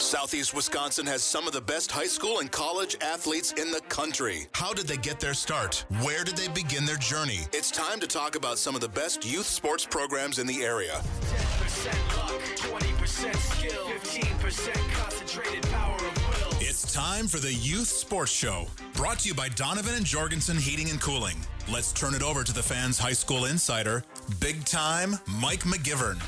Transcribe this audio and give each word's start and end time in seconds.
Southeast 0.00 0.54
Wisconsin 0.54 1.04
has 1.06 1.22
some 1.22 1.46
of 1.46 1.52
the 1.52 1.60
best 1.60 1.92
high 1.92 2.06
school 2.06 2.40
and 2.40 2.50
college 2.50 2.96
athletes 3.02 3.52
in 3.52 3.70
the 3.70 3.80
country. 3.82 4.46
How 4.52 4.72
did 4.72 4.86
they 4.86 4.96
get 4.96 5.20
their 5.20 5.34
start? 5.34 5.84
Where 6.02 6.24
did 6.24 6.36
they 6.36 6.48
begin 6.48 6.86
their 6.86 6.96
journey? 6.96 7.40
It's 7.52 7.70
time 7.70 8.00
to 8.00 8.06
talk 8.06 8.34
about 8.34 8.58
some 8.58 8.74
of 8.74 8.80
the 8.80 8.88
best 8.88 9.24
youth 9.24 9.46
sports 9.46 9.84
programs 9.84 10.38
in 10.38 10.46
the 10.46 10.64
area. 10.64 11.00
10% 11.20 12.16
luck, 12.16 12.40
20% 12.56 13.36
skill, 13.36 13.86
15% 13.86 14.72
concentrated 14.94 15.62
power 15.70 15.96
of 15.96 16.50
will. 16.50 16.58
It's 16.60 16.92
time 16.92 17.26
for 17.26 17.38
the 17.38 17.52
Youth 17.52 17.88
Sports 17.88 18.32
Show, 18.32 18.66
brought 18.94 19.20
to 19.20 19.28
you 19.28 19.34
by 19.34 19.50
Donovan 19.50 19.94
and 19.94 20.06
Jorgensen 20.06 20.56
Heating 20.56 20.88
and 20.88 21.00
Cooling. 21.00 21.36
Let's 21.70 21.92
turn 21.92 22.14
it 22.14 22.22
over 22.22 22.42
to 22.42 22.52
the 22.52 22.62
fans' 22.62 22.98
high 22.98 23.12
school 23.12 23.44
insider, 23.44 24.02
big 24.40 24.64
time 24.64 25.16
Mike 25.26 25.64
McGivern. 25.64 26.20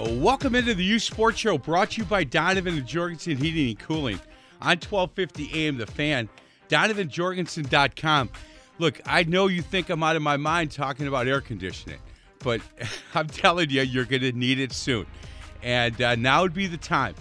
Welcome 0.00 0.54
into 0.54 0.74
the 0.74 0.84
Youth 0.84 1.02
Sports 1.02 1.38
Show 1.38 1.58
brought 1.58 1.90
to 1.90 2.02
you 2.02 2.04
by 2.04 2.22
Donovan 2.22 2.78
and 2.78 2.86
Jorgensen 2.86 3.36
Heating 3.36 3.70
and 3.70 3.78
Cooling 3.80 4.20
on 4.62 4.76
1250 4.76 5.66
AM 5.66 5.76
The 5.76 5.88
Fan, 5.88 6.28
donovanjorgensen.com. 6.68 8.30
Look, 8.78 9.00
I 9.06 9.24
know 9.24 9.48
you 9.48 9.60
think 9.60 9.90
I'm 9.90 10.04
out 10.04 10.14
of 10.14 10.22
my 10.22 10.36
mind 10.36 10.70
talking 10.70 11.08
about 11.08 11.26
air 11.26 11.40
conditioning, 11.40 11.98
but 12.44 12.60
I'm 13.16 13.26
telling 13.26 13.70
you, 13.70 13.82
you're 13.82 14.04
going 14.04 14.22
to 14.22 14.30
need 14.30 14.60
it 14.60 14.70
soon. 14.70 15.04
And 15.64 16.00
uh, 16.00 16.14
now 16.14 16.42
would 16.42 16.54
be 16.54 16.68
the 16.68 16.76
time 16.76 17.16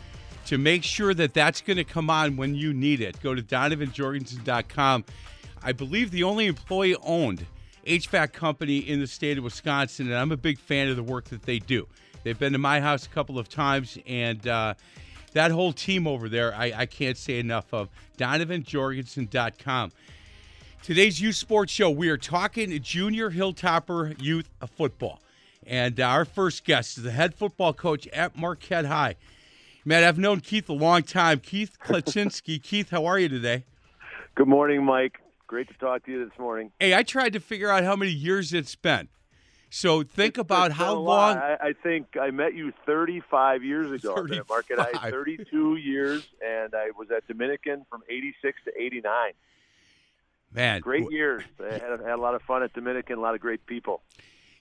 to 0.46 0.60
make 0.60 0.84
sure 0.84 1.16
that 1.16 1.34
that's 1.34 1.62
going 1.62 1.78
to 1.78 1.84
come 1.84 2.12
on 2.12 2.38
when 2.38 2.54
you 2.54 2.74
need 2.74 3.02
it. 3.02 3.20
Go 3.24 3.34
to 3.34 3.42
donovanjorgensen.com. 3.42 5.04
I 5.64 5.72
believe 5.72 6.12
the 6.12 6.24
only 6.24 6.46
employee 6.46 6.96
owned 7.02 7.44
HVAC 7.88 8.34
company 8.34 8.78
in 8.78 9.00
the 9.00 9.08
state 9.08 9.40
of 9.40 9.44
Wisconsin, 9.44 10.06
and 10.06 10.16
I'm 10.16 10.32
a 10.32 10.38
big 10.38 10.60
fan 10.60 10.90
of 10.90 10.96
the 10.96 11.04
work 11.04 11.26
that 11.26 11.42
they 11.42 11.58
do. 11.58 11.88
They've 12.28 12.38
been 12.38 12.52
to 12.52 12.60
my 12.60 12.82
house 12.82 13.06
a 13.06 13.10
couple 13.10 13.40
of 13.40 13.48
times, 13.48 13.98
and 14.06 14.46
uh, 14.46 14.74
that 15.32 15.50
whole 15.50 15.72
team 15.72 16.06
over 16.06 16.28
there, 16.28 16.54
I, 16.54 16.74
I 16.76 16.86
can't 16.86 17.16
say 17.16 17.40
enough 17.40 17.74
of. 17.74 17.88
DonovanJorgensen.com. 18.18 19.94
Today's 20.84 21.22
Youth 21.22 21.38
Sports 21.38 21.72
Show, 21.72 21.90
we 21.90 22.10
are 22.10 22.18
talking 22.18 22.78
junior 22.82 23.32
Hilltopper 23.32 24.22
youth 24.22 24.50
football. 24.76 25.22
And 25.66 25.98
our 26.02 26.26
first 26.26 26.66
guest 26.66 26.98
is 26.98 27.06
the 27.06 27.12
head 27.12 27.34
football 27.34 27.72
coach 27.72 28.08
at 28.08 28.38
Marquette 28.38 28.88
High. 28.88 29.16
Man, 29.86 30.04
I've 30.04 30.18
known 30.18 30.42
Keith 30.42 30.68
a 30.68 30.74
long 30.74 31.04
time. 31.04 31.40
Keith 31.40 31.78
Kiczynski. 31.82 32.62
Keith, 32.62 32.90
how 32.90 33.06
are 33.06 33.18
you 33.18 33.30
today? 33.30 33.64
Good 34.36 34.50
morning, 34.50 34.84
Mike. 34.84 35.20
Great 35.48 35.70
to 35.70 35.74
talk 35.76 36.06
to 36.08 36.12
you 36.12 36.26
this 36.26 36.38
morning. 36.38 36.74
Hey, 36.78 36.94
I 36.94 37.04
tried 37.04 37.32
to 37.32 37.40
figure 37.40 37.70
out 37.70 37.86
how 37.86 37.96
many 37.96 38.12
years 38.12 38.52
it's 38.52 38.76
been. 38.76 39.08
So 39.70 40.02
think 40.04 40.36
It's- 40.36 40.42
about 40.42 40.72
how 40.72 40.92
been 40.94 40.98
a 40.98 41.00
lot. 41.02 41.36
long. 41.36 41.38
I, 41.38 41.58
I 41.70 41.74
think 41.74 42.16
I 42.20 42.32
met 42.32 42.54
you 42.54 42.72
35 42.86 43.64
years 43.64 43.92
ago. 43.92 44.16
I've 44.16 44.28
been 44.28 44.40
at 44.40 44.48
Marquette 44.50 44.80
High 44.80 45.12
35. 45.12 45.12
32 45.12 45.76
years, 45.76 46.28
and 46.46 46.74
I 46.74 46.92
was 46.98 47.12
at 47.12 47.28
Dominican 47.28 47.86
from 47.90 48.02
86 48.10 48.58
to 48.66 48.72
89. 48.82 49.34
Man, 50.54 50.80
Great 50.82 51.12
years. 51.12 51.44
I 51.60 51.74
had, 51.74 51.82
had 51.82 52.00
a 52.12 52.18
lot 52.18 52.34
of 52.34 52.42
fun 52.44 52.64
at 52.64 52.72
Dominican, 52.74 53.18
a 53.18 53.22
lot 53.22 53.36
of 53.36 53.42
great 53.42 53.66
people. 53.66 54.02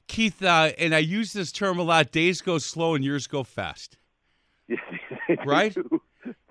Keith, 0.08 0.42
uh, 0.42 0.72
and 0.78 0.94
I 0.94 0.98
use 0.98 1.32
this 1.32 1.52
term 1.52 1.78
a 1.78 1.82
lot 1.82 2.10
days 2.10 2.40
go 2.42 2.58
slow 2.58 2.94
and 2.96 3.04
years 3.04 3.26
go 3.26 3.42
fast. 3.44 3.96
Right? 5.44 5.76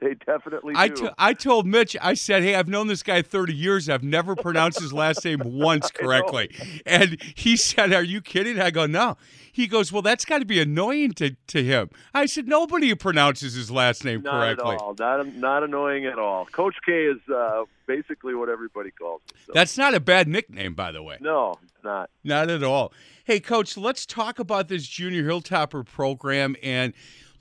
They 0.06 0.14
definitely 0.14 0.76
do. 0.76 0.80
I, 0.80 0.90
t- 0.90 1.10
I 1.18 1.34
told 1.34 1.66
Mitch, 1.66 1.98
I 2.00 2.14
said, 2.14 2.44
hey, 2.44 2.54
I've 2.54 2.68
known 2.68 2.86
this 2.86 3.02
guy 3.02 3.24
30 3.24 3.56
years. 3.56 3.90
I've 3.90 4.04
never 4.04 4.36
pronounced 4.36 4.80
his 4.80 4.94
last 4.94 5.26
name 5.26 5.42
once 5.44 5.90
correctly. 5.90 6.52
And 6.86 7.20
he 7.36 7.58
said, 7.58 7.92
Are 7.92 8.04
you 8.04 8.22
kidding? 8.22 8.60
I 8.60 8.70
go, 8.70 8.86
No. 8.86 9.18
He 9.52 9.66
goes, 9.66 9.92
Well, 9.92 10.04
that's 10.04 10.24
got 10.24 10.40
to 10.40 10.46
be 10.46 10.60
annoying 10.60 11.14
to, 11.14 11.36
to 11.48 11.64
him. 11.64 11.90
I 12.14 12.28
said, 12.28 12.48
Nobody 12.48 12.94
pronounces 12.94 13.56
his 13.56 13.72
last 13.72 14.06
name 14.06 14.22
not 14.22 14.34
correctly. 14.34 14.76
at 14.76 14.80
all. 14.82 14.96
Not, 15.00 15.36
not 15.38 15.64
annoying 15.64 16.06
at 16.06 16.20
all. 16.20 16.46
Coach 16.46 16.76
K 16.86 17.06
is 17.06 17.18
uh, 17.34 17.64
basically 17.88 18.36
what 18.36 18.48
everybody 18.48 18.92
calls 18.92 19.22
me. 19.34 19.40
So. 19.48 19.54
That's 19.56 19.76
not 19.76 19.96
a 19.96 20.00
bad 20.00 20.28
nickname, 20.28 20.76
by 20.76 20.92
the 20.92 21.02
way. 21.02 21.18
no, 21.20 21.58
it's 21.64 21.84
not. 21.84 22.12
Not 22.24 22.52
at 22.52 22.64
all. 22.64 22.94
Hey, 23.24 23.40
coach, 23.40 23.76
let's 23.76 24.06
talk 24.06 24.38
about 24.38 24.68
this 24.68 24.86
junior 24.86 25.24
Hilltopper 25.24 25.84
program. 25.84 26.56
And 26.62 26.94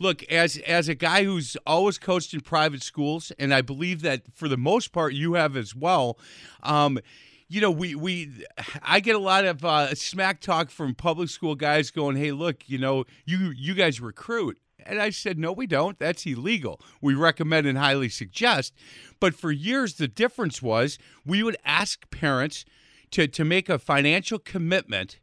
look, 0.04 0.22
as 0.24 0.58
as 0.58 0.88
a 0.88 0.94
guy 0.94 1.24
who's 1.24 1.56
always 1.66 1.98
coached 1.98 2.34
in 2.34 2.40
private 2.42 2.82
schools, 2.82 3.32
and 3.38 3.52
I 3.52 3.62
believe 3.62 4.02
that 4.02 4.22
for 4.32 4.46
the 4.46 4.58
most 4.58 4.92
part 4.92 5.14
you 5.14 5.34
have 5.34 5.56
as 5.56 5.74
well. 5.74 6.18
Um, 6.62 7.00
you 7.48 7.60
know, 7.60 7.70
we 7.70 7.94
we 7.94 8.44
I 8.82 9.00
get 9.00 9.16
a 9.16 9.18
lot 9.18 9.44
of 9.44 9.64
uh, 9.64 9.94
smack 9.94 10.40
talk 10.40 10.70
from 10.70 10.94
public 10.94 11.30
school 11.30 11.54
guys 11.56 11.90
going, 11.90 12.16
"Hey, 12.16 12.30
look, 12.30 12.68
you 12.68 12.78
know, 12.78 13.04
you 13.24 13.52
you 13.56 13.74
guys 13.74 14.00
recruit." 14.00 14.58
And 14.86 15.00
I 15.00 15.08
said, 15.08 15.38
no, 15.38 15.50
we 15.50 15.66
don't. 15.66 15.98
That's 15.98 16.26
illegal. 16.26 16.78
We 17.00 17.14
recommend 17.14 17.66
and 17.66 17.78
highly 17.78 18.10
suggest. 18.10 18.74
But 19.18 19.34
for 19.34 19.50
years, 19.50 19.94
the 19.94 20.08
difference 20.08 20.60
was 20.60 20.98
we 21.24 21.42
would 21.42 21.56
ask 21.64 22.10
parents 22.10 22.66
to, 23.12 23.26
to 23.26 23.44
make 23.46 23.70
a 23.70 23.78
financial 23.78 24.38
commitment, 24.38 25.20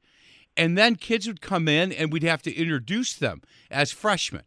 and 0.57 0.75
then 0.75 0.95
kids 0.95 1.27
would 1.27 1.41
come 1.41 1.67
in 1.67 1.91
and 1.91 2.11
we'd 2.11 2.23
have 2.23 2.41
to 2.41 2.55
introduce 2.55 3.13
them 3.13 3.43
as 3.69 3.91
freshmen. 3.91 4.41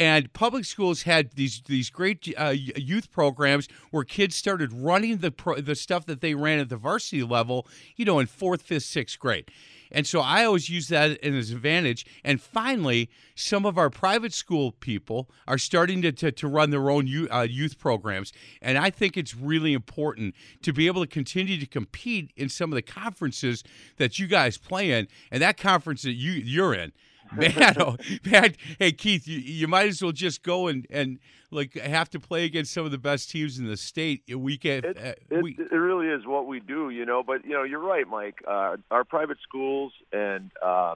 And 0.00 0.32
public 0.32 0.64
schools 0.64 1.02
had 1.02 1.32
these 1.32 1.60
these 1.66 1.90
great 1.90 2.32
uh, 2.38 2.54
youth 2.56 3.12
programs 3.12 3.68
where 3.90 4.02
kids 4.02 4.34
started 4.34 4.72
running 4.72 5.18
the 5.18 5.30
pro- 5.30 5.60
the 5.60 5.74
stuff 5.74 6.06
that 6.06 6.22
they 6.22 6.34
ran 6.34 6.58
at 6.58 6.70
the 6.70 6.78
varsity 6.78 7.22
level, 7.22 7.68
you 7.96 8.06
know, 8.06 8.18
in 8.18 8.26
fourth, 8.26 8.62
fifth, 8.62 8.84
sixth 8.84 9.18
grade. 9.18 9.50
And 9.92 10.06
so 10.06 10.20
I 10.20 10.44
always 10.44 10.70
use 10.70 10.88
that 10.88 11.22
as 11.22 11.50
an 11.50 11.56
advantage. 11.56 12.06
And 12.24 12.40
finally, 12.40 13.10
some 13.34 13.66
of 13.66 13.76
our 13.76 13.90
private 13.90 14.32
school 14.32 14.72
people 14.72 15.28
are 15.46 15.58
starting 15.58 16.00
to, 16.02 16.12
to, 16.12 16.32
to 16.32 16.48
run 16.48 16.70
their 16.70 16.90
own 16.90 17.06
youth, 17.06 17.28
uh, 17.30 17.40
youth 17.40 17.78
programs. 17.78 18.32
And 18.62 18.78
I 18.78 18.90
think 18.90 19.16
it's 19.16 19.34
really 19.34 19.72
important 19.72 20.34
to 20.62 20.72
be 20.72 20.86
able 20.86 21.02
to 21.02 21.08
continue 21.08 21.58
to 21.58 21.66
compete 21.66 22.32
in 22.36 22.48
some 22.48 22.70
of 22.70 22.76
the 22.76 22.82
conferences 22.82 23.64
that 23.96 24.18
you 24.18 24.28
guys 24.28 24.56
play 24.56 24.92
in. 24.92 25.08
And 25.30 25.42
that 25.42 25.56
conference 25.56 26.02
that 26.02 26.12
you, 26.12 26.32
you're 26.32 26.72
in, 26.72 26.92
man, 27.36 27.74
oh, 27.78 27.96
man, 28.24 28.54
hey 28.78 28.92
Keith, 28.92 29.26
you, 29.28 29.38
you 29.38 29.68
might 29.68 29.88
as 29.88 30.02
well 30.02 30.12
just 30.12 30.42
go 30.42 30.66
and, 30.66 30.86
and 30.90 31.18
like 31.50 31.74
have 31.74 32.10
to 32.10 32.20
play 32.20 32.44
against 32.44 32.72
some 32.72 32.84
of 32.84 32.90
the 32.90 32.98
best 32.98 33.30
teams 33.30 33.58
in 33.58 33.66
the 33.66 33.76
state. 33.76 34.22
We 34.34 34.58
can, 34.58 34.84
It, 34.84 34.98
uh, 34.98 35.12
it, 35.30 35.42
we, 35.42 35.56
it 35.58 35.74
really 35.74 36.08
is 36.08 36.26
what 36.26 36.46
we 36.46 36.60
do, 36.60 36.90
you 36.90 37.04
know. 37.04 37.22
But 37.22 37.44
you 37.44 37.52
know, 37.52 37.62
you're 37.62 37.80
right, 37.80 38.06
Mike. 38.06 38.42
Uh, 38.46 38.76
our 38.90 39.04
private 39.04 39.38
schools 39.42 39.92
and 40.12 40.50
uh, 40.62 40.94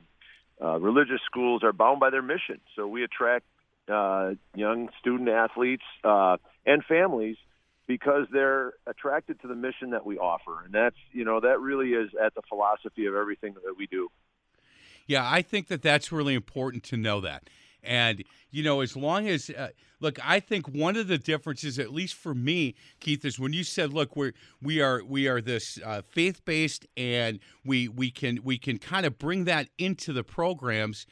uh, 0.62 0.78
religious 0.80 1.20
schools 1.26 1.62
are 1.62 1.72
bound 1.72 2.00
by 2.00 2.10
their 2.10 2.22
mission, 2.22 2.60
so 2.76 2.86
we 2.86 3.04
attract 3.04 3.44
uh, 3.88 4.32
young 4.54 4.88
student 5.00 5.28
athletes 5.28 5.84
uh, 6.04 6.36
and 6.64 6.84
families 6.84 7.36
because 7.86 8.26
they're 8.32 8.72
attracted 8.86 9.40
to 9.42 9.48
the 9.48 9.54
mission 9.54 9.90
that 9.90 10.06
we 10.06 10.18
offer, 10.18 10.64
and 10.64 10.72
that's 10.72 10.96
you 11.12 11.24
know 11.24 11.40
that 11.40 11.60
really 11.60 11.90
is 11.90 12.10
at 12.22 12.34
the 12.34 12.42
philosophy 12.48 13.06
of 13.06 13.14
everything 13.14 13.54
that 13.54 13.74
we 13.76 13.86
do. 13.86 14.08
Yeah, 15.06 15.28
I 15.28 15.42
think 15.42 15.68
that 15.68 15.82
that's 15.82 16.12
really 16.12 16.34
important 16.34 16.82
to 16.84 16.96
know 16.96 17.20
that. 17.20 17.48
And 17.82 18.24
you 18.50 18.62
know, 18.62 18.80
as 18.80 18.96
long 18.96 19.28
as 19.28 19.50
uh, 19.50 19.68
look, 20.00 20.18
I 20.24 20.40
think 20.40 20.68
one 20.68 20.96
of 20.96 21.08
the 21.08 21.18
differences, 21.18 21.78
at 21.78 21.92
least 21.92 22.14
for 22.14 22.34
me, 22.34 22.74
Keith, 23.00 23.24
is 23.24 23.38
when 23.38 23.52
you 23.52 23.64
said, 23.64 23.92
"Look, 23.92 24.16
we're 24.16 24.32
we 24.62 24.80
are 24.80 25.04
we 25.04 25.28
are 25.28 25.40
this 25.40 25.78
uh, 25.84 26.02
faith 26.02 26.44
based, 26.44 26.86
and 26.96 27.40
we 27.64 27.88
we 27.88 28.10
can 28.10 28.40
we 28.42 28.56
can 28.58 28.78
kind 28.78 29.04
of 29.04 29.18
bring 29.18 29.44
that 29.44 29.68
into 29.78 30.12
the 30.12 30.24
programs." 30.24 31.06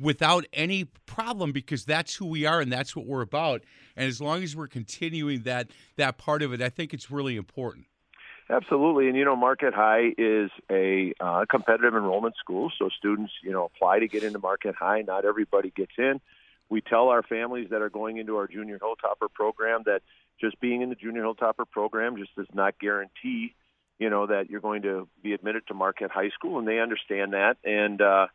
Without 0.00 0.46
any 0.52 0.86
problem, 1.06 1.52
because 1.52 1.84
that's 1.84 2.16
who 2.16 2.26
we 2.26 2.44
are 2.44 2.60
and 2.60 2.72
that's 2.72 2.96
what 2.96 3.06
we're 3.06 3.20
about. 3.20 3.62
And 3.94 4.08
as 4.08 4.20
long 4.20 4.42
as 4.42 4.56
we're 4.56 4.66
continuing 4.66 5.42
that 5.42 5.70
that 5.96 6.18
part 6.18 6.42
of 6.42 6.52
it, 6.52 6.60
I 6.60 6.70
think 6.70 6.92
it's 6.92 7.10
really 7.10 7.36
important. 7.36 7.86
Absolutely, 8.50 9.08
and 9.08 9.16
you 9.16 9.24
know, 9.24 9.36
Marquette 9.36 9.74
High 9.74 10.12
is 10.18 10.50
a 10.70 11.14
uh, 11.20 11.44
competitive 11.48 11.94
enrollment 11.94 12.34
school, 12.36 12.70
so 12.78 12.88
students, 12.88 13.32
you 13.42 13.52
know, 13.52 13.64
apply 13.64 14.00
to 14.00 14.08
get 14.08 14.24
into 14.24 14.38
Marquette 14.38 14.74
High. 14.74 15.02
Not 15.02 15.24
everybody 15.24 15.70
gets 15.70 15.92
in. 15.96 16.20
We 16.68 16.80
tell 16.80 17.08
our 17.08 17.22
families 17.22 17.68
that 17.70 17.82
are 17.82 17.90
going 17.90 18.16
into 18.16 18.36
our 18.36 18.46
junior 18.46 18.78
Hilltopper 18.78 19.32
program 19.32 19.82
that 19.86 20.02
just 20.40 20.60
being 20.60 20.82
in 20.82 20.88
the 20.88 20.94
junior 20.94 21.22
Hilltopper 21.22 21.70
program 21.70 22.16
just 22.16 22.34
does 22.34 22.46
not 22.52 22.78
guarantee, 22.78 23.54
you 23.98 24.10
know, 24.10 24.26
that 24.26 24.50
you're 24.50 24.60
going 24.60 24.82
to 24.82 25.08
be 25.22 25.32
admitted 25.34 25.66
to 25.68 25.74
Marquette 25.74 26.10
High 26.10 26.30
School, 26.30 26.58
and 26.58 26.66
they 26.66 26.80
understand 26.80 27.34
that. 27.34 27.56
And 27.64 28.02
uh, 28.02 28.26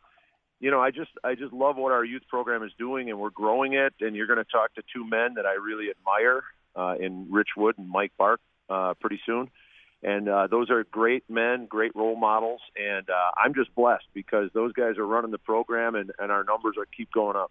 you 0.60 0.70
know, 0.70 0.80
I 0.80 0.90
just 0.90 1.10
I 1.22 1.34
just 1.34 1.52
love 1.52 1.76
what 1.76 1.92
our 1.92 2.04
youth 2.04 2.22
program 2.28 2.62
is 2.62 2.72
doing, 2.78 3.10
and 3.10 3.20
we're 3.20 3.30
growing 3.30 3.74
it. 3.74 3.94
And 4.00 4.16
you're 4.16 4.26
going 4.26 4.38
to 4.38 4.44
talk 4.44 4.74
to 4.74 4.82
two 4.92 5.08
men 5.08 5.34
that 5.34 5.46
I 5.46 5.54
really 5.54 5.90
admire 5.90 6.42
uh, 6.74 6.94
in 6.98 7.28
Rich 7.30 7.50
Wood 7.56 7.76
and 7.78 7.88
Mike 7.88 8.12
Bark 8.18 8.40
uh, 8.68 8.94
pretty 9.00 9.20
soon. 9.24 9.50
And 10.02 10.28
uh, 10.28 10.46
those 10.46 10.70
are 10.70 10.84
great 10.84 11.24
men, 11.28 11.66
great 11.66 11.94
role 11.96 12.16
models, 12.16 12.60
and 12.76 13.08
uh, 13.10 13.30
I'm 13.36 13.52
just 13.52 13.74
blessed 13.74 14.06
because 14.14 14.48
those 14.54 14.72
guys 14.72 14.96
are 14.96 15.06
running 15.06 15.32
the 15.32 15.38
program, 15.38 15.96
and, 15.96 16.12
and 16.20 16.30
our 16.30 16.44
numbers 16.44 16.76
are 16.78 16.86
keep 16.86 17.10
going 17.10 17.36
up. 17.36 17.50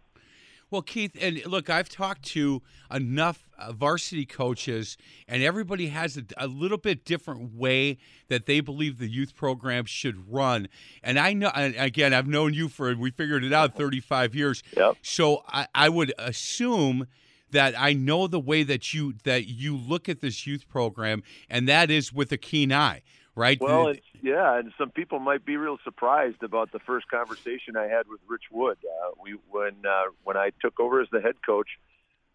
Well, 0.69 0.81
Keith, 0.81 1.15
and 1.21 1.45
look, 1.45 1.69
I've 1.69 1.87
talked 1.87 2.23
to 2.29 2.61
enough 2.91 3.47
uh, 3.57 3.71
varsity 3.71 4.25
coaches, 4.25 4.97
and 5.25 5.41
everybody 5.41 5.87
has 5.87 6.17
a, 6.17 6.23
a, 6.35 6.47
little 6.47 6.77
bit 6.77 7.05
different 7.05 7.55
way 7.55 7.97
that 8.27 8.47
they 8.47 8.59
believe 8.59 8.97
the 8.97 9.07
youth 9.07 9.33
program 9.33 9.85
should 9.85 10.29
run. 10.29 10.67
And 11.01 11.17
I 11.17 11.31
know, 11.31 11.51
and 11.55 11.73
again, 11.77 12.13
I've 12.13 12.27
known 12.27 12.53
you 12.53 12.67
for, 12.67 12.93
we 12.95 13.11
figured 13.11 13.45
it 13.45 13.53
out, 13.53 13.75
35 13.75 14.35
years. 14.35 14.61
Yep. 14.75 14.97
So 15.01 15.43
I, 15.47 15.67
I 15.73 15.87
would 15.87 16.13
assume 16.17 17.07
that 17.51 17.75
I 17.77 17.93
know 17.93 18.27
the 18.27 18.39
way 18.39 18.63
that 18.63 18.93
you 18.93 19.13
that 19.23 19.47
you 19.47 19.75
look 19.75 20.09
at 20.09 20.21
this 20.21 20.45
youth 20.45 20.67
program, 20.67 21.23
and 21.49 21.67
that 21.67 21.89
is 21.89 22.11
with 22.11 22.31
a 22.31 22.37
keen 22.37 22.71
eye, 22.71 23.03
right? 23.35 23.57
Well, 23.59 23.93
yeah, 24.21 24.57
and 24.57 24.73
some 24.77 24.91
people 24.91 25.19
might 25.19 25.45
be 25.45 25.57
real 25.57 25.77
surprised 25.83 26.43
about 26.43 26.71
the 26.71 26.79
first 26.79 27.07
conversation 27.09 27.77
I 27.77 27.87
had 27.87 28.07
with 28.07 28.19
Rich 28.27 28.45
Wood. 28.51 28.77
Uh, 28.83 29.11
we 29.21 29.37
when 29.49 29.85
uh, 29.87 30.05
when 30.23 30.37
I 30.37 30.51
took 30.61 30.79
over 30.79 31.01
as 31.01 31.07
the 31.11 31.21
head 31.21 31.35
coach, 31.45 31.69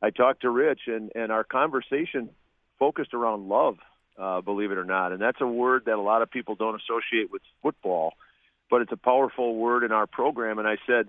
I 0.00 0.10
talked 0.10 0.42
to 0.42 0.50
Rich, 0.50 0.82
and 0.86 1.10
and 1.14 1.30
our 1.30 1.44
conversation 1.44 2.30
focused 2.78 3.14
around 3.14 3.48
love. 3.48 3.78
Uh, 4.18 4.42
believe 4.42 4.70
it 4.70 4.76
or 4.76 4.84
not, 4.84 5.12
and 5.12 5.20
that's 5.20 5.40
a 5.40 5.46
word 5.46 5.84
that 5.86 5.94
a 5.94 6.00
lot 6.00 6.20
of 6.20 6.30
people 6.30 6.54
don't 6.54 6.80
associate 6.80 7.32
with 7.32 7.40
football, 7.62 8.12
but 8.70 8.82
it's 8.82 8.92
a 8.92 8.96
powerful 8.96 9.56
word 9.56 9.84
in 9.84 9.90
our 9.90 10.06
program. 10.06 10.58
And 10.58 10.68
I 10.68 10.76
said, 10.86 11.08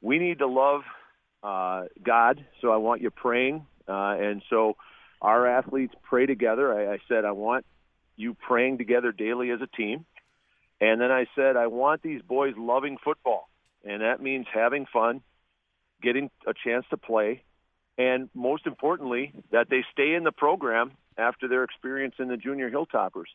we 0.00 0.18
need 0.18 0.40
to 0.40 0.48
love 0.48 0.82
uh, 1.42 1.84
God, 2.02 2.44
so 2.60 2.72
I 2.72 2.76
want 2.76 3.00
you 3.00 3.10
praying, 3.10 3.66
uh, 3.88 4.16
and 4.18 4.42
so 4.50 4.76
our 5.20 5.46
athletes 5.46 5.94
pray 6.02 6.26
together. 6.26 6.72
I, 6.72 6.94
I 6.94 6.98
said, 7.08 7.24
I 7.24 7.32
want 7.32 7.64
you 8.16 8.34
praying 8.34 8.78
together 8.78 9.12
daily 9.12 9.50
as 9.50 9.60
a 9.60 9.66
team. 9.66 10.04
And 10.80 11.00
then 11.00 11.10
I 11.10 11.26
said, 11.34 11.56
I 11.56 11.66
want 11.66 12.02
these 12.02 12.22
boys 12.22 12.54
loving 12.56 12.96
football. 13.02 13.48
And 13.84 14.02
that 14.02 14.22
means 14.22 14.46
having 14.52 14.86
fun, 14.86 15.22
getting 16.02 16.30
a 16.46 16.52
chance 16.52 16.86
to 16.90 16.96
play, 16.96 17.42
and 17.98 18.30
most 18.34 18.66
importantly, 18.66 19.32
that 19.52 19.68
they 19.68 19.84
stay 19.92 20.14
in 20.14 20.24
the 20.24 20.32
program 20.32 20.92
after 21.18 21.48
their 21.48 21.64
experience 21.64 22.14
in 22.18 22.28
the 22.28 22.36
junior 22.36 22.70
Hilltoppers. 22.70 23.28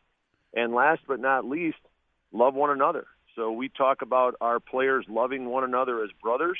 And 0.54 0.72
last 0.72 1.02
but 1.06 1.20
not 1.20 1.44
least, 1.44 1.78
love 2.32 2.54
one 2.54 2.70
another. 2.70 3.06
So 3.36 3.52
we 3.52 3.68
talk 3.68 4.02
about 4.02 4.34
our 4.40 4.58
players 4.58 5.04
loving 5.08 5.46
one 5.46 5.62
another 5.62 6.02
as 6.02 6.10
brothers 6.20 6.58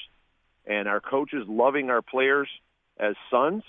and 0.67 0.89
our 0.89 1.01
coaches 1.01 1.45
loving 1.49 1.91
our 1.91 2.03
players 2.03 2.49
as 2.99 3.15
sons 3.31 3.63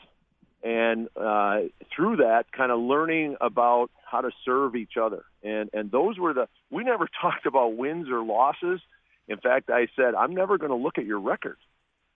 and 0.64 1.08
uh, 1.16 1.62
through 1.96 2.18
that 2.18 2.52
kind 2.52 2.72
of 2.72 2.80
learning 2.80 3.38
about 3.40 3.92
how 4.04 4.22
to 4.22 4.32
serve 4.44 4.76
each 4.76 4.98
other. 4.98 5.24
And 5.44 5.70
and 5.74 5.92
those 5.92 6.18
were 6.18 6.34
the 6.34 6.48
we 6.70 6.84
never 6.84 7.08
talked 7.22 7.46
about 7.46 7.76
wins 7.76 8.10
or 8.10 8.24
losses. 8.24 8.82
In 9.28 9.38
fact 9.38 9.70
i 9.70 9.88
said 9.96 10.16
i'm 10.16 10.34
never 10.34 10.58
going 10.58 10.72
to 10.72 10.78
look 10.78 10.98
at 10.98 11.06
your 11.06 11.20
record. 11.20 11.58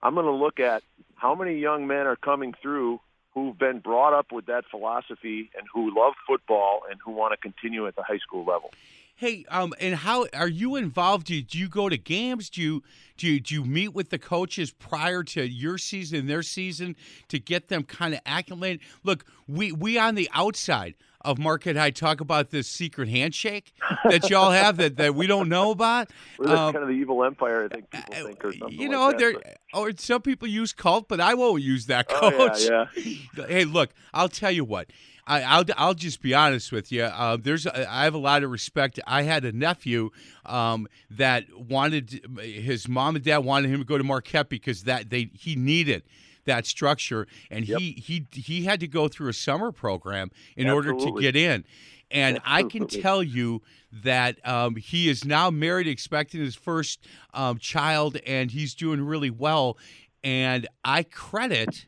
I'm 0.02 0.16
going 0.16 0.26
to 0.26 0.32
look 0.32 0.60
at 0.60 0.82
how 1.16 1.36
many 1.36 1.60
young 1.60 1.86
men 1.86 2.08
are 2.08 2.16
coming 2.16 2.56
through 2.60 3.00
who've 3.34 3.58
been 3.58 3.80
brought 3.80 4.14
up 4.14 4.32
with 4.32 4.48
that 4.48 4.66
philosophy 4.70 5.52
and 5.56 5.68
who 5.72 5.96
love 5.96 6.14
football 6.28 6.82
and 6.90 7.00
who 7.06 7.12
want 7.12 7.34
to 7.34 7.38
continue 7.38 7.86
at 7.88 7.96
the 7.96 8.04
high 8.04 8.18
school 8.18 8.44
level 8.44 8.72
Hey, 9.22 9.46
um, 9.50 9.72
and 9.80 9.94
how 9.94 10.26
are 10.34 10.48
you 10.48 10.78
involved? 10.78 11.28
Do 11.28 11.36
you, 11.36 11.44
do 11.44 11.60
you 11.60 11.70
go 11.70 11.90
to 11.90 11.96
games? 11.96 12.50
Do 12.50 12.60
you, 12.60 12.84
do 13.18 13.28
you 13.28 13.40
do 13.40 13.54
you 13.54 13.64
meet 13.64 13.94
with 13.94 14.10
the 14.10 14.18
coaches 14.18 14.72
prior 14.72 15.22
to 15.26 15.48
your 15.48 15.78
season 15.78 16.22
and 16.22 16.28
their 16.28 16.42
season 16.42 16.96
to 17.28 17.38
get 17.38 17.68
them 17.68 17.84
kind 17.84 18.16
of 18.16 18.22
acclimated? 18.26 18.80
Look, 19.04 19.26
we 19.48 19.74
we 19.74 20.00
on 20.00 20.16
the 20.16 20.28
outside 20.34 20.96
of 21.24 21.38
Marquette 21.38 21.76
High 21.76 21.92
talk 21.92 22.20
about 22.20 22.50
this 22.50 22.68
secret 22.68 23.10
handshake 23.10 23.74
that 24.06 24.28
y'all 24.32 24.50
have 24.64 24.78
that, 24.78 24.98
that 24.98 25.14
we 25.14 25.28
don't 25.28 25.50
know 25.50 25.70
about. 25.70 26.10
We're 26.40 26.48
um, 26.48 26.74
kind 26.74 26.84
of 26.84 26.88
the 26.88 26.96
evil 26.96 27.24
empire, 27.24 27.66
I 27.66 27.76
think 27.76 27.92
people 27.92 28.16
uh, 28.16 28.24
think, 28.24 28.44
or 28.44 28.54
something. 28.54 28.80
You 28.80 28.90
know, 28.90 29.06
like 29.10 29.20
there 29.20 29.36
or 29.72 29.92
some 29.98 30.24
people 30.24 30.48
use 30.48 30.74
cult, 30.74 31.08
but 31.08 31.20
I 31.20 31.36
won't 31.36 31.62
use 31.62 31.86
that, 31.86 32.08
coach. 32.10 32.68
Oh, 32.72 32.88
yeah, 32.98 33.20
yeah. 33.38 33.46
hey, 33.48 33.66
look, 33.66 33.92
I'll 34.16 34.30
tell 34.30 34.52
you 34.52 34.66
what. 34.66 34.90
I, 35.28 35.60
will 35.60 35.66
I'll 35.78 35.94
just 35.94 36.22
be 36.22 36.34
honest 36.34 36.72
with 36.72 36.92
you. 36.92 37.04
Uh, 37.04 37.38
there's 37.42 37.68
I 37.68 38.04
have 38.04 38.14
a 38.14 38.20
lot 38.20 38.44
of 38.44 38.52
respect. 38.52 39.00
I 39.06 39.24
had 39.24 39.46
a 39.46 39.52
nephew 39.52 40.10
um, 40.46 40.88
that 41.10 41.46
wanted 41.56 42.40
his 42.42 42.88
mom 42.88 43.16
and 43.16 43.24
dad 43.24 43.40
wanted 43.40 43.70
him 43.70 43.80
to 43.80 43.86
go 43.86 43.98
to 43.98 44.04
Marquette 44.04 44.50
because 44.50 44.84
that 44.84 45.10
they 45.10 45.30
he 45.34 45.56
needed 45.56 46.04
that 46.46 46.66
structure, 46.66 47.28
and 47.50 47.68
yep. 47.68 47.80
he 47.80 47.92
he 47.92 48.28
he 48.34 48.64
had 48.64 48.80
to 48.80 48.88
go 48.88 49.08
through 49.08 49.30
a 49.30 49.34
summer 49.34 49.72
program 49.72 50.32
in 50.56 50.68
Absolutely. 50.68 50.94
order 50.94 51.12
to 51.12 51.22
get 51.22 51.36
in. 51.36 51.64
And 52.10 52.38
Absolutely. 52.46 52.66
I 52.66 52.70
can 52.70 53.02
tell 53.02 53.24
you 53.24 53.62
that 54.04 54.46
um, 54.46 54.76
he 54.76 55.10
is 55.10 55.24
now 55.24 55.50
married, 55.50 55.88
expecting 55.88 56.42
his 56.42 56.56
first 56.56 57.06
um, 57.34 57.58
child, 57.58 58.18
and 58.26 58.52
he's 58.52 58.74
doing 58.74 59.02
really 59.02 59.30
well. 59.30 59.78
And 60.24 60.68
I 60.84 61.04
credit 61.04 61.86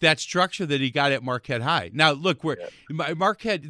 that 0.00 0.20
structure 0.20 0.66
that 0.66 0.80
he 0.80 0.90
got 0.90 1.12
at 1.12 1.22
Marquette 1.22 1.62
High. 1.62 1.90
Now, 1.92 2.12
look, 2.12 2.44
where 2.44 2.58
yeah. 2.90 3.14
Marquette, 3.14 3.60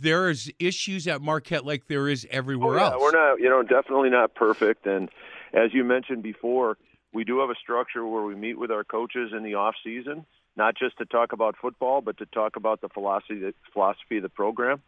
there's 0.00 0.50
issues 0.58 1.06
at 1.06 1.20
Marquette 1.22 1.64
like 1.64 1.86
there 1.88 2.08
is 2.08 2.26
everywhere 2.30 2.78
oh, 2.78 2.82
yeah. 2.82 2.90
else. 2.92 3.02
We're 3.02 3.12
not, 3.12 3.40
you 3.40 3.48
know, 3.48 3.62
definitely 3.62 4.10
not 4.10 4.34
perfect. 4.34 4.86
And 4.86 5.08
as 5.52 5.72
you 5.72 5.84
mentioned 5.84 6.22
before, 6.22 6.76
we 7.12 7.24
do 7.24 7.40
have 7.40 7.50
a 7.50 7.54
structure 7.54 8.06
where 8.06 8.22
we 8.22 8.34
meet 8.34 8.58
with 8.58 8.70
our 8.70 8.84
coaches 8.84 9.32
in 9.34 9.42
the 9.42 9.54
off 9.54 9.74
season, 9.82 10.26
not 10.56 10.76
just 10.76 10.98
to 10.98 11.06
talk 11.06 11.32
about 11.32 11.56
football, 11.60 12.00
but 12.00 12.18
to 12.18 12.26
talk 12.26 12.56
about 12.56 12.80
the 12.80 12.88
philosophy, 12.88 13.38
the 13.38 13.54
philosophy 13.72 14.18
of 14.18 14.22
the 14.22 14.28
program. 14.28 14.82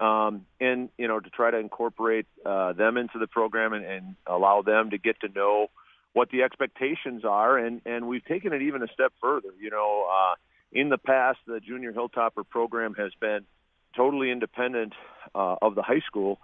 Um, 0.00 0.46
and 0.58 0.88
you 0.96 1.08
know 1.08 1.20
to 1.20 1.28
try 1.28 1.50
to 1.50 1.58
incorporate 1.58 2.24
uh, 2.46 2.72
them 2.72 2.96
into 2.96 3.18
the 3.18 3.26
program 3.26 3.74
and, 3.74 3.84
and 3.84 4.16
allow 4.26 4.62
them 4.62 4.90
to 4.90 4.98
get 4.98 5.20
to 5.20 5.28
know 5.28 5.68
what 6.12 6.30
the 6.30 6.42
expectations 6.42 7.24
are, 7.24 7.56
and 7.58 7.80
and 7.86 8.08
we've 8.08 8.24
taken 8.24 8.52
it 8.52 8.62
even 8.62 8.82
a 8.82 8.88
step 8.88 9.12
further. 9.20 9.50
You 9.60 9.70
know, 9.70 10.08
uh, 10.10 10.34
in 10.72 10.88
the 10.88 10.98
past, 10.98 11.38
the 11.46 11.60
junior 11.60 11.92
hilltopper 11.92 12.48
program 12.48 12.94
has 12.94 13.12
been 13.20 13.44
totally 13.96 14.30
independent 14.30 14.92
uh, 15.34 15.56
of 15.62 15.74
the 15.74 15.82
high 15.82 16.02
school. 16.06 16.38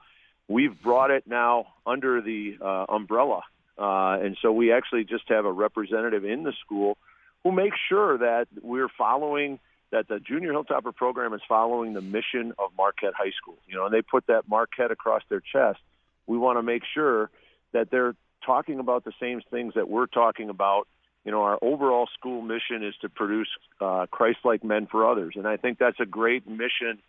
We've 0.48 0.80
brought 0.80 1.10
it 1.10 1.24
now 1.26 1.66
under 1.86 2.20
the 2.20 2.56
uh, 2.60 2.86
umbrella, 2.88 3.42
uh, 3.78 4.18
and 4.22 4.36
so 4.40 4.52
we 4.52 4.72
actually 4.72 5.04
just 5.04 5.28
have 5.28 5.44
a 5.44 5.52
representative 5.52 6.24
in 6.24 6.44
the 6.44 6.52
school 6.64 6.96
who 7.42 7.52
makes 7.52 7.76
sure 7.88 8.18
that 8.18 8.46
we're 8.62 8.88
following 8.96 9.58
that 9.92 10.08
the 10.08 10.18
junior 10.18 10.52
hilltopper 10.52 10.94
program 10.94 11.32
is 11.32 11.40
following 11.48 11.94
the 11.94 12.00
mission 12.00 12.52
of 12.58 12.70
Marquette 12.76 13.14
High 13.16 13.30
School. 13.40 13.56
You 13.68 13.76
know, 13.76 13.86
and 13.86 13.94
they 13.94 14.02
put 14.02 14.26
that 14.26 14.48
Marquette 14.48 14.90
across 14.90 15.22
their 15.28 15.40
chest. 15.40 15.78
We 16.26 16.38
want 16.38 16.58
to 16.58 16.62
make 16.62 16.82
sure 16.92 17.30
that 17.72 17.90
they're 17.90 18.14
talking 18.44 18.78
about 18.78 19.04
the 19.04 19.12
same 19.20 19.40
things 19.50 19.74
that 19.74 19.88
we're 19.88 20.06
talking 20.06 20.48
about. 20.48 20.88
You 21.24 21.32
know, 21.32 21.42
our 21.42 21.58
overall 21.60 22.08
school 22.16 22.40
mission 22.40 22.84
is 22.84 22.94
to 23.00 23.08
produce 23.08 23.48
uh, 23.80 24.06
Christ-like 24.10 24.62
men 24.62 24.86
for 24.88 25.10
others, 25.10 25.34
and 25.36 25.46
I 25.46 25.56
think 25.56 25.78
that's 25.78 25.98
a 25.98 26.06
great 26.06 26.46
mission 26.48 27.00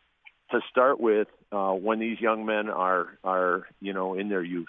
to 0.52 0.60
start 0.72 1.00
with 1.00 1.28
uh, 1.52 1.74
when 1.74 2.00
these 2.00 2.20
young 2.20 2.46
men 2.46 2.70
are 2.70 3.18
are 3.24 3.68
you 3.80 3.94
know 3.94 4.16
in 4.16 4.30
their 4.30 4.44
youth. 4.44 4.68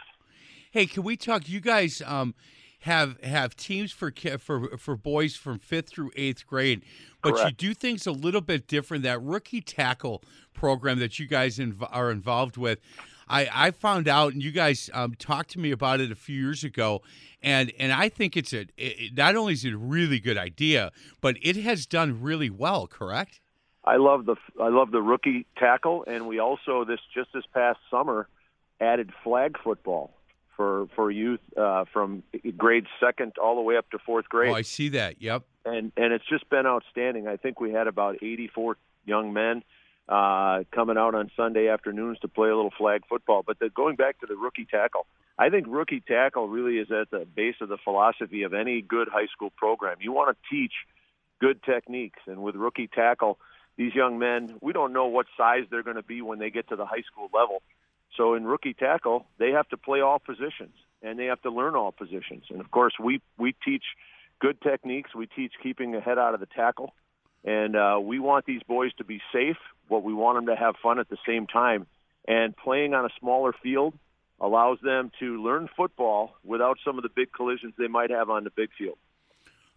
Hey, 0.71 0.87
can 0.87 1.03
we 1.03 1.17
talk? 1.17 1.49
You 1.49 1.61
guys 1.61 2.03
um, 2.05 2.35
have 2.81 3.21
have 3.23 3.57
teams 3.57 3.93
for 3.93 4.13
for 4.39 4.77
for 4.77 4.97
boys 4.97 5.35
from 5.37 5.59
fifth 5.59 5.89
through 5.89 6.11
eighth 6.17 6.47
grade, 6.47 6.83
but 7.23 7.35
Correct. 7.35 7.63
you 7.63 7.71
do 7.71 7.75
things 7.75 8.07
a 8.07 8.13
little 8.13 8.41
bit 8.41 8.67
different. 8.67 9.03
That 9.05 9.23
rookie 9.23 9.61
tackle 9.61 10.23
program 10.53 10.99
that 10.99 11.19
you 11.19 11.27
guys 11.27 11.59
inv- 11.59 11.89
are 11.91 12.11
involved 12.11 12.57
with. 12.57 12.81
I, 13.29 13.49
I 13.53 13.71
found 13.71 14.09
out, 14.09 14.33
and 14.33 14.43
you 14.43 14.53
guys 14.53 14.91
um, 14.93 15.15
talked 15.15 15.51
to 15.51 15.59
me 15.59 15.71
about 15.71 16.01
it 16.01 16.11
a 16.11 16.15
few 16.17 16.41
years 16.41 16.65
ago, 16.65 17.03
and 17.43 17.73
and 17.79 17.93
I 17.93 18.09
think 18.09 18.37
it's 18.37 18.53
a 18.53 18.67
it, 18.77 19.17
not 19.17 19.37
only 19.37 19.53
is 19.53 19.65
it 19.65 19.73
a 19.73 19.79
really 19.79 20.21
good 20.21 20.39
idea, 20.39 20.93
but 21.21 21.37
it 21.43 21.57
has 21.57 21.87
done 21.87 22.21
really 22.23 22.51
well. 22.51 22.87
Correct? 22.87 23.41
I 23.85 23.97
love 23.97 24.27
the 24.27 24.37
I 24.61 24.69
love 24.69 24.91
the 24.91 25.03
rookie 25.03 25.47
tackle, 25.57 26.05
and 26.07 26.27
we 26.27 26.39
also 26.39 26.85
this 26.85 27.01
just 27.15 27.33
this 27.33 27.45
past 27.53 27.79
summer 27.91 28.29
added 28.81 29.13
flag 29.25 29.57
football 29.63 30.13
for 30.57 30.89
for 30.95 31.11
youth 31.11 31.41
uh, 31.57 31.85
from 31.93 32.23
grade 32.57 32.87
second 33.01 33.39
all 33.39 33.57
the 33.57 33.63
way 33.63 33.77
up 33.77 33.91
to 33.91 33.99
fourth 33.99 34.29
grade. 34.29 34.51
Oh, 34.51 34.55
I 34.55 34.63
see 34.63 34.91
that. 34.91 35.23
Yep. 35.23 35.45
And 35.65 35.93
and 35.97 36.13
it's 36.13 36.29
just 36.29 36.49
been 36.51 36.67
outstanding. 36.67 37.29
I 37.29 37.37
think 37.37 37.61
we 37.61 37.73
had 37.73 37.87
about 37.87 38.17
84 38.23 38.77
young 39.07 39.33
men 39.33 39.63
uh, 40.09 40.65
coming 40.73 40.97
out 40.97 41.15
on 41.15 41.31
Sunday 41.37 41.69
afternoons 41.69 42.19
to 42.21 42.29
play 42.29 42.49
a 42.49 42.57
little 42.57 42.73
flag 42.77 43.03
football. 43.09 43.43
But 43.47 43.59
the, 43.59 43.69
going 43.69 43.97
back 43.97 44.21
to 44.21 44.27
the 44.27 44.37
rookie 44.37 44.65
tackle, 44.65 45.07
I 45.39 45.51
think 45.51 45.67
rookie 45.69 46.01
tackle 46.01 46.49
really 46.49 46.79
is 46.79 46.91
at 46.91 47.11
the 47.11 47.27
base 47.27 47.57
of 47.61 47.69
the 47.69 47.79
philosophy 47.79 48.43
of 48.43 48.55
any 48.55 48.81
good 48.81 49.09
high 49.09 49.27
school 49.27 49.51
program. 49.57 49.99
You 50.01 50.13
want 50.13 50.37
to 50.37 50.55
teach 50.55 50.73
good 51.41 51.63
techniques, 51.63 52.21
and 52.27 52.43
with 52.43 52.55
rookie 52.57 52.89
tackle, 52.89 53.39
these 53.77 53.95
young 53.95 54.19
men, 54.19 54.57
we 54.61 54.73
don't 54.73 54.93
know 54.93 55.07
what 55.07 55.27
size 55.37 55.65
they're 55.71 55.85
going 55.85 55.97
to 55.97 56.03
be 56.03 56.21
when 56.23 56.39
they 56.39 56.51
get 56.51 56.69
to 56.71 56.77
the 56.77 56.87
high 56.87 57.05
school 57.11 57.29
level. 57.33 57.63
So 58.17 58.35
in 58.35 58.45
rookie 58.45 58.75
tackle, 58.75 59.27
they 59.39 59.51
have 59.53 59.69
to 59.69 59.77
play 59.77 60.01
all 60.01 60.19
positions. 60.19 60.75
and 61.03 61.19
they 61.19 61.27
have 61.27 61.41
to 61.43 61.51
learn 61.51 61.75
all 61.77 61.93
positions. 61.93 62.45
And 62.51 62.61
of 62.61 62.71
course, 62.71 62.95
we 63.01 63.21
we 63.37 63.55
teach 63.65 63.85
good 64.41 64.61
techniques. 64.61 65.15
We 65.15 65.27
teach 65.27 65.53
keeping 65.63 65.93
the 65.93 66.01
head 66.01 66.19
out 66.19 66.35
of 66.35 66.41
the 66.41 66.47
tackle, 66.47 66.95
and 67.49 67.77
uh, 67.77 67.99
we 68.03 68.19
want 68.19 68.45
these 68.45 68.63
boys 68.63 68.93
to 68.99 69.05
be 69.05 69.23
safe. 69.33 69.57
But 69.89 70.03
we 70.03 70.13
want 70.13 70.37
them 70.37 70.55
to 70.55 70.57
have 70.57 70.75
fun 70.83 70.99
at 70.99 71.09
the 71.09 71.17
same 71.27 71.47
time. 71.47 71.87
And 72.27 72.55
playing 72.55 72.93
on 72.93 73.07
a 73.07 73.09
smaller 73.19 73.55
field 73.63 73.95
allows 74.39 74.79
them 74.83 75.11
to 75.19 75.43
learn 75.43 75.67
football 75.75 76.35
without 76.45 76.77
some 76.85 76.99
of 76.99 77.03
the 77.03 77.09
big 77.09 77.33
collisions 77.33 77.73
they 77.79 77.89
might 77.89 78.11
have 78.11 78.29
on 78.29 78.45
the 78.45 78.51
big 78.51 78.69
field. 78.77 78.99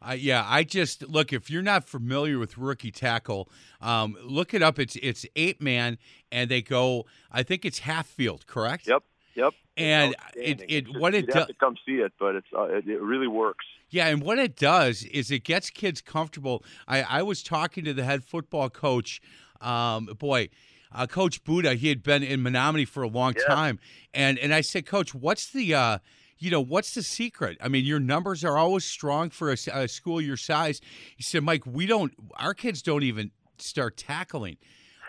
Uh, 0.06 0.12
yeah, 0.12 0.44
I 0.46 0.64
just 0.64 1.08
look. 1.08 1.32
If 1.32 1.50
you're 1.50 1.62
not 1.62 1.88
familiar 1.88 2.40
with 2.40 2.58
rookie 2.58 2.92
tackle, 2.92 3.48
um, 3.80 4.18
look 4.24 4.54
it 4.54 4.64
up. 4.64 4.80
It's 4.80 4.98
it's 4.98 5.26
eight 5.36 5.62
man, 5.62 5.98
and 6.32 6.50
they 6.50 6.64
go. 6.64 7.06
I 7.32 7.44
think 7.44 7.64
it's 7.64 7.80
half 7.80 8.08
field, 8.08 8.48
correct? 8.48 8.88
Yep, 8.88 9.04
yep. 9.36 9.54
And 9.78 10.16
it, 10.36 10.62
it 10.68 10.86
just, 10.88 11.00
what 11.00 11.16
it 11.16 11.28
does 11.28 11.48
to 11.48 11.54
come 11.54 11.76
see 11.86 11.96
it, 11.96 12.14
but 12.20 12.36
it's 12.36 12.48
uh, 12.56 12.64
it, 12.64 12.88
it, 12.88 13.02
really 13.02 13.28
works. 13.28 13.66
Yeah, 13.90 14.08
and 14.08 14.22
what 14.22 14.40
it 14.40 14.56
does 14.56 15.04
is 15.04 15.32
it 15.32 15.44
gets 15.44 15.70
kids 15.70 16.02
comfortable. 16.02 16.64
I, 16.88 17.02
I 17.04 17.24
was 17.24 17.44
talking 17.44 17.84
to 17.86 17.94
the 17.94 18.04
head 18.04 18.24
football 18.24 18.70
coach. 18.70 19.22
Um, 19.60 20.06
boy, 20.06 20.50
uh, 20.92 21.08
Coach 21.08 21.44
Buddha, 21.44 21.76
he 21.76 21.90
had 21.90 22.04
been 22.04 22.24
in 22.24 22.42
Menomonie 22.42 22.88
for 22.88 23.04
a 23.04 23.08
long 23.08 23.34
yeah. 23.38 23.54
time, 23.54 23.80
and 24.14 24.38
and 24.40 24.54
I 24.54 24.62
said, 24.62 24.86
Coach, 24.86 25.14
what's 25.14 25.52
the 25.52 25.74
uh, 25.74 25.98
you 26.42 26.50
know, 26.50 26.60
what's 26.60 26.96
the 26.96 27.04
secret? 27.04 27.58
I 27.62 27.68
mean, 27.68 27.86
your 27.86 28.00
numbers 28.00 28.44
are 28.44 28.58
always 28.58 28.84
strong 28.84 29.30
for 29.30 29.52
a, 29.52 29.58
a, 29.74 29.88
school 29.88 30.20
your 30.20 30.38
size. 30.38 30.82
He 31.16 31.22
said, 31.22 31.44
Mike, 31.44 31.68
we 31.68 31.86
don't, 31.86 32.14
our 32.36 32.56
kids 32.56 32.82
don't 32.82 33.04
even 33.04 33.30
start 33.60 33.96
tackling 33.96 34.58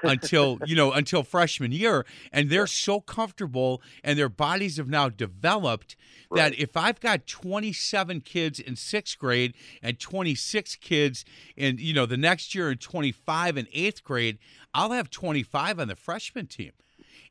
until, 0.02 0.58
you 0.66 0.76
know, 0.76 0.92
until 0.92 1.22
freshman 1.22 1.72
year. 1.72 2.04
And 2.32 2.50
they're 2.50 2.66
so 2.66 3.00
comfortable 3.00 3.82
and 4.02 4.18
their 4.18 4.28
bodies 4.28 4.76
have 4.76 4.88
now 4.88 5.08
developed 5.08 5.96
right. 6.30 6.50
that 6.50 6.58
if 6.58 6.76
I've 6.76 7.00
got 7.00 7.26
27 7.26 8.20
kids 8.20 8.60
in 8.60 8.76
sixth 8.76 9.18
grade 9.18 9.54
and 9.82 9.98
26 9.98 10.76
kids 10.76 11.24
in, 11.56 11.78
you 11.78 11.94
know, 11.94 12.06
the 12.06 12.16
next 12.16 12.54
year 12.54 12.70
in 12.70 12.78
25 12.78 13.56
in 13.56 13.66
eighth 13.72 14.04
grade, 14.04 14.38
I'll 14.74 14.92
have 14.92 15.10
25 15.10 15.80
on 15.80 15.88
the 15.88 15.96
freshman 15.96 16.46
team. 16.46 16.72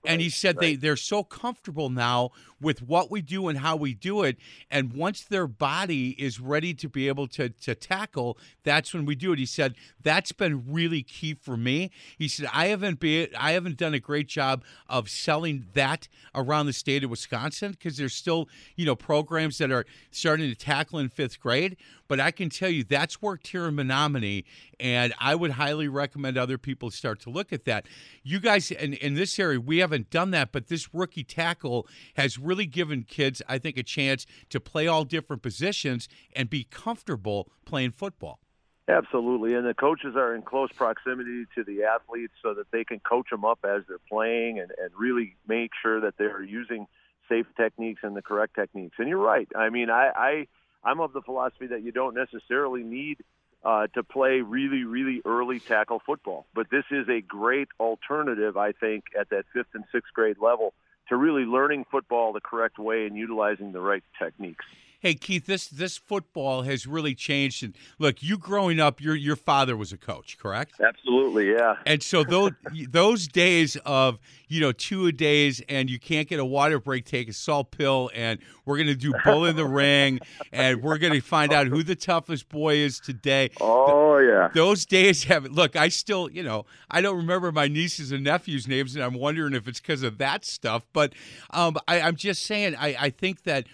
And 0.03 0.21
he 0.21 0.29
said 0.29 0.57
right. 0.57 0.61
they 0.61 0.75
they're 0.75 0.95
so 0.95 1.23
comfortable 1.23 1.89
now 1.89 2.31
with 2.59 2.81
what 2.81 3.11
we 3.11 3.21
do 3.21 3.47
and 3.47 3.59
how 3.59 3.75
we 3.75 3.93
do 3.93 4.23
it. 4.23 4.37
And 4.69 4.93
once 4.93 5.23
their 5.23 5.47
body 5.47 6.11
is 6.11 6.39
ready 6.39 6.73
to 6.75 6.89
be 6.89 7.07
able 7.07 7.27
to 7.29 7.49
to 7.49 7.75
tackle 7.75 8.37
that's 8.63 8.93
when 8.93 9.05
we 9.05 9.15
do 9.15 9.33
it. 9.33 9.39
He 9.39 9.45
said 9.45 9.75
that's 10.01 10.31
been 10.31 10.71
really 10.71 11.03
key 11.03 11.33
for 11.33 11.57
me. 11.57 11.91
He 12.17 12.27
said 12.27 12.49
i 12.53 12.67
haven't 12.67 12.99
been 12.99 13.29
i 13.37 13.51
haven't 13.51 13.77
done 13.77 13.93
a 13.93 13.99
great 13.99 14.27
job 14.27 14.63
of 14.89 15.09
selling 15.09 15.67
that 15.73 16.07
around 16.33 16.65
the 16.65 16.73
state 16.73 17.03
of 17.03 17.09
wisconsin 17.09 17.71
because 17.71 17.97
there's 17.97 18.13
still 18.13 18.47
you 18.75 18.85
know 18.85 18.95
programs 18.95 19.57
that 19.57 19.71
are 19.71 19.85
starting 20.11 20.49
to 20.49 20.55
tackle 20.55 20.99
in 20.99 21.09
fifth 21.09 21.39
grade 21.39 21.77
but 22.11 22.19
i 22.19 22.31
can 22.31 22.49
tell 22.49 22.69
you 22.69 22.83
that's 22.83 23.21
worked 23.21 23.47
here 23.47 23.67
in 23.67 23.75
menomonie 23.75 24.43
and 24.79 25.13
i 25.19 25.33
would 25.33 25.51
highly 25.51 25.87
recommend 25.87 26.37
other 26.37 26.57
people 26.57 26.91
start 26.91 27.21
to 27.21 27.29
look 27.29 27.53
at 27.53 27.63
that 27.63 27.85
you 28.23 28.39
guys 28.39 28.71
in, 28.71 28.93
in 28.95 29.13
this 29.13 29.39
area 29.39 29.59
we 29.59 29.77
haven't 29.77 30.09
done 30.09 30.31
that 30.31 30.51
but 30.51 30.67
this 30.67 30.93
rookie 30.93 31.23
tackle 31.23 31.87
has 32.15 32.37
really 32.37 32.65
given 32.65 33.03
kids, 33.03 33.41
I 33.47 33.57
think, 33.57 33.77
a 33.77 33.83
chance 33.83 34.25
to 34.49 34.59
play 34.59 34.87
all 34.87 35.03
different 35.03 35.41
positions 35.41 36.07
and 36.35 36.49
be 36.49 36.63
comfortable 36.63 37.51
playing 37.65 37.91
football. 37.91 38.39
Absolutely, 38.87 39.53
and 39.53 39.65
the 39.65 39.73
coaches 39.73 40.15
are 40.15 40.35
in 40.35 40.41
close 40.41 40.71
proximity 40.73 41.45
to 41.55 41.63
the 41.63 41.83
athletes 41.83 42.33
so 42.41 42.53
that 42.53 42.71
they 42.71 42.83
can 42.83 42.99
coach 42.99 43.29
them 43.29 43.45
up 43.45 43.59
as 43.63 43.83
they're 43.87 43.99
playing 44.09 44.59
and, 44.59 44.71
and 44.81 44.89
really 44.97 45.37
make 45.47 45.71
sure 45.81 46.01
that 46.01 46.15
they're 46.17 46.43
using 46.43 46.87
safe 47.29 47.45
techniques 47.55 48.01
and 48.03 48.15
the 48.15 48.21
correct 48.21 48.55
techniques. 48.55 48.95
And 48.99 49.07
you're 49.07 49.17
right. 49.17 49.47
I 49.55 49.69
mean, 49.69 49.89
I, 49.89 50.11
I 50.13 50.47
I'm 50.83 50.99
of 50.99 51.13
the 51.13 51.21
philosophy 51.21 51.67
that 51.67 51.83
you 51.83 51.91
don't 51.91 52.15
necessarily 52.15 52.83
need 52.83 53.17
uh, 53.63 53.87
to 53.93 54.03
play 54.03 54.41
really, 54.41 54.83
really 54.83 55.21
early 55.25 55.59
tackle 55.59 56.01
football, 56.05 56.47
but 56.53 56.67
this 56.71 56.85
is 56.89 57.07
a 57.09 57.21
great 57.21 57.67
alternative, 57.79 58.57
I 58.57 58.71
think, 58.71 59.05
at 59.19 59.29
that 59.29 59.45
fifth 59.53 59.73
and 59.73 59.83
sixth 59.91 60.13
grade 60.13 60.37
level 60.41 60.73
to 61.09 61.15
really 61.15 61.43
learning 61.43 61.85
football 61.91 62.33
the 62.33 62.41
correct 62.41 62.79
way 62.79 63.05
and 63.05 63.15
utilizing 63.15 63.71
the 63.71 63.81
right 63.81 64.03
techniques. 64.17 64.65
Hey 65.01 65.15
Keith, 65.15 65.47
this 65.47 65.67
this 65.67 65.97
football 65.97 66.61
has 66.61 66.85
really 66.85 67.15
changed. 67.15 67.63
And 67.63 67.75
look, 67.97 68.21
you 68.21 68.37
growing 68.37 68.79
up, 68.79 69.01
your 69.01 69.15
your 69.15 69.35
father 69.35 69.75
was 69.75 69.91
a 69.91 69.97
coach, 69.97 70.37
correct? 70.37 70.73
Absolutely, 70.79 71.49
yeah. 71.49 71.77
And 71.87 72.03
so 72.03 72.23
those 72.23 72.51
those 72.87 73.27
days 73.27 73.77
of 73.77 74.19
you 74.47 74.61
know 74.61 74.71
two 74.71 75.07
a 75.07 75.11
days, 75.11 75.59
and 75.67 75.89
you 75.89 75.97
can't 75.97 76.27
get 76.27 76.39
a 76.39 76.45
water 76.45 76.79
break, 76.79 77.05
take 77.05 77.27
a 77.29 77.33
salt 77.33 77.71
pill, 77.71 78.11
and 78.13 78.37
we're 78.63 78.77
gonna 78.77 78.93
do 78.93 79.11
bull 79.25 79.45
in 79.45 79.55
the 79.55 79.65
ring, 79.81 80.19
and 80.51 80.83
we're 80.83 80.99
gonna 80.99 81.19
find 81.19 81.51
out 81.51 81.65
who 81.65 81.81
the 81.81 81.95
toughest 81.95 82.47
boy 82.47 82.75
is 82.75 82.99
today. 82.99 83.49
Oh 83.59 84.19
yeah. 84.19 84.49
Those 84.53 84.85
days 84.85 85.23
have 85.23 85.45
look. 85.45 85.75
I 85.75 85.89
still, 85.89 86.29
you 86.29 86.43
know, 86.43 86.67
I 86.91 87.01
don't 87.01 87.17
remember 87.17 87.51
my 87.51 87.67
nieces 87.67 88.11
and 88.11 88.23
nephews' 88.23 88.67
names, 88.67 88.93
and 88.93 89.03
I'm 89.03 89.15
wondering 89.15 89.55
if 89.55 89.67
it's 89.67 89.79
because 89.79 90.03
of 90.03 90.19
that 90.19 90.45
stuff. 90.45 90.85
But 90.93 91.13
um, 91.49 91.77
I, 91.87 92.01
I'm 92.01 92.15
just 92.15 92.43
saying, 92.43 92.75
I, 92.75 92.95
I 92.99 93.09
think 93.09 93.43
that 93.43 93.65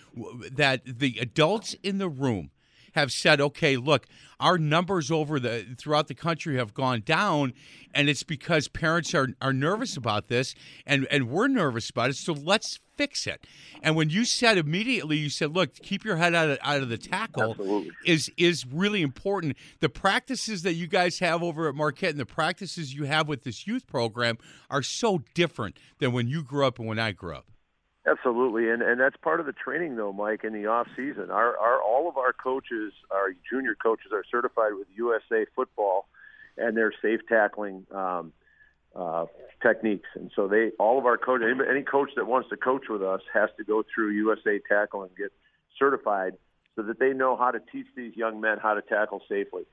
that 0.54 0.84
the 0.86 1.17
adults 1.20 1.76
in 1.84 1.98
the 1.98 2.10
room 2.10 2.52
have 2.98 3.12
said, 3.12 3.40
okay, 3.40 3.78
look, 3.78 4.08
our 4.40 4.58
numbers 4.58 5.12
over 5.12 5.40
the 5.40 5.76
throughout 5.78 6.08
the 6.08 6.16
country 6.16 6.58
have 6.58 6.74
gone 6.74 7.02
down, 7.06 7.54
and 7.94 8.10
it's 8.10 8.24
because 8.24 8.68
parents 8.68 9.14
are, 9.14 9.30
are 9.42 9.54
nervous 9.54 9.96
about 9.96 10.28
this, 10.28 10.56
and, 10.86 11.08
and 11.10 11.30
we're 11.30 11.48
nervous 11.48 11.90
about 11.90 12.10
it. 12.10 12.16
So 12.16 12.34
let's 12.34 12.80
fix 12.96 13.28
it. 13.28 13.46
And 13.84 13.96
when 13.96 14.10
you 14.10 14.26
said 14.26 14.58
immediately, 14.58 15.18
you 15.18 15.30
said, 15.30 15.54
look, 15.56 15.76
keep 15.76 16.04
your 16.04 16.18
head 16.18 16.34
out 16.34 16.50
of, 16.50 16.58
out 16.64 16.82
of 16.82 16.90
the 16.90 16.98
tackle 16.98 17.52
Absolutely. 17.52 17.92
is 18.06 18.32
is 18.38 18.66
really 18.66 19.02
important. 19.04 19.58
The 19.80 19.90
practices 19.90 20.64
that 20.64 20.74
you 20.74 20.88
guys 20.88 21.20
have 21.20 21.44
over 21.44 21.70
at 21.70 21.76
Marquette 21.76 22.12
and 22.12 22.20
the 22.20 22.26
practices 22.26 22.94
you 22.94 23.04
have 23.04 23.28
with 23.28 23.44
this 23.44 23.68
youth 23.68 23.86
program 23.88 24.38
are 24.70 24.84
so 24.84 25.22
different 25.36 25.78
than 26.00 26.12
when 26.14 26.28
you 26.28 26.44
grew 26.44 26.66
up 26.66 26.80
and 26.80 26.88
when 26.88 27.00
I 27.00 27.12
grew 27.12 27.36
up. 27.36 27.46
Absolutely, 28.08 28.70
and 28.70 28.82
and 28.82 29.02
that's 29.02 29.18
part 29.18 29.42
of 29.42 29.46
the 29.46 29.52
training, 29.52 29.98
though, 29.98 30.14
Mike. 30.14 30.46
In 30.46 30.54
the 30.54 30.68
off 30.68 30.88
season, 30.96 31.30
our 31.30 31.58
our 31.58 31.82
all 31.82 32.08
of 32.08 32.18
our 32.18 32.32
coaches, 32.32 32.94
our 33.12 33.34
junior 33.50 33.76
coaches, 33.76 34.12
are 34.14 34.24
certified 34.32 34.74
with 34.78 34.88
USA 34.96 35.46
Football, 35.54 36.08
and 36.58 36.78
their 36.78 36.94
safe 37.02 37.20
tackling 37.28 37.86
um, 37.92 38.32
uh, 38.96 39.26
techniques. 39.62 40.08
And 40.16 40.32
so 40.34 40.48
they, 40.48 40.72
all 40.80 40.98
of 40.98 41.06
our 41.06 41.18
coach, 41.18 41.42
any, 41.44 41.60
any 41.70 41.84
coach 41.84 42.12
that 42.16 42.28
wants 42.28 42.48
to 42.50 42.56
coach 42.56 42.86
with 42.90 43.04
us 43.04 43.22
has 43.34 43.50
to 43.58 43.66
go 43.66 43.84
through 43.94 44.12
USA 44.12 44.60
Tackle 44.70 45.04
and 45.04 45.16
get 45.18 45.34
certified, 45.78 46.38
so 46.78 46.84
that 46.84 47.00
they 47.00 47.12
know 47.12 47.36
how 47.36 47.52
to 47.52 47.60
teach 47.72 47.88
these 47.98 48.16
young 48.16 48.40
men 48.40 48.58
how 48.58 48.74
to 48.74 48.82
tackle 48.82 49.22
safely. 49.28 49.64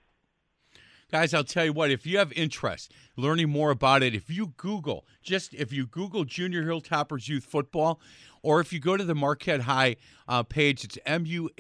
Guys, 1.14 1.32
I'll 1.32 1.44
tell 1.44 1.64
you 1.64 1.72
what, 1.72 1.92
if 1.92 2.04
you 2.08 2.18
have 2.18 2.32
interest 2.32 2.90
learning 3.16 3.48
more 3.48 3.70
about 3.70 4.02
it, 4.02 4.16
if 4.16 4.28
you 4.28 4.52
Google, 4.56 5.06
just 5.22 5.54
if 5.54 5.72
you 5.72 5.86
Google 5.86 6.24
Junior 6.24 6.64
Hilltoppers 6.64 7.28
Youth 7.28 7.44
Football, 7.44 8.00
or 8.42 8.58
if 8.58 8.72
you 8.72 8.80
go 8.80 8.96
to 8.96 9.04
the 9.04 9.14
Marquette 9.14 9.60
High 9.60 9.94
uh, 10.26 10.42
page, 10.42 10.82
it's 10.82 10.98
muhs.edu, 11.06 11.54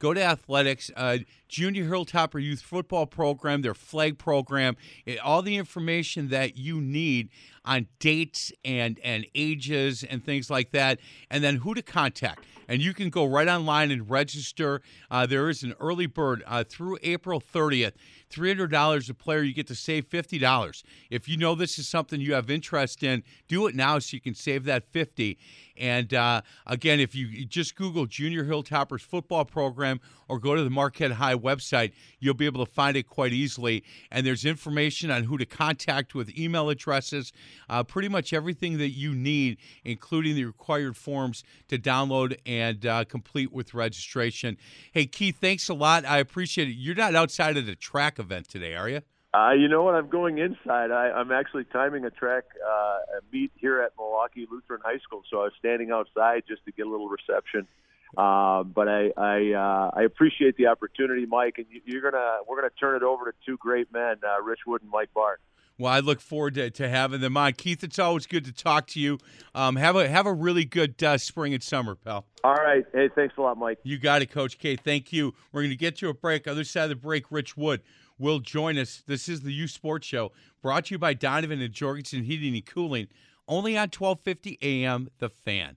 go 0.00 0.12
to 0.12 0.20
athletics, 0.20 0.90
uh, 0.96 1.18
Junior 1.52 1.84
Hilltopper 1.84 2.42
Youth 2.42 2.62
Football 2.62 3.04
Program, 3.04 3.60
their 3.60 3.74
flag 3.74 4.16
program, 4.16 4.74
all 5.22 5.42
the 5.42 5.56
information 5.56 6.30
that 6.30 6.56
you 6.56 6.80
need 6.80 7.28
on 7.62 7.88
dates 7.98 8.52
and, 8.64 8.98
and 9.04 9.26
ages 9.34 10.02
and 10.02 10.24
things 10.24 10.48
like 10.48 10.70
that, 10.70 10.98
and 11.30 11.44
then 11.44 11.56
who 11.56 11.74
to 11.74 11.82
contact 11.82 12.46
and 12.68 12.80
you 12.80 12.94
can 12.94 13.10
go 13.10 13.26
right 13.26 13.48
online 13.48 13.90
and 13.90 14.08
register. 14.08 14.80
Uh, 15.10 15.26
there 15.26 15.50
is 15.50 15.62
an 15.62 15.74
early 15.78 16.06
bird 16.06 16.42
uh, 16.46 16.64
through 16.64 16.96
April 17.02 17.38
30th. 17.38 17.92
$300 18.30 19.10
a 19.10 19.14
player, 19.14 19.42
you 19.42 19.52
get 19.52 19.66
to 19.66 19.74
save 19.74 20.08
$50. 20.08 20.82
If 21.10 21.28
you 21.28 21.36
know 21.36 21.54
this 21.54 21.78
is 21.78 21.86
something 21.86 22.18
you 22.18 22.32
have 22.32 22.48
interest 22.48 23.02
in, 23.02 23.24
do 23.46 23.66
it 23.66 23.74
now 23.74 23.98
so 23.98 24.14
you 24.14 24.22
can 24.22 24.34
save 24.34 24.64
that 24.64 24.84
50 24.90 25.38
and 25.76 26.12
uh, 26.12 26.42
again, 26.66 27.00
if 27.00 27.14
you 27.14 27.44
just 27.44 27.76
Google 27.76 28.06
Junior 28.06 28.44
Hilltoppers 28.44 29.00
football 29.00 29.44
program 29.44 30.00
or 30.28 30.38
go 30.38 30.54
to 30.54 30.64
the 30.64 30.70
Marquette 30.70 31.12
High 31.12 31.34
website, 31.34 31.92
you'll 32.20 32.34
be 32.34 32.46
able 32.46 32.64
to 32.64 32.70
find 32.70 32.96
it 32.96 33.04
quite 33.04 33.32
easily. 33.32 33.84
And 34.10 34.26
there's 34.26 34.44
information 34.44 35.10
on 35.10 35.24
who 35.24 35.38
to 35.38 35.46
contact 35.46 36.14
with 36.14 36.36
email 36.38 36.68
addresses, 36.68 37.32
uh, 37.68 37.82
pretty 37.84 38.08
much 38.08 38.32
everything 38.32 38.78
that 38.78 38.90
you 38.90 39.14
need, 39.14 39.58
including 39.84 40.34
the 40.34 40.44
required 40.44 40.96
forms 40.96 41.44
to 41.68 41.78
download 41.78 42.36
and 42.46 42.84
uh, 42.86 43.04
complete 43.04 43.52
with 43.52 43.74
registration. 43.74 44.56
Hey, 44.92 45.06
Keith, 45.06 45.38
thanks 45.40 45.68
a 45.68 45.74
lot. 45.74 46.04
I 46.04 46.18
appreciate 46.18 46.68
it. 46.68 46.72
You're 46.72 46.94
not 46.94 47.14
outside 47.14 47.56
of 47.56 47.66
the 47.66 47.76
track 47.76 48.18
event 48.18 48.48
today, 48.48 48.74
are 48.74 48.88
you? 48.88 49.02
Uh, 49.34 49.52
you 49.52 49.66
know 49.66 49.82
what? 49.82 49.94
I'm 49.94 50.10
going 50.10 50.38
inside. 50.38 50.90
I, 50.90 51.10
I'm 51.10 51.32
actually 51.32 51.64
timing 51.64 52.04
a 52.04 52.10
track 52.10 52.44
uh, 52.62 53.18
a 53.18 53.20
meet 53.32 53.50
here 53.56 53.80
at 53.80 53.92
Milwaukee 53.98 54.46
Lutheran 54.50 54.82
High 54.84 54.98
School, 54.98 55.22
so 55.30 55.40
I 55.40 55.44
was 55.44 55.52
standing 55.58 55.90
outside 55.90 56.42
just 56.46 56.64
to 56.66 56.72
get 56.72 56.86
a 56.86 56.90
little 56.90 57.08
reception. 57.08 57.66
Uh, 58.14 58.62
but 58.62 58.88
I 58.88 59.10
I, 59.16 59.52
uh, 59.52 59.90
I 59.98 60.02
appreciate 60.02 60.58
the 60.58 60.66
opportunity, 60.66 61.24
Mike, 61.24 61.54
and 61.56 61.66
you, 61.70 61.80
you're 61.86 62.02
gonna 62.02 62.40
we're 62.46 62.56
gonna 62.56 62.68
turn 62.78 62.94
it 62.94 63.02
over 63.02 63.24
to 63.24 63.32
two 63.46 63.56
great 63.56 63.90
men, 63.90 64.16
uh, 64.22 64.42
Rich 64.42 64.60
Wood 64.66 64.82
and 64.82 64.90
Mike 64.90 65.08
Bart. 65.14 65.40
Well, 65.78 65.90
I 65.90 66.00
look 66.00 66.20
forward 66.20 66.54
to, 66.56 66.70
to 66.70 66.88
having 66.88 67.22
them 67.22 67.34
on. 67.38 67.54
Keith, 67.54 67.82
it's 67.82 67.98
always 67.98 68.26
good 68.26 68.44
to 68.44 68.52
talk 68.52 68.86
to 68.88 69.00
you. 69.00 69.18
Um, 69.54 69.76
have 69.76 69.96
a 69.96 70.06
have 70.06 70.26
a 70.26 70.32
really 70.32 70.66
good 70.66 71.02
uh, 71.02 71.16
spring 71.16 71.54
and 71.54 71.62
summer, 71.62 71.94
pal. 71.94 72.26
All 72.44 72.54
right. 72.54 72.84
Hey, 72.92 73.08
thanks 73.14 73.34
a 73.38 73.40
lot, 73.40 73.56
Mike. 73.56 73.78
You 73.82 73.98
got 73.98 74.20
it, 74.20 74.30
Coach 74.30 74.58
K. 74.58 74.76
Thank 74.76 75.10
you. 75.10 75.32
We're 75.52 75.62
going 75.62 75.70
to 75.70 75.76
get 75.76 75.96
to 75.96 76.10
a 76.10 76.14
break. 76.14 76.46
Other 76.46 76.64
side 76.64 76.84
of 76.84 76.88
the 76.90 76.96
break, 76.96 77.24
Rich 77.30 77.56
Wood 77.56 77.80
will 78.22 78.38
join 78.38 78.78
us. 78.78 79.02
This 79.04 79.28
is 79.28 79.40
the 79.40 79.52
Youth 79.52 79.72
Sports 79.72 80.06
Show, 80.06 80.30
brought 80.62 80.86
to 80.86 80.94
you 80.94 80.98
by 80.98 81.12
Donovan 81.12 81.60
and 81.60 81.74
Jorgensen 81.74 82.22
Heating 82.22 82.54
and 82.54 82.64
Cooling, 82.64 83.08
only 83.48 83.76
on 83.76 83.88
1250 83.88 84.58
AM 84.62 85.10
The 85.18 85.28
Fan. 85.28 85.76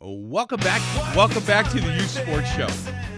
Welcome 0.00 0.60
back. 0.60 0.80
Welcome 1.14 1.44
back 1.44 1.68
to 1.72 1.80
the 1.80 1.92
Youth 1.92 2.10
Sports 2.10 2.50
Show. 2.52 2.68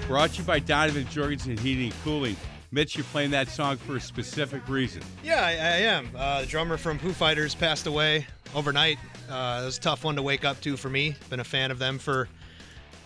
Brought 0.09 0.31
to 0.31 0.39
you 0.39 0.45
by 0.45 0.59
Donovan 0.59 1.07
Jorgensen 1.11 1.57
Heating 1.57 1.93
and 1.93 2.03
Cooling. 2.03 2.37
Mitch, 2.73 2.97
you're 2.97 3.05
playing 3.05 3.33
that 3.33 3.49
song 3.49 3.77
for 3.79 3.97
a 3.97 4.01
specific 4.01 4.67
reason. 4.69 5.03
Yeah, 5.25 5.45
I, 5.45 5.51
I 5.51 5.55
am. 5.55 6.09
Uh, 6.17 6.43
the 6.43 6.47
drummer 6.47 6.77
from 6.77 6.99
Foo 6.99 7.13
Fighters 7.13 7.53
passed 7.55 7.87
away 7.89 8.27
overnight. 8.55 8.99
Uh, 9.29 9.61
it 9.63 9.65
was 9.67 9.77
a 9.77 9.81
tough 9.81 10.05
one 10.05 10.15
to 10.17 10.23
wake 10.23 10.45
up 10.45 10.61
to 10.61 10.77
for 10.77 10.89
me. 10.89 11.17
Been 11.31 11.41
a 11.41 11.45
fan 11.45 11.73
of 11.73 11.81
them 11.81 11.99
for 11.99 12.29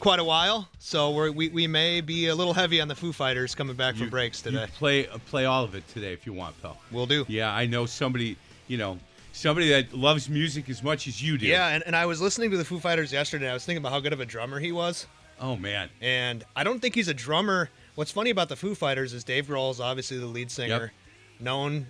quite 0.01 0.19
a 0.19 0.25
while, 0.25 0.69
so 0.79 1.13
we're, 1.13 1.31
we 1.31 1.49
we 1.49 1.67
may 1.67 2.03
be 2.03 2.27
a 2.27 2.35
little 2.35 2.53
heavy 2.53 2.79
on 2.83 2.89
the 2.89 2.95
Foo 2.95 3.11
Fighters 3.13 3.55
coming 3.55 3.75
back 3.75 3.95
from 3.95 4.05
You- 4.05 4.11
breaks 4.11 4.43
today. 4.43 4.67
Play 4.77 5.09
uh, 5.09 5.17
play 5.31 5.47
all 5.47 5.65
of 5.65 5.75
it 5.75 5.89
today 5.89 6.13
if 6.13 6.27
you 6.27 6.35
want, 6.35 6.61
pal. 6.61 6.77
We'll 6.93 7.07
do. 7.07 7.25
Yeah, 7.29 7.51
I 7.55 7.65
know 7.65 7.87
somebody. 7.87 8.37
You 8.69 8.77
know, 8.77 8.99
somebody 9.33 9.71
that 9.71 9.95
loves 9.95 10.29
music 10.29 10.69
as 10.69 10.83
much 10.83 11.07
as 11.09 11.23
you 11.23 11.39
do. 11.39 11.47
Yeah, 11.47 11.69
and, 11.69 11.83
and 11.87 11.97
I 11.97 12.05
was 12.05 12.21
listening 12.21 12.51
to 12.51 12.59
the 12.59 12.65
Foo 12.67 12.79
Fighters 12.81 13.13
yesterday. 13.15 13.49
I 13.51 13.55
was 13.55 13.65
thinking 13.65 13.83
about 13.83 13.93
how 13.93 14.01
good 14.01 14.13
of 14.13 14.21
a 14.21 14.27
drummer 14.27 14.59
he 14.59 14.73
was, 14.73 15.07
Oh 15.41 15.57
man. 15.57 15.89
and 16.03 16.45
I 16.55 16.65
don't 16.65 16.81
think 16.81 16.95
he's 16.95 17.09
a 17.09 17.15
drummer. 17.15 17.71
What's 17.95 18.11
funny 18.11 18.31
about 18.31 18.49
the 18.49 18.57
Foo 18.57 18.75
Fighters 18.75 19.13
is 19.13 19.23
Dave 19.23 19.47
Grohl 19.47 19.71
is 19.71 19.81
obviously 19.81 20.19
the 20.19 20.27
lead 20.27 20.51
singer, 20.51 20.93
known 21.39 21.87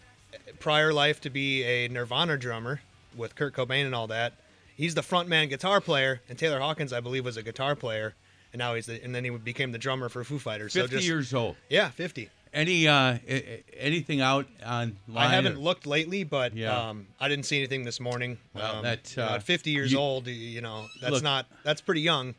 prior 0.61 0.92
life 0.92 1.20
to 1.23 1.30
be 1.30 1.62
a 1.62 1.88
Nirvana 1.88 2.37
drummer 2.37 2.80
with 3.16 3.34
Kurt 3.34 3.54
Cobain 3.54 3.87
and 3.87 3.94
all 3.94 4.06
that. 4.08 4.34
He's 4.76 4.94
the 4.94 5.00
frontman 5.00 5.49
guitar 5.49 5.80
player, 5.80 6.20
and 6.28 6.38
Taylor 6.38 6.58
Hawkins, 6.61 6.92
I 6.92 7.00
believe, 7.00 7.25
was 7.25 7.37
a 7.37 7.42
guitar 7.42 7.75
player, 7.75 8.14
and 8.52 8.58
now 8.58 8.75
he's 8.75 8.87
the, 8.87 9.02
and 9.02 9.14
then 9.14 9.25
he 9.25 9.30
became 9.30 9.73
the 9.73 9.78
drummer 9.78 10.08
for 10.08 10.25
Foo 10.25 10.38
Fighters. 10.38 10.73
Fifty 10.75 10.88
so 10.88 10.96
just, 10.96 11.06
years 11.08 11.32
old. 11.32 11.56
yeah, 11.70 11.88
fifty. 11.90 12.28
Any 12.52 12.87
uh, 12.87 13.18
anything 13.76 14.20
out 14.20 14.46
on? 14.64 14.96
I 15.16 15.28
haven't 15.28 15.58
looked 15.61 15.87
lately, 15.87 16.23
but 16.23 16.54
Yeah. 16.54 16.88
um, 16.90 17.06
I 17.18 17.28
didn't 17.28 17.46
see 17.46 17.56
anything 17.58 17.84
this 17.84 17.99
morning. 17.99 18.38
Well, 18.54 18.76
um, 18.76 18.82
that, 18.84 19.12
you 19.16 19.23
know, 19.23 19.28
uh, 19.30 19.34
at 19.37 19.42
50 19.42 19.70
years 19.73 19.90
you- 19.90 19.99
old, 19.99 20.28
you 20.28 20.61
know, 20.61 20.87
that's 21.00 21.14
Look- 21.14 21.23
not 21.25 21.46
that's 21.64 21.80
pretty 21.80 22.02
young. 22.02 22.34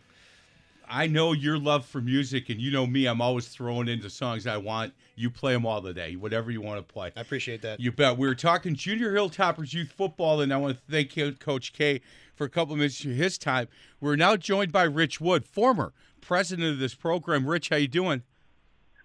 I 0.89 1.07
know 1.07 1.33
your 1.33 1.57
love 1.57 1.85
for 1.85 2.01
music, 2.01 2.49
and 2.49 2.59
you 2.59 2.71
know 2.71 2.85
me. 2.85 3.05
I'm 3.05 3.21
always 3.21 3.47
throwing 3.47 3.87
into 3.87 4.09
songs 4.09 4.47
I 4.47 4.57
want. 4.57 4.93
You 5.15 5.29
play 5.29 5.53
them 5.53 5.65
all 5.65 5.81
the 5.81 5.93
day, 5.93 6.15
whatever 6.15 6.51
you 6.51 6.61
want 6.61 6.85
to 6.85 6.93
play. 6.93 7.11
I 7.15 7.21
appreciate 7.21 7.61
that. 7.61 7.79
You 7.79 7.91
bet. 7.91 8.17
We 8.17 8.27
were 8.27 8.35
talking 8.35 8.75
Junior 8.75 9.13
Hilltoppers 9.13 9.73
youth 9.73 9.91
football, 9.91 10.41
and 10.41 10.53
I 10.53 10.57
want 10.57 10.77
to 10.77 10.83
thank 10.91 11.39
Coach 11.39 11.73
K 11.73 12.01
for 12.35 12.45
a 12.45 12.49
couple 12.49 12.73
of 12.73 12.79
minutes 12.79 13.03
of 13.03 13.11
his 13.11 13.37
time. 13.37 13.67
We're 13.99 14.15
now 14.15 14.35
joined 14.35 14.71
by 14.71 14.83
Rich 14.83 15.21
Wood, 15.21 15.45
former 15.45 15.93
president 16.21 16.67
of 16.71 16.79
this 16.79 16.95
program. 16.95 17.47
Rich, 17.47 17.69
how 17.69 17.77
you 17.77 17.87
doing? 17.87 18.23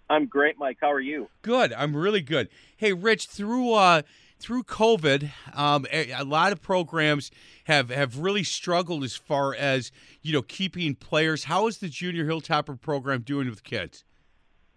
I'm 0.09 0.25
great, 0.25 0.57
Mike. 0.57 0.77
How 0.81 0.91
are 0.91 0.99
you? 0.99 1.29
Good. 1.41 1.71
I'm 1.71 1.95
really 1.95 2.21
good. 2.21 2.49
Hey, 2.75 2.91
Rich, 2.91 3.27
through 3.27 3.73
uh, 3.73 4.01
through 4.41 4.63
COVID, 4.63 5.31
um, 5.53 5.85
a, 5.91 6.11
a 6.11 6.23
lot 6.23 6.51
of 6.51 6.61
programs 6.61 7.31
have 7.65 7.89
have 7.89 8.17
really 8.17 8.43
struggled 8.43 9.03
as 9.03 9.15
far 9.15 9.53
as 9.55 9.91
you 10.21 10.33
know 10.33 10.41
keeping 10.41 10.95
players. 10.95 11.45
How 11.45 11.67
is 11.67 11.77
the 11.77 11.87
Junior 11.87 12.25
Hilltopper 12.25 12.79
program 12.79 13.21
doing 13.21 13.49
with 13.49 13.63
kids? 13.63 14.03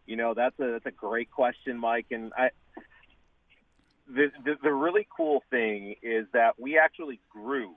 You 0.07 0.17
know, 0.17 0.35
that's 0.35 0.59
a 0.61 0.73
that's 0.73 0.87
a 0.87 0.91
great 0.91 1.31
question, 1.31 1.79
Mike. 1.79 2.07
And 2.11 2.33
I, 2.37 2.51
the 4.07 4.31
the, 4.45 4.57
the 4.63 4.73
really 4.73 5.07
cool 5.17 5.43
thing 5.51 5.97
is 6.03 6.27
that 6.33 6.61
we 6.61 6.79
actually 6.79 7.21
grew 7.31 7.75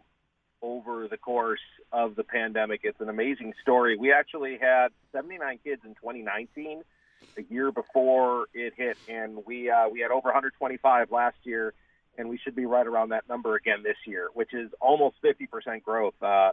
over 0.62 1.08
the 1.08 1.18
course 1.18 1.62
of 1.92 2.16
the 2.16 2.24
pandemic. 2.24 2.82
It's 2.84 3.00
an 3.00 3.10
amazing 3.10 3.54
story. 3.62 3.96
We 3.96 4.12
actually 4.12 4.58
had 4.60 4.90
79 5.12 5.60
kids 5.64 5.82
in 5.86 5.92
2019, 5.96 6.82
the 7.36 7.44
year 7.50 7.72
before 7.72 8.48
it 8.54 8.74
hit, 8.76 8.98
and 9.08 9.46
we 9.46 9.70
uh, 9.70 9.88
we 9.90 10.00
had 10.00 10.12
over 10.12 10.28
125 10.28 11.12
last 11.12 11.38
year, 11.44 11.74
and 12.18 12.30
we 12.30 12.38
should 12.38 12.56
be 12.56 12.66
right 12.66 12.86
around 12.86 13.10
that 13.10 13.28
number 13.30 13.56
again 13.56 13.84
this 13.84 13.98
year, 14.06 14.30
which 14.34 14.54
is 14.54 14.72
almost 14.82 15.16
50% 15.24 15.84
growth. 15.84 16.16
Uh, 16.22 16.52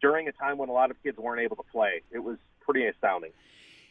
during 0.00 0.28
a 0.28 0.32
time 0.32 0.58
when 0.58 0.68
a 0.68 0.72
lot 0.72 0.90
of 0.90 1.02
kids 1.02 1.18
weren't 1.18 1.40
able 1.40 1.56
to 1.56 1.64
play, 1.72 2.02
it 2.12 2.20
was 2.20 2.36
pretty 2.60 2.86
astounding. 2.86 3.32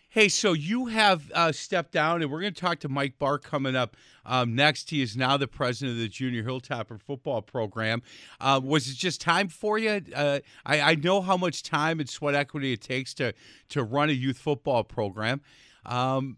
Hey, 0.09 0.29
so 0.29 0.53
you 0.53 0.85
have 0.85 1.29
uh, 1.35 1.51
stepped 1.51 1.91
down, 1.91 2.21
and 2.21 2.31
we're 2.31 2.39
going 2.39 2.53
to 2.53 2.61
talk 2.61 2.79
to 2.79 2.89
Mike 2.89 3.19
Barr 3.19 3.37
coming 3.37 3.75
up 3.75 3.97
um, 4.25 4.55
next. 4.55 4.89
He 4.89 5.01
is 5.01 5.17
now 5.17 5.35
the 5.35 5.49
president 5.49 5.97
of 5.97 6.01
the 6.01 6.07
Junior 6.07 6.43
Hilltopper 6.43 6.99
football 7.01 7.41
program. 7.41 8.01
Uh, 8.39 8.61
was 8.63 8.87
it 8.87 8.95
just 8.95 9.19
time 9.19 9.49
for 9.49 9.77
you? 9.77 10.01
Uh, 10.15 10.39
I, 10.65 10.79
I 10.79 10.95
know 10.95 11.21
how 11.21 11.35
much 11.35 11.61
time 11.61 11.99
and 11.99 12.09
sweat 12.09 12.35
equity 12.35 12.71
it 12.71 12.81
takes 12.81 13.13
to 13.15 13.33
to 13.69 13.83
run 13.83 14.09
a 14.09 14.13
youth 14.13 14.37
football 14.37 14.85
program. 14.85 15.41
Um, 15.87 16.37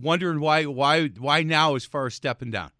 wondering 0.00 0.40
why 0.40 0.64
why 0.64 1.08
why 1.08 1.42
now 1.42 1.74
as 1.74 1.84
far 1.84 2.06
as 2.06 2.14
stepping 2.14 2.50
down. 2.50 2.70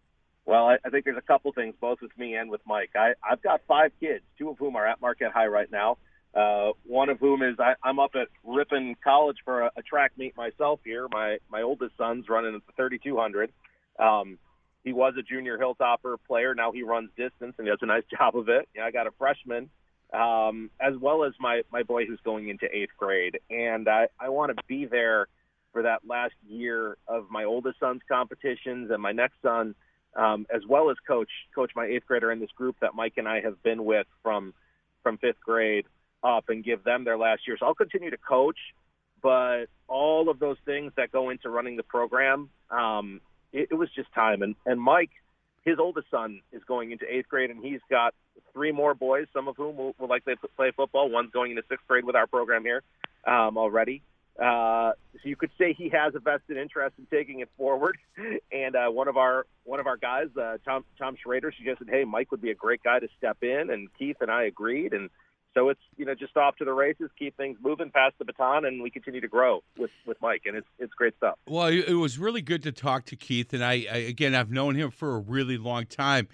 Well, 0.45 0.67
I, 0.67 0.77
I 0.85 0.89
think 0.89 1.05
there's 1.05 1.17
a 1.17 1.21
couple 1.21 1.51
things, 1.53 1.73
both 1.79 2.01
with 2.01 2.15
me 2.17 2.35
and 2.35 2.51
with 2.51 2.61
Mike. 2.67 2.91
I, 2.95 3.13
I've 3.27 3.41
got 3.41 3.61
five 3.67 3.91
kids, 3.99 4.23
two 4.37 4.49
of 4.49 4.57
whom 4.59 4.75
are 4.75 4.85
at 4.85 5.01
Marquette 5.01 5.31
High 5.31 5.47
right 5.47 5.71
now. 5.71 5.97
Uh, 6.35 6.73
one 6.85 7.09
of 7.09 7.19
whom 7.19 7.41
is 7.41 7.55
I, 7.59 7.75
I'm 7.81 7.97
up 7.97 8.11
at 8.15 8.27
Ripon 8.43 8.95
College 9.03 9.37
for 9.45 9.61
a, 9.61 9.71
a 9.77 9.81
track 9.81 10.11
meet 10.17 10.35
myself 10.35 10.81
here. 10.83 11.07
My 11.11 11.37
my 11.49 11.61
oldest 11.61 11.97
son's 11.97 12.27
running 12.27 12.55
at 12.55 12.61
the 12.65 12.73
3200. 12.75 13.51
Um, 13.97 14.37
he 14.83 14.91
was 14.91 15.13
a 15.17 15.23
junior 15.23 15.57
hilltopper 15.57 16.17
player. 16.27 16.53
Now 16.53 16.71
he 16.71 16.83
runs 16.83 17.09
distance 17.17 17.55
and 17.57 17.65
he 17.65 17.71
does 17.71 17.79
a 17.81 17.85
nice 17.85 18.03
job 18.17 18.35
of 18.35 18.49
it. 18.49 18.67
Yeah, 18.75 18.85
I 18.85 18.91
got 18.91 19.07
a 19.07 19.11
freshman, 19.17 19.69
um, 20.13 20.69
as 20.79 20.95
well 20.99 21.23
as 21.23 21.33
my 21.39 21.61
my 21.71 21.83
boy 21.83 22.05
who's 22.05 22.19
going 22.25 22.49
into 22.49 22.65
eighth 22.71 22.91
grade, 22.97 23.39
and 23.49 23.87
I 23.87 24.07
I 24.19 24.27
want 24.29 24.55
to 24.55 24.63
be 24.67 24.85
there 24.85 25.27
for 25.75 25.81
that 25.81 26.07
last 26.07 26.33
year 26.47 26.95
of 27.05 27.29
my 27.29 27.43
oldest 27.43 27.77
son's 27.81 27.99
competitions 28.07 28.91
and 28.91 29.01
my 29.01 29.11
next 29.11 29.35
son 29.41 29.75
um, 30.15 30.45
as 30.49 30.61
well 30.65 30.89
as 30.89 30.95
coach 31.05 31.27
coach 31.53 31.71
my 31.75 31.85
eighth 31.85 32.05
grader 32.07 32.31
in 32.31 32.39
this 32.39 32.49
group 32.55 32.77
that 32.79 32.95
Mike 32.95 33.15
and 33.17 33.27
I 33.27 33.41
have 33.41 33.61
been 33.61 33.83
with 33.83 34.07
from 34.23 34.53
from 35.03 35.17
fifth 35.17 35.41
grade 35.43 35.83
up 36.23 36.45
and 36.47 36.63
give 36.63 36.85
them 36.85 37.03
their 37.03 37.17
last 37.17 37.41
year. 37.45 37.57
So 37.59 37.65
I'll 37.65 37.75
continue 37.75 38.09
to 38.09 38.17
coach, 38.17 38.57
but 39.21 39.65
all 39.89 40.29
of 40.29 40.39
those 40.39 40.55
things 40.63 40.93
that 40.95 41.11
go 41.11 41.29
into 41.29 41.49
running 41.49 41.75
the 41.75 41.83
program, 41.83 42.49
um, 42.71 43.19
it, 43.51 43.67
it 43.71 43.75
was 43.75 43.89
just 43.93 44.13
time. 44.13 44.43
And 44.43 44.55
and 44.65 44.79
Mike, 44.79 45.11
his 45.65 45.77
oldest 45.77 46.09
son 46.09 46.39
is 46.53 46.63
going 46.65 46.91
into 46.91 47.05
eighth 47.13 47.27
grade, 47.27 47.51
and 47.51 47.61
he's 47.61 47.81
got 47.89 48.13
three 48.53 48.71
more 48.71 48.93
boys, 48.93 49.27
some 49.33 49.49
of 49.49 49.57
whom 49.57 49.75
will, 49.75 49.93
will 49.99 50.07
likely 50.07 50.35
play 50.55 50.71
football. 50.73 51.09
One's 51.09 51.31
going 51.31 51.51
into 51.51 51.63
sixth 51.67 51.85
grade 51.85 52.05
with 52.05 52.15
our 52.15 52.27
program 52.27 52.63
here 52.63 52.81
um, 53.27 53.57
already. 53.57 54.01
Uh, 54.39 54.91
so 55.13 55.29
you 55.29 55.35
could 55.35 55.51
say 55.57 55.73
he 55.73 55.89
has 55.89 56.13
a 56.13 56.19
vested 56.19 56.57
interest 56.57 56.95
in 56.97 57.05
taking 57.05 57.39
it 57.39 57.49
forward. 57.57 57.97
And 58.51 58.75
uh, 58.75 58.87
one 58.89 59.07
of 59.09 59.17
our 59.17 59.45
one 59.65 59.79
of 59.79 59.87
our 59.87 59.97
guys, 59.97 60.27
uh, 60.41 60.57
Tom 60.63 60.85
Tom 60.97 61.17
Schrader, 61.21 61.51
suggested, 61.55 61.89
"Hey, 61.89 62.05
Mike 62.05 62.31
would 62.31 62.41
be 62.41 62.51
a 62.51 62.55
great 62.55 62.81
guy 62.81 62.99
to 62.99 63.07
step 63.17 63.37
in," 63.41 63.69
and 63.69 63.89
Keith 63.99 64.17
and 64.21 64.31
I 64.31 64.43
agreed. 64.43 64.93
And 64.93 65.09
so 65.55 65.69
it's 65.69 65.79
you 65.97 66.05
know 66.05 66.13
just 66.13 66.35
off 66.37 66.55
to 66.57 66.65
the 66.65 66.73
races, 66.73 67.09
keep 67.17 67.35
things 67.37 67.57
moving, 67.61 67.89
pass 67.89 68.11
the 68.19 68.25
baton, 68.25 68.65
and 68.65 68.81
we 68.81 68.89
continue 68.89 69.21
to 69.21 69.27
grow 69.27 69.63
with 69.77 69.91
with 70.05 70.17
Mike, 70.21 70.43
and 70.45 70.55
it's 70.55 70.67
it's 70.79 70.93
great 70.93 71.15
stuff. 71.17 71.37
Well, 71.47 71.67
it 71.67 71.93
was 71.93 72.17
really 72.19 72.41
good 72.41 72.61
to 72.63 72.71
talk 72.71 73.05
to 73.05 73.15
Keith, 73.15 73.53
and 73.53 73.63
I, 73.63 73.85
I 73.91 73.97
again 73.97 74.35
I've 74.35 74.51
known 74.51 74.75
him 74.75 74.91
for 74.91 75.15
a 75.15 75.19
really 75.19 75.57
long 75.57 75.85
time, 75.85 76.27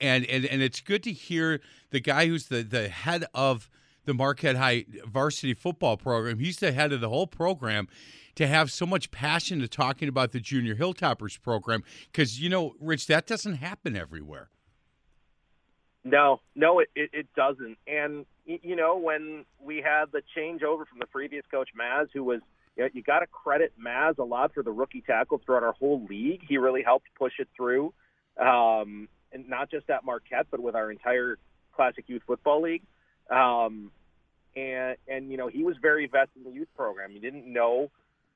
and 0.00 0.24
and 0.26 0.44
and 0.46 0.62
it's 0.62 0.80
good 0.80 1.02
to 1.04 1.12
hear 1.12 1.60
the 1.90 2.00
guy 2.00 2.26
who's 2.26 2.46
the 2.46 2.62
the 2.62 2.88
head 2.88 3.24
of 3.34 3.68
the 4.08 4.14
Marquette 4.14 4.56
High 4.56 4.86
varsity 5.06 5.54
football 5.54 5.96
program. 5.96 6.40
He's 6.40 6.56
the 6.56 6.72
head 6.72 6.92
of 6.92 7.00
the 7.00 7.08
whole 7.08 7.28
program. 7.28 7.86
To 8.34 8.46
have 8.46 8.70
so 8.70 8.86
much 8.86 9.10
passion 9.10 9.58
to 9.58 9.66
talking 9.66 10.08
about 10.08 10.30
the 10.30 10.38
Junior 10.38 10.76
Hilltoppers 10.76 11.42
program, 11.42 11.82
because 12.06 12.40
you 12.40 12.48
know, 12.48 12.74
Rich, 12.80 13.08
that 13.08 13.26
doesn't 13.26 13.54
happen 13.54 13.96
everywhere. 13.96 14.48
No, 16.04 16.40
no, 16.54 16.78
it, 16.78 16.88
it, 16.94 17.10
it 17.12 17.26
doesn't. 17.34 17.76
And 17.88 18.26
you 18.46 18.76
know, 18.76 18.96
when 18.96 19.44
we 19.60 19.78
had 19.78 20.12
the 20.12 20.22
changeover 20.36 20.86
from 20.86 21.00
the 21.00 21.06
previous 21.06 21.44
coach 21.50 21.70
Maz, 21.76 22.06
who 22.14 22.22
was 22.22 22.40
you, 22.76 22.88
you 22.92 23.02
got 23.02 23.18
to 23.20 23.26
credit 23.26 23.72
Maz 23.76 24.18
a 24.18 24.24
lot 24.24 24.54
for 24.54 24.62
the 24.62 24.70
rookie 24.70 25.02
tackle 25.04 25.40
throughout 25.44 25.64
our 25.64 25.72
whole 25.72 26.06
league. 26.08 26.42
He 26.48 26.58
really 26.58 26.84
helped 26.84 27.08
push 27.18 27.32
it 27.40 27.48
through, 27.56 27.92
um, 28.40 29.08
and 29.32 29.48
not 29.48 29.68
just 29.68 29.90
at 29.90 30.04
Marquette, 30.04 30.46
but 30.48 30.60
with 30.60 30.76
our 30.76 30.92
entire 30.92 31.38
Classic 31.72 32.04
Youth 32.06 32.22
Football 32.24 32.62
League. 32.62 32.84
Um, 33.30 33.90
and 34.58 34.96
and 35.06 35.30
you 35.30 35.36
know, 35.36 35.48
he 35.48 35.62
was 35.62 35.76
very 35.80 36.06
vested 36.06 36.44
in 36.44 36.44
the 36.44 36.50
youth 36.50 36.68
program. 36.76 37.10
He 37.10 37.18
didn't 37.18 37.50
know 37.50 37.90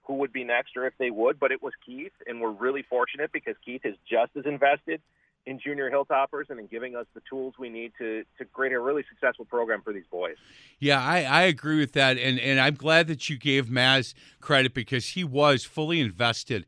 who 0.05 0.15
would 0.15 0.33
be 0.33 0.45
next 0.45 0.77
or 0.77 0.87
if 0.87 0.95
they 0.99 1.11
would, 1.11 1.39
but 1.39 1.53
it 1.53 1.63
was 1.63 1.73
Keith, 1.85 2.13
and 2.27 2.41
we're 2.41 2.51
really 2.51 2.83
fortunate 2.83 3.31
because 3.33 3.55
Keith 3.65 3.83
is 3.85 3.95
just 4.09 4.33
as 4.37 4.45
invested 4.47 5.01
in 5.45 5.59
junior 5.59 5.91
hilltoppers 5.91 6.51
and 6.51 6.61
in 6.61 6.67
giving 6.67 6.95
us 6.95 7.07
the 7.15 7.23
tools 7.29 7.55
we 7.59 7.69
need 7.69 7.93
to 7.99 8.25
to 8.39 8.45
create 8.45 8.73
a 8.73 8.79
really 8.79 9.05
successful 9.09 9.45
program 9.45 9.83
for 9.83 9.93
these 9.93 10.07
boys. 10.11 10.37
Yeah, 10.79 11.03
I, 11.03 11.23
I 11.23 11.43
agree 11.43 11.79
with 11.79 11.93
that, 11.93 12.19
and 12.19 12.39
and 12.39 12.61
I'm 12.61 12.75
glad 12.75 13.07
that 13.09 13.29
you 13.29 13.39
gave 13.39 13.67
Maz 13.67 14.15
credit 14.41 14.75
because 14.75 15.09
he 15.09 15.25
was 15.25 15.65
fully 15.65 16.01
invested 16.01 16.67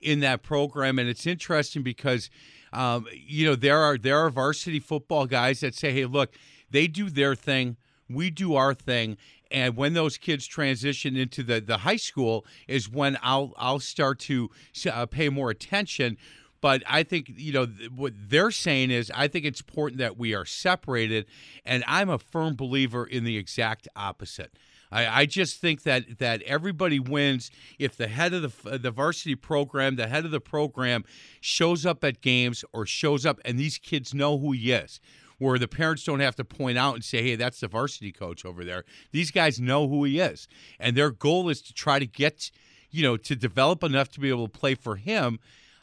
in 0.00 0.20
that 0.20 0.42
program, 0.42 0.98
and 0.98 1.08
it's 1.08 1.26
interesting 1.26 1.82
because. 1.82 2.30
Um, 2.72 3.06
you 3.12 3.46
know 3.46 3.54
there 3.54 3.78
are 3.78 3.96
there 3.96 4.18
are 4.18 4.28
varsity 4.28 4.80
football 4.80 5.26
guys 5.26 5.60
that 5.60 5.74
say, 5.74 5.92
"Hey, 5.92 6.04
look, 6.04 6.34
they 6.68 6.88
do 6.88 7.08
their 7.08 7.34
thing, 7.34 7.76
we 8.08 8.30
do 8.30 8.54
our 8.54 8.74
thing, 8.74 9.16
and 9.50 9.76
when 9.76 9.94
those 9.94 10.16
kids 10.16 10.46
transition 10.46 11.16
into 11.16 11.42
the 11.42 11.60
the 11.60 11.78
high 11.78 11.96
school 11.96 12.44
is 12.68 12.88
when 12.88 13.18
I'll 13.22 13.52
I'll 13.56 13.80
start 13.80 14.18
to 14.20 14.50
uh, 14.90 15.06
pay 15.06 15.28
more 15.28 15.50
attention." 15.50 16.16
But 16.62 16.82
I 16.88 17.02
think, 17.02 17.30
you 17.36 17.52
know, 17.52 17.66
what 17.94 18.14
they're 18.16 18.50
saying 18.50 18.90
is 18.90 19.12
I 19.14 19.28
think 19.28 19.44
it's 19.44 19.60
important 19.60 19.98
that 19.98 20.16
we 20.16 20.34
are 20.34 20.46
separated. 20.46 21.26
And 21.64 21.84
I'm 21.86 22.08
a 22.08 22.18
firm 22.18 22.56
believer 22.56 23.04
in 23.06 23.24
the 23.24 23.36
exact 23.36 23.86
opposite. 23.94 24.52
I, 24.90 25.22
I 25.22 25.26
just 25.26 25.60
think 25.60 25.82
that 25.82 26.18
that 26.18 26.42
everybody 26.42 26.98
wins 26.98 27.50
if 27.78 27.96
the 27.96 28.08
head 28.08 28.32
of 28.32 28.62
the 28.62 28.78
the 28.78 28.90
varsity 28.90 29.34
program, 29.34 29.96
the 29.96 30.06
head 30.06 30.24
of 30.24 30.30
the 30.30 30.40
program, 30.40 31.04
shows 31.40 31.84
up 31.84 32.04
at 32.04 32.20
games 32.20 32.64
or 32.72 32.86
shows 32.86 33.26
up, 33.26 33.40
and 33.44 33.58
these 33.58 33.78
kids 33.78 34.14
know 34.14 34.38
who 34.38 34.52
he 34.52 34.72
is. 34.72 35.00
Where 35.38 35.58
the 35.58 35.68
parents 35.68 36.04
don't 36.04 36.20
have 36.20 36.36
to 36.36 36.44
point 36.44 36.78
out 36.78 36.94
and 36.94 37.04
say, 37.04 37.22
"Hey, 37.22 37.36
that's 37.36 37.60
the 37.60 37.68
varsity 37.68 38.12
coach 38.12 38.44
over 38.44 38.64
there." 38.64 38.84
These 39.12 39.30
guys 39.30 39.60
know 39.60 39.88
who 39.88 40.04
he 40.04 40.18
is, 40.18 40.48
and 40.78 40.96
their 40.96 41.10
goal 41.10 41.48
is 41.48 41.60
to 41.62 41.74
try 41.74 41.98
to 41.98 42.06
get, 42.06 42.50
you 42.90 43.02
know, 43.02 43.16
to 43.18 43.36
develop 43.36 43.82
enough 43.82 44.08
to 44.12 44.20
be 44.20 44.30
able 44.30 44.48
to 44.48 44.58
play 44.58 44.74
for 44.74 44.96
him 44.96 45.38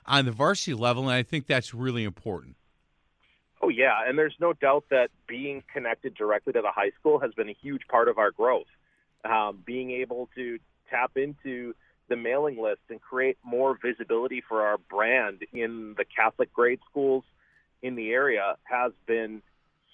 on 0.06 0.26
the 0.26 0.32
varsity 0.32 0.74
level, 0.74 1.04
and 1.04 1.12
I 1.12 1.24
think 1.24 1.48
that's 1.48 1.74
really 1.74 2.04
important. 2.04 2.56
Oh 3.62 3.70
yeah, 3.70 4.02
and 4.06 4.18
there's 4.18 4.36
no 4.40 4.52
doubt 4.54 4.86
that 4.90 5.10
being 5.26 5.64
connected 5.72 6.16
directly 6.16 6.52
to 6.54 6.62
the 6.62 6.72
high 6.72 6.92
school 7.00 7.20
has 7.20 7.34
been 7.34 7.48
a 7.48 7.56
huge 7.62 7.88
part 7.88 8.10
of 8.10 8.18
our 8.18 8.32
growth. 8.32 8.68
Um, 9.24 9.64
being 9.66 9.92
able 9.92 10.30
to 10.36 10.60
tap 10.90 11.12
into 11.16 11.74
the 12.10 12.18
mailing 12.18 12.62
list 12.62 12.82
and 12.90 13.02
create 13.02 13.38
more 13.42 13.78
visibility 13.82 14.44
for 14.46 14.64
our 14.64 14.78
brand 14.78 15.44
in 15.54 15.96
the 15.98 16.04
Catholic 16.04 16.54
grade 16.54 16.80
schools 16.90 17.24
in 17.84 17.94
the 17.96 18.12
area 18.12 18.56
has 18.64 18.92
been 19.06 19.44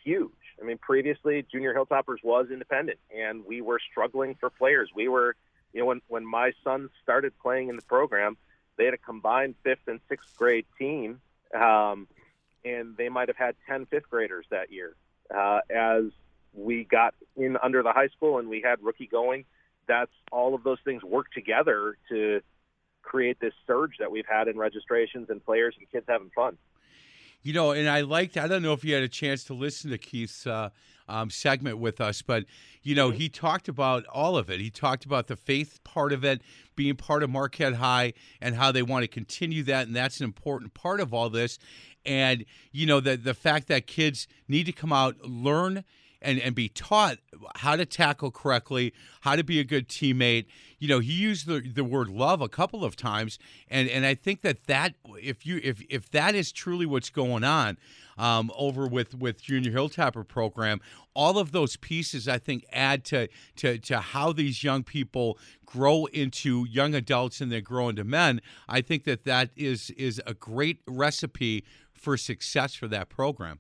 huge. 0.04 0.32
I 0.62 0.66
mean, 0.66 0.78
previously 0.78 1.46
Junior 1.52 1.74
Hilltoppers 1.74 2.24
was 2.24 2.48
independent, 2.52 3.00
and 3.14 3.46
we 3.46 3.60
were 3.62 3.80
struggling 3.92 4.36
for 4.36 4.50
players. 4.50 4.90
We 4.96 5.10
were, 5.10 5.36
you 5.74 5.82
know, 5.82 5.88
when 5.88 6.02
when 6.08 6.26
my 6.26 6.54
son 6.64 6.90
started 7.04 7.34
playing 7.42 7.68
in 7.68 7.76
the 7.76 7.82
program 7.82 8.38
they 8.80 8.86
had 8.86 8.94
a 8.94 8.98
combined 8.98 9.56
fifth 9.62 9.88
and 9.88 10.00
sixth 10.08 10.36
grade 10.38 10.66
team, 10.80 11.20
um, 11.54 12.08
and 12.64 12.96
they 12.98 13.10
might 13.10 13.28
have 13.28 13.36
had 13.36 13.56
10 13.68 13.86
fifth 13.88 14.10
graders 14.10 14.46
that 14.50 14.72
year. 14.72 14.96
Uh, 15.36 15.60
as 15.70 16.06
we 16.54 16.86
got 16.86 17.14
in 17.36 17.58
under 17.62 17.84
the 17.84 17.92
high 17.92 18.08
school 18.08 18.40
and 18.40 18.48
we 18.48 18.62
had 18.62 18.82
rookie 18.82 19.06
going, 19.06 19.44
that's 19.86 20.12
all 20.32 20.56
of 20.56 20.64
those 20.64 20.80
things 20.86 21.04
work 21.04 21.30
together 21.32 21.98
to 22.08 22.42
create 23.02 23.38
this 23.42 23.54
surge 23.68 23.98
that 24.00 24.12
we've 24.12 24.26
had 24.26 24.48
in 24.48 24.58
registrations 24.58 25.30
and 25.30 25.44
players 25.44 25.76
and 25.78 25.90
kids 25.92 26.06
having 26.08 26.32
fun. 26.34 26.58
You 27.42 27.54
know, 27.54 27.72
and 27.72 27.90
I 27.90 28.02
liked, 28.02 28.36
I 28.36 28.48
don't 28.48 28.62
know 28.62 28.74
if 28.74 28.84
you 28.84 28.94
had 28.94 29.04
a 29.04 29.08
chance 29.08 29.46
to 29.46 29.54
listen 29.54 29.92
to 29.92 29.98
Keith's 29.98 30.46
uh, 30.46 30.70
um, 31.08 31.30
segment 31.30 31.78
with 31.78 32.02
us, 32.02 32.22
but, 32.22 32.44
you 32.84 32.96
know, 32.96 33.12
he 33.12 33.30
talked 33.30 33.70
about 33.70 34.06
all 34.08 34.38
of 34.38 34.50
it. 34.50 34.60
He 34.60 34.70
talked 34.70 35.06
about 35.06 35.28
the 35.28 35.38
faith 35.38 35.80
part 35.86 36.12
of 36.12 36.26
it, 36.26 36.42
being 36.76 36.96
part 36.96 37.24
of 37.24 37.30
Marquette 37.30 37.76
High, 37.76 38.14
and 38.42 38.56
how 38.56 38.74
they 38.74 38.82
want 38.82 39.04
to 39.04 39.08
continue 39.08 39.64
that. 39.64 39.88
And 39.88 39.96
that's 39.96 40.20
an 40.20 40.26
important 40.26 40.74
part 40.74 41.00
of 41.00 41.14
all 41.14 41.30
this. 41.30 41.60
And, 42.06 42.46
you 42.72 42.86
know, 42.86 43.00
the, 43.00 43.16
the 43.16 43.34
fact 43.34 43.68
that 43.70 43.88
kids 43.88 44.28
need 44.48 44.66
to 44.66 44.72
come 44.74 44.92
out, 44.92 45.22
learn, 45.22 45.86
and, 46.22 46.40
and 46.40 46.56
be 46.56 46.70
taught 46.70 47.18
how 47.56 47.76
to 47.76 47.86
tackle 47.86 48.32
correctly, 48.32 48.94
how 49.22 49.36
to 49.36 49.44
be 49.44 49.60
a 49.60 49.64
good 49.64 49.88
teammate. 49.88 50.46
You 50.78 50.88
know, 50.88 51.00
he 51.00 51.14
used 51.14 51.48
the, 51.48 51.60
the 51.60 51.84
word 51.84 52.10
love 52.10 52.42
a 52.42 52.50
couple 52.50 52.84
of 52.84 52.96
times, 52.96 53.40
and, 53.70 53.90
and 53.90 54.06
I 54.06 54.16
think 54.16 54.42
that 54.42 54.66
that 54.68 54.96
if 55.16 55.46
you 55.46 55.60
if 55.64 55.82
if 55.90 56.10
that 56.12 56.36
is 56.36 56.52
truly 56.52 56.86
what's 56.86 57.10
going 57.10 57.44
on 57.44 57.78
um, 58.18 58.52
over 58.58 58.88
with 58.88 59.16
with 59.16 59.42
Junior 59.42 59.72
Hilltopper 59.72 60.28
program, 60.28 60.80
all 61.14 61.38
of 61.38 61.52
those 61.52 61.76
pieces 61.78 62.28
I 62.28 62.38
think 62.38 62.66
add 62.72 63.04
to 63.06 63.28
to 63.58 63.78
to 63.80 64.00
how 64.00 64.34
these 64.34 64.64
young 64.64 64.84
people 64.84 65.38
grow 65.66 66.06
into 66.06 66.66
young 66.70 66.94
adults 66.96 67.42
and 67.42 67.52
they 67.52 67.62
grow 67.62 67.90
into 67.90 68.04
men. 68.04 68.42
I 68.68 68.82
think 68.82 69.04
that 69.06 69.24
that 69.26 69.52
is 69.56 69.90
is 69.92 70.22
a 70.26 70.34
great 70.34 70.82
recipe 70.88 71.64
for 71.94 72.18
success 72.18 72.74
for 72.74 72.88
that 72.88 73.10
program. 73.10 73.60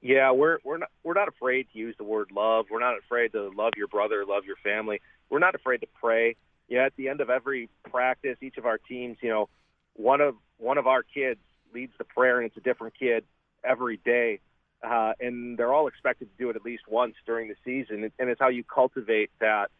Yeah, 0.00 0.30
we're 0.30 0.58
we're 0.64 0.78
not 0.78 0.90
we're 1.02 1.14
not 1.14 1.28
afraid 1.28 1.66
to 1.72 1.78
use 1.78 1.94
the 1.98 2.04
word 2.04 2.30
love. 2.34 2.66
We're 2.70 2.80
not 2.80 2.98
afraid 2.98 3.32
to 3.32 3.50
love 3.56 3.72
your 3.76 3.88
brother, 3.88 4.24
love 4.24 4.44
your 4.44 4.56
family. 4.62 5.00
We're 5.28 5.40
not 5.40 5.54
afraid 5.54 5.78
to 5.78 5.88
pray. 6.00 6.36
Yeah, 6.68 6.84
at 6.84 6.94
the 6.96 7.08
end 7.08 7.20
of 7.20 7.30
every 7.30 7.68
practice, 7.90 8.36
each 8.42 8.58
of 8.58 8.66
our 8.66 8.78
teams, 8.78 9.16
you 9.22 9.30
know, 9.30 9.48
one 9.94 10.20
of 10.20 10.36
one 10.58 10.78
of 10.78 10.86
our 10.86 11.02
kids 11.02 11.40
leads 11.74 11.92
the 11.98 12.04
prayer, 12.04 12.38
and 12.38 12.46
it's 12.46 12.56
a 12.56 12.60
different 12.60 12.94
kid 12.98 13.24
every 13.64 13.96
day, 13.96 14.40
uh, 14.86 15.14
and 15.18 15.58
they're 15.58 15.72
all 15.72 15.88
expected 15.88 16.28
to 16.30 16.44
do 16.44 16.50
it 16.50 16.56
at 16.56 16.62
least 16.62 16.84
once 16.88 17.14
during 17.26 17.48
the 17.48 17.56
season. 17.64 18.10
And 18.18 18.30
it's 18.30 18.40
how 18.40 18.48
you 18.48 18.62
cultivate 18.62 19.30
that 19.40 19.70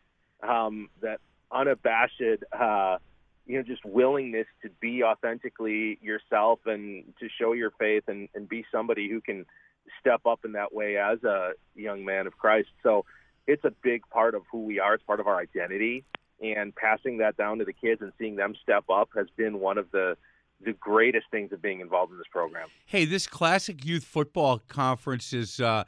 um, 0.43 0.89
that 1.01 1.21
unabashed, 1.53 2.23
uh, 2.53 2.99
you 3.47 3.57
know, 3.57 3.63
just 3.63 3.85
willingness 3.85 4.47
to 4.63 4.71
be 4.81 5.03
authentically 5.05 5.99
yourself 6.03 6.61
and 6.67 7.05
to 7.21 7.29
show 7.41 7.53
your 7.53 7.71
faith 7.79 8.05
and, 8.09 8.29
and 8.35 8.49
be 8.49 8.65
somebody 8.73 9.09
who 9.09 9.21
can 9.21 9.47
step 10.01 10.23
up 10.27 10.41
in 10.45 10.53
that 10.53 10.73
way 10.73 10.97
as 10.97 11.23
a 11.25 11.53
young 11.75 12.05
man 12.05 12.27
of 12.27 12.37
Christ. 12.37 12.69
So 12.83 13.05
it's 13.47 13.65
a 13.65 13.73
big 13.83 14.03
part 14.11 14.35
of 14.35 14.43
who 14.51 14.65
we 14.65 14.79
are. 14.79 14.95
It's 14.95 15.05
part 15.05 15.21
of 15.21 15.27
our 15.27 15.39
identity. 15.39 16.05
And 16.41 16.75
passing 16.75 17.19
that 17.19 17.37
down 17.37 17.59
to 17.59 17.65
the 17.65 17.73
kids 17.73 18.01
and 18.01 18.13
seeing 18.19 18.37
them 18.37 18.55
step 18.63 18.85
up 18.89 19.09
has 19.17 19.27
been 19.37 19.59
one 19.59 19.79
of 19.79 19.91
the 19.91 20.17
the 20.61 20.73
greatest 20.73 21.27
things 21.31 21.53
of 21.53 21.63
being 21.63 21.81
involved 21.81 22.11
in 22.11 22.19
this 22.19 22.27
program. 22.33 22.69
Hey, 22.85 23.05
this 23.05 23.29
classic 23.29 23.85
youth 23.85 24.03
football 24.03 24.61
conference 24.69 25.33
is 25.33 25.61
uh, 25.61 25.85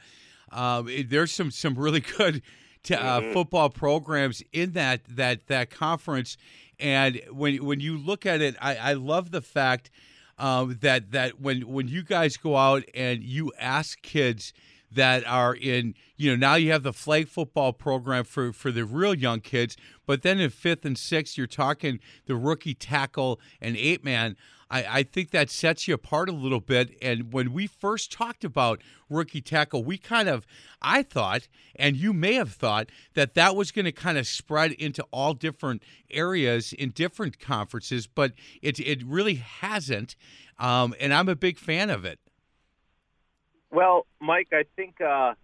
uh, 0.53 0.83
there's 1.07 1.33
some 1.33 1.51
some 1.51 1.75
really 1.75 2.01
good 2.19 2.43
to, 2.85 3.01
uh, 3.01 3.21
mm-hmm. 3.21 3.33
football 3.33 3.69
programs 3.71 4.43
in 4.53 4.73
that 4.73 5.03
that 5.09 5.47
that 5.49 5.71
conference. 5.71 6.37
And 6.79 7.21
when 7.31 7.65
when 7.65 7.81
you 7.81 7.99
look 7.99 8.27
at 8.27 8.41
it, 8.41 8.57
I, 8.61 8.77
I 8.77 8.93
love 8.95 9.31
the 9.31 9.43
fact 9.43 9.91
um, 10.41 10.79
that 10.81 11.13
that 11.13 11.41
when 11.41 11.69
when 11.69 11.87
you 11.87 12.03
guys 12.03 12.37
go 12.37 12.57
out 12.57 12.83
and 12.95 13.23
you 13.23 13.53
ask 13.59 14.01
kids 14.03 14.53
that 14.91 15.25
are 15.27 15.55
in 15.55 15.95
you 16.17 16.31
know 16.31 16.37
now 16.37 16.55
you 16.55 16.73
have 16.73 16.83
the 16.83 16.93
flag 16.93 17.29
football 17.29 17.73
program 17.73 18.25
for 18.25 18.53
for 18.53 18.73
the 18.73 18.85
real 18.85 19.15
young 19.15 19.41
kids 19.41 19.77
but 20.07 20.23
then 20.23 20.41
in 20.41 20.51
fifth 20.51 20.85
and 20.85 20.99
sixth 20.99 21.39
you're 21.39 21.47
talking 21.47 22.01
the 22.27 22.35
rookie 22.35 22.75
tackle 22.75 23.39
and 23.61 23.77
eight 23.77 24.03
man 24.03 24.37
I, 24.71 24.99
I 24.99 25.03
think 25.03 25.31
that 25.31 25.51
sets 25.51 25.89
you 25.89 25.95
apart 25.95 26.29
a 26.29 26.33
little 26.33 26.61
bit. 26.61 26.97
And 27.03 27.33
when 27.33 27.53
we 27.53 27.67
first 27.67 28.13
talked 28.13 28.45
about 28.45 28.81
rookie 29.09 29.41
tackle, 29.41 29.83
we 29.83 29.99
kind 29.99 30.29
of, 30.29 30.47
I 30.81 31.03
thought, 31.03 31.49
and 31.75 31.97
you 31.97 32.13
may 32.13 32.35
have 32.35 32.53
thought, 32.53 32.91
that 33.15 33.35
that 33.35 33.57
was 33.57 33.73
going 33.73 33.85
to 33.87 33.93
kind 33.93 34.17
of 34.17 34.27
spread 34.27 34.73
into 34.73 35.05
all 35.11 35.35
different 35.35 35.83
areas 36.11 36.73
in 36.73 36.91
different 36.91 37.41
conferences, 37.41 38.07
but 38.07 38.33
it, 38.63 38.79
it 38.79 39.03
really 39.03 39.35
hasn't. 39.35 40.15
Um, 40.59 40.95
and 41.01 41.13
I'm 41.13 41.29
a 41.29 41.37
big 41.37 41.59
fan 41.59 41.91
of 41.91 42.05
it. 42.05 42.21
Well, 43.73 44.07
Mike, 44.21 44.49
I 44.53 44.65
think 44.77 45.01
uh, 45.01 45.35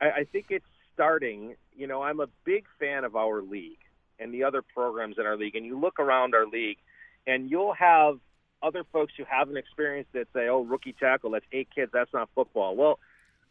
I, 0.00 0.10
I 0.18 0.26
think 0.30 0.46
it's 0.50 0.66
starting. 0.94 1.56
You 1.74 1.86
know, 1.86 2.02
I'm 2.02 2.20
a 2.20 2.28
big 2.44 2.66
fan 2.78 3.04
of 3.04 3.16
our 3.16 3.42
league 3.42 3.78
and 4.18 4.32
the 4.32 4.44
other 4.44 4.62
programs 4.62 5.16
in 5.18 5.26
our 5.26 5.36
league. 5.36 5.56
And 5.56 5.64
you 5.64 5.78
look 5.78 5.98
around 6.00 6.34
our 6.34 6.46
league, 6.46 6.78
and 7.26 7.50
you'll 7.50 7.74
have 7.74 8.18
other 8.62 8.84
folks 8.92 9.12
who 9.16 9.24
haven't 9.24 9.56
experienced 9.56 10.14
it 10.14 10.28
say, 10.32 10.48
"Oh, 10.48 10.64
rookie 10.64 10.94
tackle, 10.98 11.30
that's 11.30 11.44
eight 11.52 11.68
kids, 11.74 11.90
that's 11.92 12.12
not 12.12 12.28
football." 12.34 12.76
Well, 12.76 12.98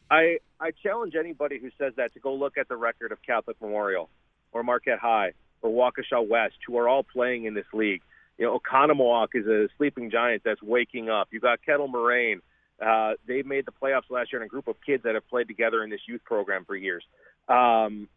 I 0.09 0.39
I 0.59 0.71
challenge 0.71 1.15
anybody 1.15 1.59
who 1.59 1.69
says 1.77 1.93
that 1.97 2.13
to 2.13 2.19
go 2.19 2.33
look 2.33 2.57
at 2.57 2.67
the 2.67 2.77
record 2.77 3.11
of 3.11 3.21
Catholic 3.21 3.59
Memorial 3.61 4.09
or 4.51 4.63
Marquette 4.63 4.99
High 4.99 5.33
or 5.61 5.69
Waukesha 5.69 6.27
West, 6.27 6.55
who 6.65 6.77
are 6.77 6.87
all 6.87 7.03
playing 7.03 7.45
in 7.45 7.53
this 7.53 7.65
league. 7.73 8.01
You 8.37 8.45
know, 8.45 8.59
Oconomowoc 8.59 9.29
is 9.33 9.47
a 9.47 9.67
sleeping 9.77 10.11
giant 10.11 10.43
that's 10.43 10.61
waking 10.61 11.09
up. 11.09 11.29
You 11.31 11.39
got 11.39 11.59
Kettle 11.65 11.87
Moraine. 11.87 12.41
Uh, 12.81 13.13
they 13.25 13.41
made 13.43 13.65
the 13.65 13.71
playoffs 13.71 14.09
last 14.09 14.33
year 14.33 14.41
in 14.41 14.45
a 14.45 14.49
group 14.49 14.67
of 14.67 14.75
kids 14.85 15.03
that 15.03 15.15
have 15.15 15.27
played 15.29 15.47
together 15.47 15.81
in 15.83 15.89
this 15.89 16.01
youth 16.07 16.23
program 16.25 16.65
for 16.65 16.75
years. 16.75 17.03
Um, 17.47 18.09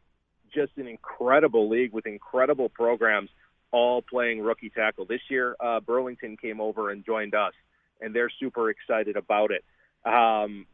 just 0.52 0.72
an 0.76 0.88
incredible 0.88 1.68
league 1.68 1.92
with 1.92 2.06
incredible 2.06 2.68
programs 2.68 3.30
all 3.70 4.02
playing 4.02 4.40
rookie 4.40 4.70
tackle. 4.70 5.04
This 5.04 5.20
year, 5.28 5.56
uh, 5.60 5.80
Burlington 5.80 6.36
came 6.36 6.60
over 6.60 6.90
and 6.90 7.04
joined 7.04 7.34
us, 7.34 7.52
and 8.00 8.14
they're 8.14 8.30
super 8.40 8.70
excited 8.70 9.16
about 9.16 9.50
it. 9.50 9.64
Um, 10.04 10.66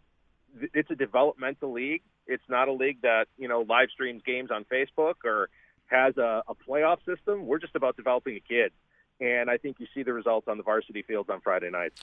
it's 0.72 0.90
a 0.90 0.94
developmental 0.94 1.72
league. 1.72 2.02
It's 2.26 2.42
not 2.48 2.68
a 2.68 2.72
league 2.72 3.02
that 3.02 3.26
you 3.36 3.48
know 3.48 3.64
live 3.68 3.88
streams 3.90 4.22
games 4.24 4.50
on 4.50 4.64
Facebook 4.64 5.14
or 5.24 5.48
has 5.86 6.16
a, 6.16 6.42
a 6.48 6.54
playoff 6.54 6.98
system. 7.04 7.46
We're 7.46 7.58
just 7.58 7.76
about 7.76 7.96
developing 7.96 8.36
a 8.36 8.40
kid, 8.40 8.72
and 9.20 9.50
I 9.50 9.58
think 9.58 9.80
you 9.80 9.86
see 9.94 10.02
the 10.02 10.12
results 10.12 10.48
on 10.48 10.56
the 10.56 10.62
varsity 10.62 11.02
fields 11.02 11.28
on 11.30 11.40
Friday 11.40 11.70
nights. 11.70 12.00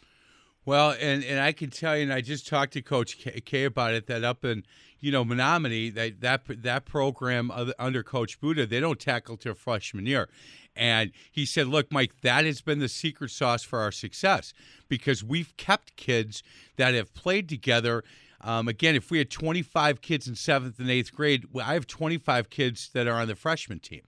Well, 0.63 0.95
and, 0.99 1.23
and 1.23 1.39
I 1.39 1.53
can 1.53 1.71
tell 1.71 1.97
you, 1.97 2.03
and 2.03 2.13
I 2.13 2.21
just 2.21 2.47
talked 2.47 2.73
to 2.73 2.81
Coach 2.81 3.17
K, 3.45 3.63
about 3.63 3.93
it. 3.93 4.05
That 4.07 4.23
up 4.23 4.45
in 4.45 4.63
you 4.99 5.11
know 5.11 5.25
Menomonie, 5.25 5.93
that 5.93 6.21
that 6.21 6.63
that 6.63 6.85
program 6.85 7.51
under 7.79 8.03
Coach 8.03 8.39
Buddha, 8.39 8.67
they 8.67 8.79
don't 8.79 8.99
tackle 8.99 9.37
till 9.37 9.55
freshman 9.55 10.05
year, 10.05 10.29
and 10.75 11.11
he 11.31 11.45
said, 11.45 11.67
"Look, 11.67 11.91
Mike, 11.91 12.21
that 12.21 12.45
has 12.45 12.61
been 12.61 12.79
the 12.79 12.89
secret 12.89 13.31
sauce 13.31 13.63
for 13.63 13.79
our 13.79 13.91
success 13.91 14.53
because 14.87 15.23
we've 15.23 15.55
kept 15.57 15.95
kids 15.95 16.43
that 16.77 16.93
have 16.93 17.13
played 17.13 17.49
together." 17.49 18.03
Um, 18.43 18.67
again, 18.67 18.95
if 18.95 19.11
we 19.11 19.19
had 19.19 19.29
25 19.29 20.01
kids 20.01 20.27
in 20.27 20.35
seventh 20.35 20.79
and 20.79 20.89
eighth 20.89 21.13
grade, 21.13 21.45
I 21.63 21.75
have 21.75 21.85
25 21.85 22.49
kids 22.49 22.89
that 22.93 23.07
are 23.07 23.19
on 23.21 23.27
the 23.27 23.35
freshman 23.35 23.79
team. 23.79 24.01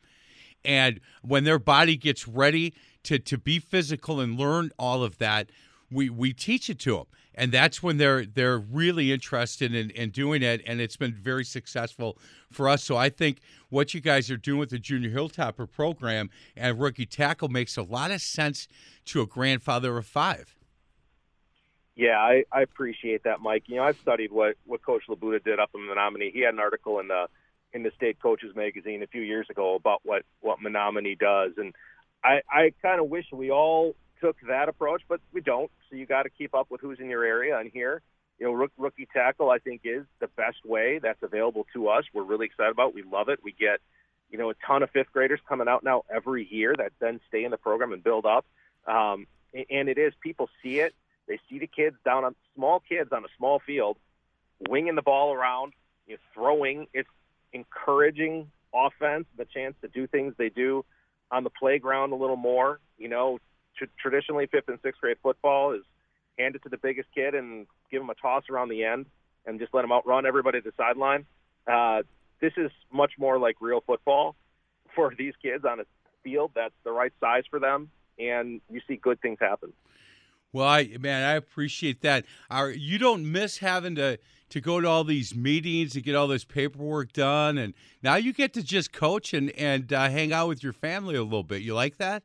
And 0.66 1.00
when 1.22 1.44
their 1.44 1.60
body 1.60 1.98
gets 1.98 2.28
ready 2.28 2.74
to, 3.04 3.20
to 3.20 3.38
be 3.38 3.60
physical 3.60 4.20
and 4.20 4.40
learn 4.40 4.72
all 4.80 5.04
of 5.04 5.20
that, 5.20 5.50
we, 5.94 6.10
we 6.10 6.34
teach 6.34 6.70
it 6.70 6.80
to 6.80 6.98
them. 6.98 7.06
And 7.36 7.52
that's 7.52 7.82
when 7.82 7.98
they're 7.98 8.26
they're 8.26 8.60
really 8.60 9.12
interested 9.12 9.74
in, 9.74 9.90
in 9.92 10.12
doing 10.12 10.44
it, 10.44 10.62
and 10.68 10.80
it's 10.80 10.98
been 10.98 11.14
very 11.14 11.44
successful 11.44 12.20
for 12.52 12.70
us. 12.70 12.84
So 12.84 12.96
I 12.96 13.10
think 13.10 13.40
what 13.70 13.96
you 13.96 14.02
guys 14.02 14.30
are 14.30 14.38
doing 14.38 14.60
with 14.60 14.70
the 14.70 14.78
Junior 14.78 15.10
Hilltopper 15.10 15.70
program 15.72 16.30
and 16.56 16.80
rookie 16.80 17.08
tackle 17.08 17.48
makes 17.48 17.76
a 17.76 17.82
lot 17.82 18.12
of 18.12 18.22
sense 18.22 18.68
to 19.06 19.22
a 19.22 19.26
grandfather 19.26 19.98
of 19.98 20.06
five. 20.06 20.56
Yeah, 21.96 22.18
I, 22.18 22.44
I 22.52 22.62
appreciate 22.62 23.24
that, 23.24 23.40
Mike. 23.40 23.64
You 23.68 23.78
know, 23.78 23.84
I've 23.84 23.98
studied 23.98 24.32
what 24.32 24.56
what 24.66 24.84
Coach 24.84 25.04
Labuda 25.10 25.44
did 25.44 25.60
up 25.60 25.72
in 25.74 25.82
Menomonie. 25.82 26.32
He 26.32 26.42
had 26.42 26.54
an 26.54 26.60
article 26.60 27.00
in 27.00 27.08
the 27.08 27.28
in 27.74 27.82
the 27.82 27.92
state 27.96 28.20
coaches 28.22 28.56
magazine 28.56 29.02
a 29.02 29.08
few 29.08 29.22
years 29.22 29.48
ago 29.50 29.76
about 29.76 30.02
what 30.04 30.24
what 30.42 30.60
Menomonie 30.60 31.18
does, 31.18 31.54
and 31.58 31.74
I 32.24 32.42
I 32.50 32.74
kind 32.82 33.00
of 33.00 33.10
wish 33.10 33.26
we 33.32 33.52
all 33.52 33.96
took 34.24 34.38
that 34.48 34.70
approach, 34.70 35.02
but 35.08 35.20
we 35.34 35.42
don't. 35.42 35.72
So 35.90 35.96
you 35.96 36.06
got 36.06 36.24
to 36.24 36.30
keep 36.30 36.56
up 36.56 36.68
with 36.70 36.82
who's 36.82 37.00
in 37.00 37.10
your 37.10 37.24
area. 37.24 37.58
And 37.58 37.70
here, 37.72 38.02
you 38.40 38.46
know, 38.46 38.68
rookie 38.78 39.08
tackle 39.12 39.50
I 39.50 39.60
think 39.60 39.82
is 39.84 40.06
the 40.20 40.28
best 40.28 40.66
way 40.66 41.00
that's 41.00 41.22
available 41.22 41.66
to 41.74 41.90
us. 41.90 42.06
We're 42.14 42.24
really 42.24 42.46
excited 42.46 42.72
about. 42.72 42.90
It. 42.90 42.96
We 42.96 43.04
love 43.04 43.30
it. 43.30 43.40
We 43.44 43.52
get 43.52 43.80
you 44.30 44.38
know 44.38 44.50
a 44.50 44.56
ton 44.66 44.84
of 44.84 44.90
fifth 44.92 45.12
graders 45.12 45.40
coming 45.48 45.68
out 45.68 45.84
now 45.84 46.04
every 46.14 46.48
year 46.50 46.74
that 46.78 46.92
then 47.00 47.20
stay 47.28 47.44
in 47.44 47.52
the 47.52 47.58
program 47.58 47.94
and 47.94 48.04
build 48.04 48.26
up. 48.26 48.46
Um, 48.88 49.28
and 49.54 49.88
it 49.88 49.98
is 49.98 50.14
people 50.22 50.50
see 50.62 50.80
it 50.80 50.96
they 51.28 51.40
see 51.50 51.60
the 51.60 51.68
kids 51.68 51.96
down 52.04 52.26
on 52.26 52.36
small 52.56 52.82
kids 52.82 53.12
on 53.12 53.24
a 53.24 53.28
small 53.38 53.60
field, 53.60 53.98
winging 54.70 54.96
the 54.96 55.02
ball 55.02 55.34
around, 55.34 55.74
you 56.08 56.16
know, 56.16 56.20
throwing. 56.34 56.88
It's 56.94 57.10
encouraging 57.54 58.52
offense, 58.74 59.26
the 59.38 59.46
chance 59.46 59.76
to 59.82 59.88
do 59.88 60.08
things 60.08 60.34
they 60.38 60.50
do 60.50 60.84
on 61.32 61.44
the 61.44 61.50
playground 61.50 62.12
a 62.12 62.16
little 62.16 62.36
more. 62.36 62.80
You 62.98 63.08
know, 63.08 63.40
tr- 63.78 63.86
traditionally 64.02 64.48
fifth 64.48 64.70
and 64.70 64.80
sixth 64.84 65.02
grade 65.02 65.18
football 65.22 65.74
is 65.74 65.82
hand 66.38 66.56
it 66.56 66.64
to 66.64 66.70
the 66.70 66.78
biggest 66.78 67.10
kid 67.14 67.36
and 67.36 67.68
give 67.92 68.02
him 68.02 68.10
a 68.10 68.16
toss 68.16 68.44
around 68.50 68.70
the 68.70 68.84
end 68.84 69.06
and 69.46 69.60
just 69.60 69.74
let 69.74 69.84
him 69.84 69.92
outrun 69.92 70.26
everybody 70.26 70.58
at 70.58 70.64
the 70.64 70.74
sideline. 70.78 71.26
Uh, 71.68 72.04
this 72.42 72.54
is 72.58 72.72
much 72.92 73.14
more 73.18 73.38
like 73.38 73.56
real 73.62 73.82
football 73.86 74.36
for 74.96 75.14
these 75.18 75.34
kids 75.42 75.64
on 75.66 75.80
a 75.80 75.84
field 76.24 76.52
that's 76.56 76.74
the 76.84 76.92
right 76.92 77.14
size 77.20 77.44
for 77.50 77.60
them, 77.60 77.90
and 78.20 78.62
you 78.70 78.82
see 78.88 78.96
good 78.96 79.22
things 79.22 79.38
happen. 79.40 79.74
Well, 80.52 80.68
I 80.68 80.98
man, 81.00 81.24
I 81.24 81.34
appreciate 81.34 82.02
that. 82.02 82.26
Are 82.50 82.70
you 82.70 82.98
don't 82.98 83.32
miss 83.32 83.58
having 83.58 83.96
to 83.96 84.20
to 84.50 84.62
go 84.62 84.80
to 84.80 84.88
all 84.88 85.04
these 85.04 85.36
meetings 85.36 85.94
to 85.94 86.02
get 86.02 86.16
all 86.16 86.28
this 86.28 86.44
paperwork 86.44 87.12
done, 87.12 87.58
and 87.58 87.74
now 88.04 88.16
you 88.16 88.34
get 88.34 88.54
to 88.54 88.62
just 88.62 88.94
coach 88.94 89.34
and 89.34 89.50
and 89.52 89.92
uh, 89.92 90.10
hang 90.10 90.32
out 90.32 90.48
with 90.48 90.62
your 90.64 90.74
family 90.74 91.16
a 91.16 91.24
little 91.24 91.44
bit. 91.44 91.64
You 91.64 91.74
like 91.74 91.98
that? 91.98 92.24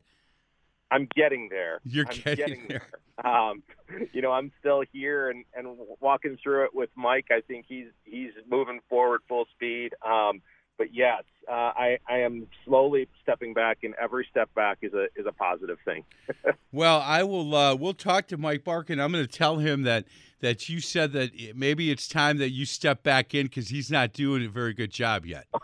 I'm 0.90 1.08
getting 1.14 1.48
there. 1.48 1.80
You're 1.84 2.06
I'm 2.06 2.16
getting, 2.16 2.36
getting 2.36 2.66
there. 2.68 2.82
there. 3.22 3.26
Um, 3.26 3.62
you 4.12 4.22
know, 4.22 4.32
I'm 4.32 4.52
still 4.60 4.82
here 4.92 5.30
and 5.30 5.44
and 5.54 5.68
walking 6.00 6.38
through 6.42 6.64
it 6.64 6.74
with 6.74 6.90
Mike. 6.96 7.26
I 7.30 7.40
think 7.40 7.66
he's 7.68 7.88
he's 8.04 8.32
moving 8.50 8.80
forward 8.88 9.20
full 9.28 9.46
speed. 9.54 9.94
Um, 10.06 10.40
but 10.78 10.94
yes, 10.94 11.24
uh, 11.48 11.72
I, 11.74 11.98
I 12.08 12.18
am 12.18 12.46
slowly 12.64 13.08
stepping 13.22 13.52
back, 13.52 13.78
and 13.82 13.94
every 14.00 14.26
step 14.30 14.48
back 14.54 14.78
is 14.82 14.94
a 14.94 15.06
is 15.16 15.26
a 15.26 15.32
positive 15.32 15.78
thing. 15.84 16.04
well, 16.72 17.00
I 17.00 17.24
will. 17.24 17.54
Uh, 17.54 17.74
we'll 17.74 17.94
talk 17.94 18.28
to 18.28 18.36
Mike 18.36 18.64
Barkin. 18.64 19.00
I'm 19.00 19.10
going 19.10 19.26
to 19.26 19.30
tell 19.30 19.56
him 19.58 19.82
that 19.82 20.04
that 20.40 20.68
you 20.68 20.80
said 20.80 21.12
that 21.12 21.32
maybe 21.56 21.90
it's 21.90 22.06
time 22.06 22.38
that 22.38 22.50
you 22.50 22.64
step 22.64 23.02
back 23.02 23.34
in 23.34 23.46
because 23.46 23.68
he's 23.68 23.90
not 23.90 24.12
doing 24.12 24.46
a 24.46 24.48
very 24.48 24.72
good 24.72 24.92
job 24.92 25.26
yet. 25.26 25.46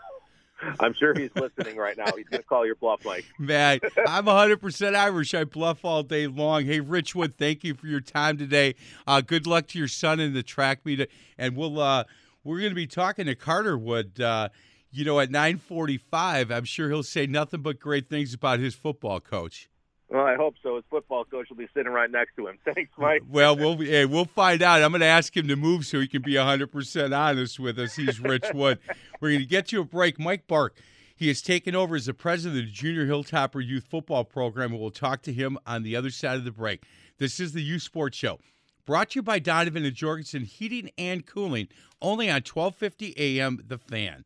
I'm 0.79 0.93
sure 0.93 1.13
he's 1.13 1.31
listening 1.35 1.77
right 1.77 1.97
now. 1.97 2.05
He's 2.15 2.27
going 2.27 2.41
to 2.41 2.47
call 2.47 2.65
your 2.65 2.75
bluff, 2.75 3.03
Mike. 3.05 3.25
Man, 3.39 3.79
I'm 4.07 4.25
100% 4.25 4.95
Irish. 4.95 5.33
I 5.33 5.43
bluff 5.43 5.83
all 5.83 6.03
day 6.03 6.27
long. 6.27 6.65
Hey, 6.65 6.79
Rich 6.79 7.15
Wood, 7.15 7.37
thank 7.37 7.63
you 7.63 7.73
for 7.73 7.87
your 7.87 8.01
time 8.01 8.37
today. 8.37 8.75
Uh, 9.07 9.21
good 9.21 9.47
luck 9.47 9.67
to 9.67 9.79
your 9.79 9.87
son 9.87 10.19
in 10.19 10.33
the 10.33 10.43
track 10.43 10.85
meet, 10.85 11.09
and 11.37 11.55
we'll 11.55 11.79
uh, 11.79 12.03
we're 12.43 12.59
going 12.59 12.71
to 12.71 12.75
be 12.75 12.87
talking 12.87 13.25
to 13.25 13.35
Carter 13.35 13.77
Wood. 13.77 14.19
Uh, 14.19 14.49
you 14.91 15.03
know, 15.03 15.19
at 15.19 15.29
9:45, 15.29 16.51
I'm 16.51 16.63
sure 16.63 16.89
he'll 16.89 17.03
say 17.03 17.27
nothing 17.27 17.61
but 17.61 17.79
great 17.79 18.09
things 18.09 18.33
about 18.33 18.59
his 18.59 18.75
football 18.75 19.19
coach. 19.19 19.69
Well, 20.09 20.23
I 20.25 20.35
hope 20.35 20.55
so. 20.61 20.75
His 20.75 20.85
football 20.89 21.25
coach 21.25 21.49
will 21.49 21.57
be 21.57 21.67
sitting 21.73 21.91
right 21.91 22.09
next 22.09 22.35
to 22.35 22.47
him. 22.47 22.57
Thanks, 22.65 22.91
Mike. 22.97 23.23
Well, 23.29 23.55
we'll 23.55 23.77
hey, 23.77 24.05
we'll 24.05 24.25
find 24.25 24.61
out. 24.61 24.81
I'm 24.81 24.91
going 24.91 25.01
to 25.01 25.07
ask 25.07 25.35
him 25.35 25.47
to 25.47 25.55
move 25.55 25.85
so 25.85 25.99
he 25.99 26.07
can 26.07 26.21
be 26.21 26.33
100% 26.33 27.17
honest 27.17 27.59
with 27.59 27.79
us. 27.79 27.95
He's 27.95 28.19
Rich 28.19 28.45
Wood. 28.53 28.79
We're 29.19 29.29
going 29.29 29.41
to 29.41 29.47
get 29.47 29.71
you 29.71 29.81
a 29.81 29.85
break. 29.85 30.19
Mike 30.19 30.47
Bark, 30.47 30.77
he 31.15 31.27
has 31.29 31.41
taken 31.41 31.75
over 31.75 31.95
as 31.95 32.05
the 32.05 32.13
president 32.13 32.59
of 32.59 32.65
the 32.65 32.71
Junior 32.71 33.07
Hilltopper 33.07 33.65
Youth 33.65 33.85
Football 33.89 34.25
Program, 34.25 34.71
and 34.71 34.79
we'll 34.79 34.91
talk 34.91 35.21
to 35.23 35.33
him 35.33 35.57
on 35.65 35.83
the 35.83 35.95
other 35.95 36.11
side 36.11 36.37
of 36.37 36.45
the 36.45 36.51
break. 36.51 36.83
This 37.17 37.39
is 37.39 37.53
the 37.53 37.63
Youth 37.63 37.81
Sports 37.81 38.17
Show, 38.17 38.39
brought 38.85 39.11
to 39.11 39.19
you 39.19 39.23
by 39.23 39.39
Donovan 39.39 39.85
and 39.85 39.95
Jorgensen 39.95 40.43
Heating 40.43 40.91
and 40.97 41.25
Cooling, 41.25 41.67
only 42.01 42.29
on 42.29 42.41
1250 42.43 43.15
AM 43.17 43.63
The 43.67 43.77
Fan. 43.77 44.25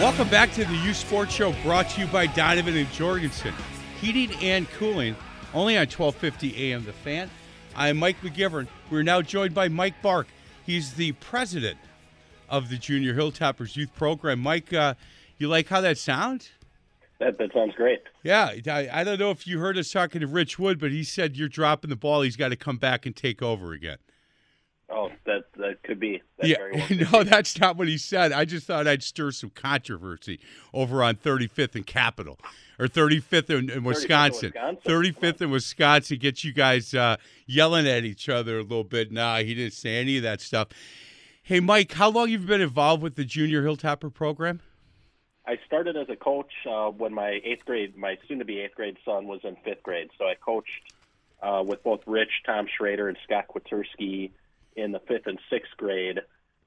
Welcome 0.00 0.30
back 0.30 0.50
to 0.52 0.64
the 0.64 0.76
Youth 0.76 0.96
Sports 0.96 1.34
Show 1.34 1.52
brought 1.62 1.90
to 1.90 2.00
you 2.00 2.06
by 2.06 2.26
Donovan 2.26 2.74
and 2.74 2.90
Jorgensen. 2.90 3.52
Heating 4.00 4.32
and 4.40 4.66
cooling, 4.70 5.14
only 5.52 5.76
on 5.76 5.82
1250 5.82 6.72
AM 6.72 6.86
The 6.86 6.94
Fan. 6.94 7.28
I'm 7.76 7.98
Mike 7.98 8.18
McGivern. 8.22 8.66
We're 8.90 9.02
now 9.02 9.20
joined 9.20 9.52
by 9.52 9.68
Mike 9.68 10.00
Bark. 10.00 10.26
He's 10.64 10.94
the 10.94 11.12
president 11.12 11.76
of 12.48 12.70
the 12.70 12.78
Junior 12.78 13.14
Hilltoppers 13.14 13.76
Youth 13.76 13.94
Program. 13.94 14.40
Mike, 14.40 14.72
uh, 14.72 14.94
you 15.36 15.48
like 15.48 15.68
how 15.68 15.82
that 15.82 15.98
sounds? 15.98 16.48
That, 17.18 17.36
that 17.36 17.52
sounds 17.52 17.74
great. 17.74 18.00
Yeah, 18.22 18.54
I, 18.68 18.88
I 18.90 19.04
don't 19.04 19.20
know 19.20 19.30
if 19.30 19.46
you 19.46 19.58
heard 19.58 19.76
us 19.76 19.92
talking 19.92 20.22
to 20.22 20.26
Rich 20.26 20.58
Wood, 20.58 20.80
but 20.80 20.92
he 20.92 21.04
said 21.04 21.36
you're 21.36 21.50
dropping 21.50 21.90
the 21.90 21.96
ball. 21.96 22.22
He's 22.22 22.36
got 22.36 22.48
to 22.48 22.56
come 22.56 22.78
back 22.78 23.04
and 23.04 23.14
take 23.14 23.42
over 23.42 23.74
again. 23.74 23.98
Oh, 24.92 25.10
that 25.24 25.44
that 25.56 25.82
could 25.84 26.00
be. 26.00 26.20
That 26.38 26.48
yeah, 26.48 26.56
well 26.72 27.12
no, 27.12 27.24
that's 27.24 27.58
not 27.60 27.76
what 27.76 27.86
he 27.86 27.96
said. 27.96 28.32
I 28.32 28.44
just 28.44 28.66
thought 28.66 28.88
I'd 28.88 29.02
stir 29.02 29.30
some 29.30 29.50
controversy 29.50 30.40
over 30.74 31.02
on 31.02 31.16
35th 31.16 31.76
and 31.76 31.86
Capitol, 31.86 32.38
or 32.78 32.86
35th 32.86 33.50
in, 33.50 33.70
in 33.70 33.84
Wisconsin. 33.84 34.52
35th 34.52 35.40
in 35.42 35.50
Wisconsin 35.50 36.18
gets 36.18 36.44
you 36.44 36.52
guys 36.52 36.92
uh, 36.92 37.16
yelling 37.46 37.86
at 37.86 38.04
each 38.04 38.28
other 38.28 38.58
a 38.58 38.62
little 38.62 38.84
bit. 38.84 39.12
Nah, 39.12 39.38
he 39.38 39.54
didn't 39.54 39.74
say 39.74 39.96
any 39.98 40.16
of 40.16 40.22
that 40.24 40.40
stuff. 40.40 40.68
Hey, 41.42 41.60
Mike, 41.60 41.92
how 41.92 42.10
long 42.10 42.28
have 42.30 42.40
you 42.42 42.46
been 42.46 42.60
involved 42.60 43.02
with 43.02 43.14
the 43.14 43.24
Junior 43.24 43.62
Hilltopper 43.62 44.12
program? 44.12 44.60
I 45.46 45.58
started 45.66 45.96
as 45.96 46.08
a 46.08 46.16
coach 46.16 46.52
uh, 46.68 46.90
when 46.90 47.14
my 47.14 47.40
eighth 47.42 47.64
grade, 47.64 47.96
my 47.96 48.18
soon-to-be 48.28 48.60
eighth 48.60 48.74
grade 48.74 48.98
son 49.04 49.26
was 49.26 49.40
in 49.42 49.56
fifth 49.64 49.82
grade. 49.82 50.10
So 50.18 50.26
I 50.26 50.34
coached 50.34 50.70
uh, 51.42 51.64
with 51.66 51.82
both 51.82 52.00
Rich, 52.06 52.30
Tom 52.46 52.66
Schrader, 52.76 53.08
and 53.08 53.16
Scott 53.24 53.46
Kwaturski 53.48 54.30
in 54.76 54.92
the 54.92 55.00
fifth 55.00 55.26
and 55.26 55.38
sixth 55.50 55.72
grade. 55.76 56.20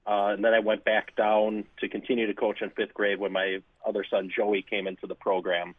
Uh, 0.06 0.34
and 0.34 0.44
then 0.44 0.54
I 0.54 0.60
went 0.60 0.84
back 0.84 1.16
down 1.16 1.64
to 1.80 1.88
continue 1.88 2.28
to 2.28 2.34
coach 2.34 2.62
in 2.62 2.70
fifth 2.72 2.94
grade 2.94 3.20
when 3.20 3.32
my 3.32 3.62
other 3.86 4.06
son 4.10 4.30
Joey 4.36 4.62
came 4.62 4.86
into 4.86 5.08
the 5.08 5.16
program 5.16 5.76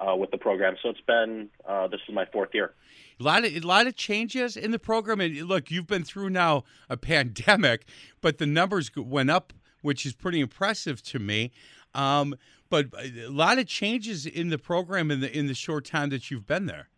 uh, 0.00 0.14
with 0.14 0.30
the 0.30 0.38
program. 0.38 0.76
So 0.82 0.90
it's 0.90 1.00
been 1.00 1.48
uh, 1.66 1.88
this 1.88 2.00
is 2.08 2.14
my 2.14 2.24
fourth 2.26 2.50
year. 2.54 2.74
A 3.20 3.22
lot 3.22 3.44
of 3.44 3.52
a 3.52 3.60
lot 3.60 3.86
of 3.86 3.96
changes 3.96 4.56
in 4.56 4.70
the 4.70 4.78
program, 4.78 5.20
and 5.20 5.36
look, 5.42 5.70
you've 5.70 5.86
been 5.86 6.04
through 6.04 6.30
now 6.30 6.64
a 6.88 6.96
pandemic, 6.96 7.86
but 8.20 8.38
the 8.38 8.46
numbers 8.46 8.90
went 8.96 9.30
up, 9.30 9.52
which 9.82 10.06
is 10.06 10.14
pretty 10.14 10.40
impressive 10.40 11.02
to 11.02 11.18
me. 11.18 11.50
Um, 11.94 12.36
but 12.70 12.86
a 12.96 13.28
lot 13.28 13.58
of 13.58 13.66
changes 13.66 14.26
in 14.26 14.50
the 14.50 14.58
program 14.58 15.10
in 15.10 15.20
the 15.20 15.36
in 15.36 15.46
the 15.46 15.54
short 15.54 15.84
time 15.84 16.10
that 16.10 16.30
you've 16.30 16.46
been 16.46 16.66
there. 16.66 16.88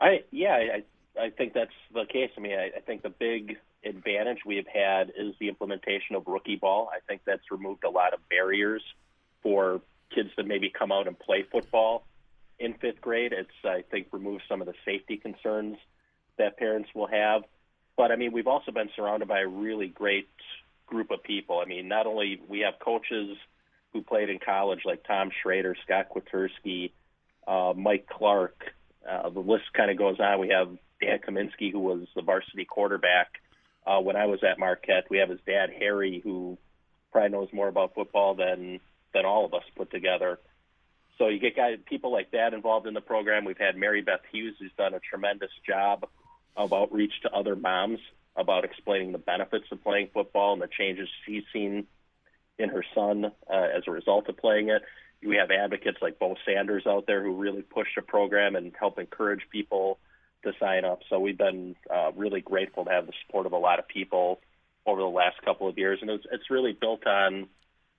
I 0.00 0.24
yeah, 0.30 0.54
I 0.54 0.82
I 1.20 1.30
think 1.30 1.54
that's 1.54 1.70
the 1.92 2.04
case. 2.04 2.30
I 2.36 2.40
mean, 2.40 2.58
I, 2.58 2.70
I 2.76 2.80
think 2.80 3.02
the 3.02 3.10
big 3.10 3.56
advantage 3.84 4.38
we 4.44 4.56
have 4.56 4.66
had 4.66 5.12
is 5.16 5.34
the 5.38 5.48
implementation 5.48 6.16
of 6.16 6.26
rookie 6.26 6.56
ball. 6.56 6.90
I 6.94 7.00
think 7.06 7.22
that's 7.24 7.50
removed 7.50 7.84
a 7.84 7.90
lot 7.90 8.12
of 8.14 8.20
barriers 8.28 8.82
for 9.42 9.80
kids 10.14 10.30
to 10.36 10.44
maybe 10.44 10.70
come 10.70 10.92
out 10.92 11.06
and 11.06 11.18
play 11.18 11.44
football 11.50 12.04
in 12.58 12.74
fifth 12.74 13.00
grade. 13.00 13.32
It's 13.32 13.50
I 13.64 13.84
think 13.90 14.08
removed 14.12 14.42
some 14.48 14.60
of 14.60 14.66
the 14.66 14.74
safety 14.84 15.16
concerns 15.16 15.78
that 16.38 16.56
parents 16.58 16.90
will 16.94 17.06
have. 17.06 17.42
but 17.96 18.10
I 18.10 18.16
mean, 18.16 18.32
we've 18.32 18.46
also 18.46 18.72
been 18.72 18.90
surrounded 18.96 19.28
by 19.28 19.40
a 19.40 19.48
really 19.48 19.88
great 19.88 20.28
group 20.86 21.10
of 21.10 21.22
people. 21.22 21.60
I 21.60 21.66
mean, 21.66 21.88
not 21.88 22.06
only 22.06 22.40
we 22.48 22.60
have 22.60 22.74
coaches 22.78 23.36
who 23.92 24.02
played 24.02 24.30
in 24.30 24.38
college 24.38 24.80
like 24.84 25.04
Tom 25.04 25.30
Schrader, 25.42 25.76
Scott 25.84 26.06
Kwiatkowski, 26.14 26.92
uh, 27.46 27.72
Mike 27.76 28.06
Clark. 28.08 28.72
Uh, 29.08 29.30
the 29.30 29.40
list 29.40 29.64
kind 29.74 29.90
of 29.90 29.96
goes 29.96 30.20
on. 30.20 30.38
We 30.38 30.48
have 30.48 30.68
Dan 31.00 31.18
Kaminsky, 31.18 31.72
who 31.72 31.80
was 31.80 32.06
the 32.14 32.22
varsity 32.22 32.64
quarterback 32.64 33.39
uh, 33.86 34.00
when 34.00 34.16
I 34.16 34.26
was 34.26 34.40
at 34.42 34.58
Marquette. 34.58 35.04
We 35.10 35.18
have 35.18 35.30
his 35.30 35.40
dad 35.46 35.70
Harry, 35.78 36.20
who 36.22 36.58
probably 37.12 37.30
knows 37.30 37.48
more 37.52 37.68
about 37.68 37.94
football 37.94 38.34
than 38.34 38.80
than 39.12 39.24
all 39.24 39.44
of 39.44 39.54
us 39.54 39.64
put 39.76 39.90
together. 39.90 40.38
So 41.18 41.28
you 41.28 41.38
get 41.38 41.56
guys, 41.56 41.78
people 41.84 42.12
like 42.12 42.30
that 42.30 42.54
involved 42.54 42.86
in 42.86 42.94
the 42.94 43.00
program. 43.00 43.44
We've 43.44 43.58
had 43.58 43.76
Mary 43.76 44.00
Beth 44.00 44.22
Hughes, 44.32 44.54
who's 44.58 44.70
done 44.78 44.94
a 44.94 45.00
tremendous 45.00 45.50
job 45.66 46.06
of 46.56 46.72
outreach 46.72 47.12
to 47.22 47.30
other 47.30 47.56
moms 47.56 47.98
about 48.36 48.64
explaining 48.64 49.12
the 49.12 49.18
benefits 49.18 49.66
of 49.70 49.82
playing 49.82 50.08
football 50.14 50.52
and 50.52 50.62
the 50.62 50.68
changes 50.68 51.08
she's 51.26 51.42
seen 51.52 51.86
in 52.58 52.68
her 52.70 52.84
son 52.94 53.26
uh, 53.52 53.66
as 53.76 53.82
a 53.86 53.90
result 53.90 54.28
of 54.28 54.36
playing 54.36 54.68
it. 54.68 54.82
We 55.22 55.36
have 55.36 55.50
advocates 55.50 55.98
like 56.00 56.18
Bo 56.18 56.36
Sanders 56.46 56.86
out 56.86 57.06
there 57.06 57.22
who 57.22 57.34
really 57.34 57.62
push 57.62 57.88
the 57.94 58.02
program 58.02 58.56
and 58.56 58.72
help 58.78 58.98
encourage 58.98 59.42
people 59.50 59.98
to 60.42 60.52
sign 60.58 60.84
up. 60.84 61.00
So 61.08 61.18
we've 61.18 61.38
been 61.38 61.76
uh, 61.92 62.12
really 62.16 62.40
grateful 62.40 62.84
to 62.84 62.90
have 62.90 63.06
the 63.06 63.12
support 63.26 63.46
of 63.46 63.52
a 63.52 63.58
lot 63.58 63.78
of 63.78 63.88
people 63.88 64.40
over 64.86 65.00
the 65.00 65.06
last 65.06 65.40
couple 65.42 65.68
of 65.68 65.76
years, 65.76 65.98
and 66.00 66.10
it's, 66.10 66.24
it's 66.32 66.50
really 66.50 66.72
built 66.72 67.06
on 67.06 67.48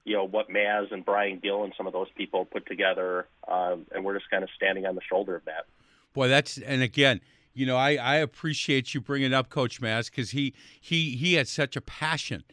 you 0.03 0.15
know 0.15 0.25
what 0.25 0.49
Maz 0.49 0.91
and 0.91 1.05
Brian 1.05 1.39
Gill 1.39 1.63
and 1.63 1.73
some 1.77 1.85
of 1.85 1.93
those 1.93 2.07
people 2.15 2.45
put 2.45 2.65
together, 2.65 3.27
uh, 3.47 3.75
and 3.93 4.03
we're 4.03 4.15
just 4.15 4.29
kind 4.31 4.43
of 4.43 4.49
standing 4.55 4.85
on 4.85 4.95
the 4.95 5.01
shoulder 5.07 5.35
of 5.35 5.45
that. 5.45 5.65
Boy, 6.13 6.27
that's 6.27 6.57
and 6.57 6.81
again, 6.81 7.21
you 7.53 7.65
know, 7.65 7.77
I, 7.77 7.95
I 7.95 8.15
appreciate 8.15 8.93
you 8.93 9.01
bringing 9.01 9.33
up 9.33 9.49
Coach 9.49 9.79
Maz 9.79 10.09
because 10.09 10.31
he 10.31 10.53
he 10.79 11.15
he 11.15 11.35
had 11.35 11.47
such 11.47 11.75
a 11.75 11.81
passion 11.81 12.43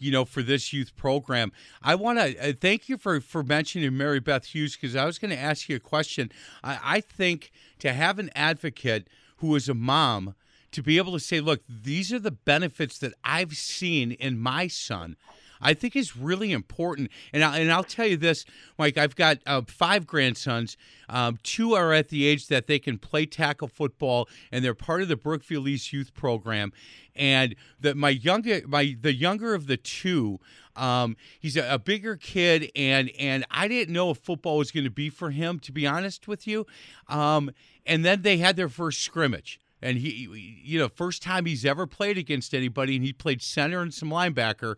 you 0.00 0.10
know, 0.10 0.24
for 0.24 0.42
this 0.42 0.72
youth 0.72 0.96
program. 0.96 1.52
I 1.82 1.94
want 1.94 2.18
to 2.18 2.50
uh, 2.50 2.52
thank 2.58 2.88
you 2.88 2.96
for 2.96 3.20
for 3.20 3.42
mentioning 3.44 3.96
Mary 3.96 4.18
Beth 4.18 4.46
Hughes 4.46 4.74
because 4.74 4.96
I 4.96 5.04
was 5.04 5.18
going 5.18 5.30
to 5.30 5.38
ask 5.38 5.68
you 5.68 5.76
a 5.76 5.80
question. 5.80 6.32
I, 6.64 6.78
I 6.82 7.00
think 7.00 7.52
to 7.80 7.92
have 7.92 8.18
an 8.18 8.30
advocate 8.34 9.08
who 9.40 9.54
is 9.56 9.68
a 9.68 9.74
mom 9.74 10.34
to 10.72 10.82
be 10.82 10.98
able 10.98 11.12
to 11.12 11.20
say, 11.20 11.40
look, 11.40 11.62
these 11.68 12.12
are 12.12 12.18
the 12.18 12.30
benefits 12.30 12.98
that 12.98 13.12
I've 13.24 13.56
seen 13.56 14.12
in 14.12 14.38
my 14.38 14.68
son. 14.68 15.16
I 15.60 15.74
think 15.74 15.94
is 15.94 16.16
really 16.16 16.52
important. 16.52 17.10
And, 17.32 17.44
I, 17.44 17.58
and 17.58 17.70
I'll 17.70 17.84
tell 17.84 18.06
you 18.06 18.16
this, 18.16 18.46
Mike, 18.78 18.96
I've 18.96 19.14
got 19.14 19.38
uh, 19.46 19.62
five 19.66 20.06
grandsons. 20.06 20.76
Um, 21.08 21.38
two 21.42 21.74
are 21.74 21.92
at 21.92 22.08
the 22.08 22.26
age 22.26 22.48
that 22.48 22.66
they 22.66 22.78
can 22.78 22.96
play 22.98 23.26
tackle 23.26 23.68
football, 23.68 24.28
and 24.50 24.64
they're 24.64 24.74
part 24.74 25.02
of 25.02 25.08
the 25.08 25.16
Brookfield 25.16 25.68
East 25.68 25.92
Youth 25.92 26.14
Program. 26.14 26.72
And 27.14 27.56
the, 27.78 27.94
my 27.94 28.08
younger, 28.08 28.62
my 28.66 28.96
the 28.98 29.12
younger 29.12 29.54
of 29.54 29.66
the 29.66 29.76
two, 29.76 30.40
um, 30.80 31.16
he's 31.38 31.56
a, 31.56 31.74
a, 31.74 31.78
bigger 31.78 32.16
kid, 32.16 32.70
and 32.74 33.10
and 33.18 33.44
I 33.50 33.68
didn't 33.68 33.92
know 33.92 34.10
if 34.10 34.18
football 34.18 34.58
was 34.58 34.70
going 34.70 34.84
to 34.84 34.90
be 34.90 35.10
for 35.10 35.30
him, 35.30 35.58
to 35.60 35.72
be 35.72 35.86
honest 35.86 36.26
with 36.26 36.46
you. 36.46 36.66
Um, 37.08 37.50
and 37.86 38.04
then 38.04 38.22
they 38.22 38.38
had 38.38 38.56
their 38.56 38.68
first 38.68 39.00
scrimmage 39.02 39.60
and 39.82 39.96
he 39.96 40.60
you 40.62 40.78
know 40.78 40.88
first 40.88 41.22
time 41.22 41.46
he's 41.46 41.64
ever 41.64 41.86
played 41.86 42.18
against 42.18 42.52
anybody 42.52 42.96
and 42.96 43.04
he 43.04 43.14
played 43.14 43.40
center 43.40 43.80
and 43.80 43.94
some 43.94 44.10
linebacker 44.10 44.76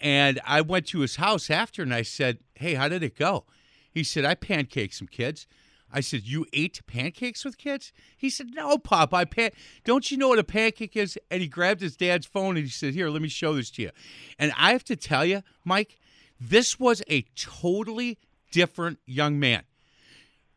and 0.00 0.40
I 0.44 0.60
went 0.60 0.86
to 0.88 1.00
his 1.00 1.16
house 1.16 1.50
after 1.50 1.82
and 1.82 1.92
I 1.92 2.02
said, 2.02 2.38
Hey, 2.54 2.74
how 2.74 2.88
did 2.88 3.02
it 3.02 3.16
go? 3.16 3.44
He 3.90 4.04
said, 4.04 4.24
I 4.24 4.34
pancaked 4.34 4.94
some 4.94 5.08
kids. 5.08 5.46
I 5.92 6.00
said, 6.00 6.22
You 6.24 6.46
ate 6.52 6.80
pancakes 6.86 7.44
with 7.44 7.58
kids? 7.58 7.92
He 8.16 8.30
said, 8.30 8.48
No, 8.54 8.78
Pop, 8.78 9.14
I 9.14 9.24
pan 9.24 9.50
don't 9.84 10.10
you 10.10 10.16
know 10.16 10.28
what 10.28 10.38
a 10.38 10.44
pancake 10.44 10.96
is? 10.96 11.18
And 11.30 11.40
he 11.40 11.48
grabbed 11.48 11.80
his 11.80 11.96
dad's 11.96 12.26
phone 12.26 12.56
and 12.56 12.66
he 12.66 12.70
said, 12.70 12.94
Here, 12.94 13.08
let 13.08 13.22
me 13.22 13.28
show 13.28 13.54
this 13.54 13.70
to 13.72 13.82
you. 13.82 13.90
And 14.38 14.52
I 14.56 14.72
have 14.72 14.84
to 14.84 14.96
tell 14.96 15.24
you, 15.24 15.42
Mike, 15.64 15.98
this 16.40 16.78
was 16.78 17.02
a 17.08 17.22
totally 17.36 18.18
different 18.50 18.98
young 19.06 19.38
man 19.38 19.62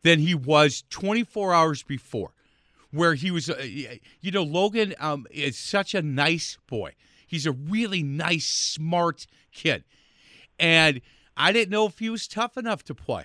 than 0.02 0.18
he 0.18 0.34
was 0.34 0.84
24 0.90 1.54
hours 1.54 1.82
before, 1.82 2.32
where 2.90 3.14
he 3.14 3.30
was, 3.30 3.48
uh, 3.48 3.62
you 4.20 4.30
know, 4.30 4.42
Logan 4.42 4.94
um, 4.98 5.26
is 5.30 5.58
such 5.58 5.94
a 5.94 6.02
nice 6.02 6.58
boy. 6.68 6.94
He's 7.26 7.46
a 7.46 7.52
really 7.52 8.02
nice, 8.02 8.46
smart 8.46 9.26
kid. 9.52 9.84
And 10.58 11.00
I 11.36 11.52
didn't 11.52 11.70
know 11.70 11.86
if 11.86 11.98
he 11.98 12.10
was 12.10 12.28
tough 12.28 12.56
enough 12.56 12.84
to 12.84 12.94
play. 12.94 13.24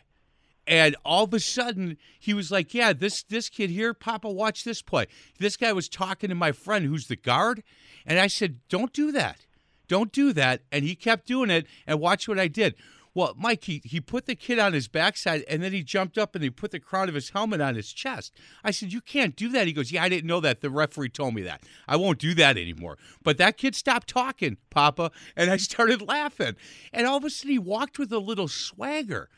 And 0.68 0.96
all 1.06 1.24
of 1.24 1.34
a 1.34 1.40
sudden, 1.40 1.98
he 2.20 2.34
was 2.34 2.52
like, 2.52 2.74
"Yeah, 2.74 2.94
this 2.94 3.24
this 3.24 3.50
kid 3.50 3.70
here, 3.70 3.94
Papa, 3.94 4.30
watch 4.30 4.64
this 4.64 4.82
play." 4.82 5.08
This 5.40 5.58
guy 5.58 5.72
was 5.74 5.88
talking 5.88 6.30
to 6.30 6.36
my 6.36 6.52
friend, 6.52 6.86
who's 6.86 7.08
the 7.08 7.16
guard, 7.16 7.64
and 8.06 8.20
I 8.20 8.28
said, 8.28 8.60
"Don't 8.68 8.94
do 8.94 9.12
that, 9.14 9.46
don't 9.88 10.12
do 10.12 10.34
that." 10.34 10.62
And 10.72 10.84
he 10.84 10.96
kept 10.96 11.26
doing 11.26 11.50
it. 11.50 11.66
And 11.86 12.00
watch 12.00 12.28
what 12.28 12.40
I 12.40 12.48
did. 12.48 12.76
Well, 13.18 13.34
Mike, 13.36 13.64
he, 13.64 13.82
he 13.84 14.00
put 14.00 14.28
the 14.28 14.36
kid 14.36 14.60
on 14.60 14.74
his 14.74 14.88
backside 14.88 15.44
and 15.48 15.64
then 15.64 15.74
he 15.74 15.82
jumped 15.82 16.20
up 16.20 16.36
and 16.36 16.44
he 16.44 16.52
put 16.52 16.70
the 16.70 16.80
crown 16.80 17.10
of 17.10 17.16
his 17.16 17.32
helmet 17.32 17.60
on 17.60 17.74
his 17.74 17.92
chest. 17.92 18.32
I 18.64 18.70
said, 18.70 18.94
You 18.94 19.02
can't 19.02 19.36
do 19.36 19.50
that. 19.50 19.66
He 19.66 19.74
goes, 19.74 19.92
Yeah, 19.92 20.04
I 20.04 20.10
didn't 20.10 20.28
know 20.28 20.40
that. 20.42 20.62
The 20.62 20.70
referee 20.70 21.10
told 21.10 21.34
me 21.34 21.42
that. 21.42 21.64
I 21.88 21.96
won't 21.96 22.20
do 22.20 22.36
that 22.36 22.60
anymore. 22.60 23.00
But 23.24 23.40
that 23.40 23.58
kid 23.58 23.74
stopped 23.74 24.08
talking, 24.08 24.58
Papa, 24.70 25.10
and 25.36 25.50
I 25.50 25.58
started 25.58 26.04
laughing. 26.04 26.58
And 26.94 27.08
all 27.08 27.18
of 27.18 27.24
a 27.24 27.32
sudden 27.32 27.54
he 27.54 27.58
walked 27.58 27.98
with 27.98 28.12
a 28.12 28.20
little 28.20 28.48
swagger, 28.48 29.30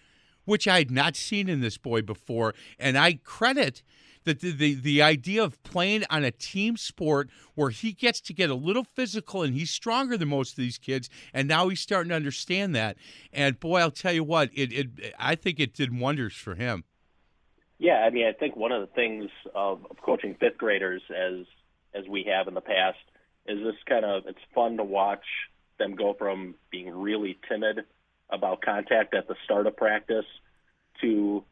which 0.50 0.68
I 0.68 0.80
had 0.80 0.90
not 0.90 1.16
seen 1.16 1.48
in 1.48 1.62
this 1.62 1.78
boy 1.78 2.02
before. 2.02 2.56
And 2.80 2.98
I 2.98 3.20
credit 3.24 3.84
that 4.24 4.42
the, 4.42 4.52
the, 4.52 4.74
the 4.74 5.02
idea 5.02 5.44
of 5.44 5.62
playing 5.62 6.04
on 6.10 6.24
a 6.24 6.32
team 6.32 6.76
sport 6.76 7.30
where 7.54 7.70
he 7.70 7.92
gets 7.94 8.20
to 8.22 8.34
get 8.34 8.50
a 8.50 8.56
little 8.56 8.84
physical 8.84 9.44
and 9.44 9.54
he's 9.54 9.70
stronger 9.70 10.18
than 10.18 10.28
most 10.28 10.54
of 10.54 10.58
these 10.58 10.80
kids, 10.80 11.08
and 11.34 11.48
now 11.48 11.70
he's 11.70 11.80
starting 11.80 12.10
to 12.10 12.16
understand 12.16 12.76
that. 12.76 12.98
And 13.32 13.60
boy, 13.60 13.80
I'll 13.80 13.92
tell 13.92 14.12
you 14.12 14.24
what, 14.24 14.50
it, 14.54 14.74
it 14.74 15.14
I 15.20 15.36
think 15.36 15.60
it 15.60 15.76
did 15.76 15.98
wonders 15.98 16.34
for 16.34 16.56
him. 16.56 16.84
Yeah, 17.78 18.04
I 18.06 18.10
mean, 18.10 18.26
I 18.26 18.34
think 18.34 18.56
one 18.56 18.72
of 18.72 18.82
the 18.82 18.94
things 18.94 19.30
of, 19.54 19.86
of 19.90 20.02
coaching 20.02 20.36
fifth 20.40 20.58
graders, 20.58 21.04
as 21.16 21.46
as 21.94 22.08
we 22.08 22.24
have 22.24 22.48
in 22.48 22.56
the 22.56 22.62
past, 22.62 22.98
is 23.48 23.64
this 23.64 23.76
kind 23.88 24.04
of 24.04 24.24
it's 24.26 24.40
fun 24.54 24.78
to 24.78 24.84
watch 24.84 25.26
them 25.78 25.96
go 25.96 26.14
from 26.14 26.56
being 26.72 26.90
really 26.90 27.38
timid 27.48 27.86
about 28.30 28.62
contact 28.62 29.14
at 29.14 29.28
the 29.28 29.36
start 29.46 29.68
of 29.68 29.76
practice 29.76 30.26
to 31.02 31.44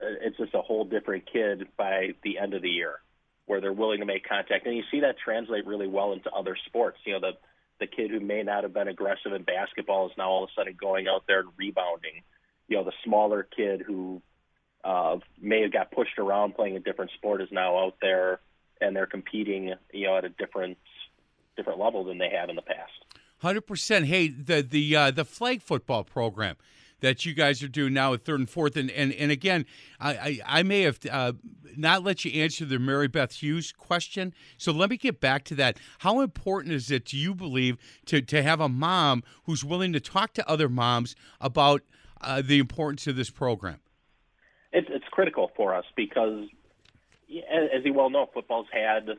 it's 0.00 0.36
just 0.36 0.54
a 0.54 0.60
whole 0.60 0.84
different 0.84 1.24
kid 1.30 1.68
by 1.76 2.14
the 2.22 2.38
end 2.38 2.54
of 2.54 2.62
the 2.62 2.68
year, 2.68 3.00
where 3.46 3.60
they're 3.60 3.72
willing 3.72 4.00
to 4.00 4.06
make 4.06 4.28
contact, 4.28 4.66
and 4.66 4.76
you 4.76 4.82
see 4.90 5.00
that 5.00 5.16
translate 5.18 5.66
really 5.66 5.86
well 5.86 6.12
into 6.12 6.30
other 6.30 6.56
sports. 6.66 6.98
You 7.04 7.14
know, 7.14 7.20
the 7.20 7.32
the 7.80 7.86
kid 7.86 8.10
who 8.10 8.20
may 8.20 8.42
not 8.42 8.62
have 8.62 8.72
been 8.72 8.88
aggressive 8.88 9.32
in 9.32 9.42
basketball 9.42 10.06
is 10.06 10.12
now 10.16 10.28
all 10.30 10.44
of 10.44 10.50
a 10.50 10.52
sudden 10.60 10.76
going 10.80 11.08
out 11.08 11.24
there 11.26 11.40
and 11.40 11.48
rebounding. 11.56 12.22
You 12.68 12.76
know, 12.76 12.84
the 12.84 12.92
smaller 13.04 13.42
kid 13.42 13.82
who 13.84 14.22
uh, 14.84 15.18
may 15.40 15.62
have 15.62 15.72
got 15.72 15.90
pushed 15.90 16.18
around 16.18 16.54
playing 16.54 16.76
a 16.76 16.80
different 16.80 17.10
sport 17.12 17.42
is 17.42 17.48
now 17.50 17.78
out 17.78 17.96
there 18.00 18.40
and 18.80 18.94
they're 18.94 19.06
competing, 19.06 19.74
you 19.92 20.06
know, 20.06 20.16
at 20.16 20.24
a 20.24 20.28
different 20.28 20.78
different 21.56 21.78
level 21.78 22.04
than 22.04 22.18
they 22.18 22.30
have 22.30 22.48
in 22.48 22.56
the 22.56 22.62
past. 22.62 23.03
Hundred 23.44 23.66
percent. 23.66 24.06
Hey, 24.06 24.28
the 24.28 24.62
the 24.62 24.96
uh, 24.96 25.10
the 25.10 25.22
flag 25.22 25.60
football 25.60 26.02
program 26.02 26.56
that 27.00 27.26
you 27.26 27.34
guys 27.34 27.62
are 27.62 27.68
doing 27.68 27.92
now 27.92 28.14
at 28.14 28.24
third 28.24 28.40
and 28.40 28.48
fourth. 28.48 28.74
And 28.74 28.90
and, 28.90 29.12
and 29.12 29.30
again, 29.30 29.66
I, 30.00 30.14
I, 30.14 30.40
I 30.46 30.62
may 30.62 30.80
have 30.80 30.98
uh, 31.10 31.34
not 31.76 32.02
let 32.02 32.24
you 32.24 32.40
answer 32.40 32.64
the 32.64 32.78
Mary 32.78 33.06
Beth 33.06 33.34
Hughes 33.34 33.70
question. 33.70 34.32
So 34.56 34.72
let 34.72 34.88
me 34.88 34.96
get 34.96 35.20
back 35.20 35.44
to 35.44 35.54
that. 35.56 35.76
How 35.98 36.22
important 36.22 36.72
is 36.72 36.90
it, 36.90 37.04
do 37.04 37.18
you 37.18 37.34
believe, 37.34 37.76
to, 38.06 38.22
to 38.22 38.42
have 38.42 38.62
a 38.62 38.68
mom 38.70 39.22
who's 39.44 39.62
willing 39.62 39.92
to 39.92 40.00
talk 40.00 40.32
to 40.34 40.48
other 40.48 40.70
moms 40.70 41.14
about 41.38 41.82
uh, 42.22 42.40
the 42.42 42.58
importance 42.58 43.06
of 43.06 43.14
this 43.14 43.28
program? 43.28 43.80
It's, 44.72 44.88
it's 44.90 45.04
critical 45.10 45.50
for 45.54 45.74
us 45.74 45.84
because, 45.96 46.48
as 47.28 47.84
you 47.84 47.92
well 47.92 48.08
know, 48.08 48.26
football's 48.32 48.68
had 48.72 49.10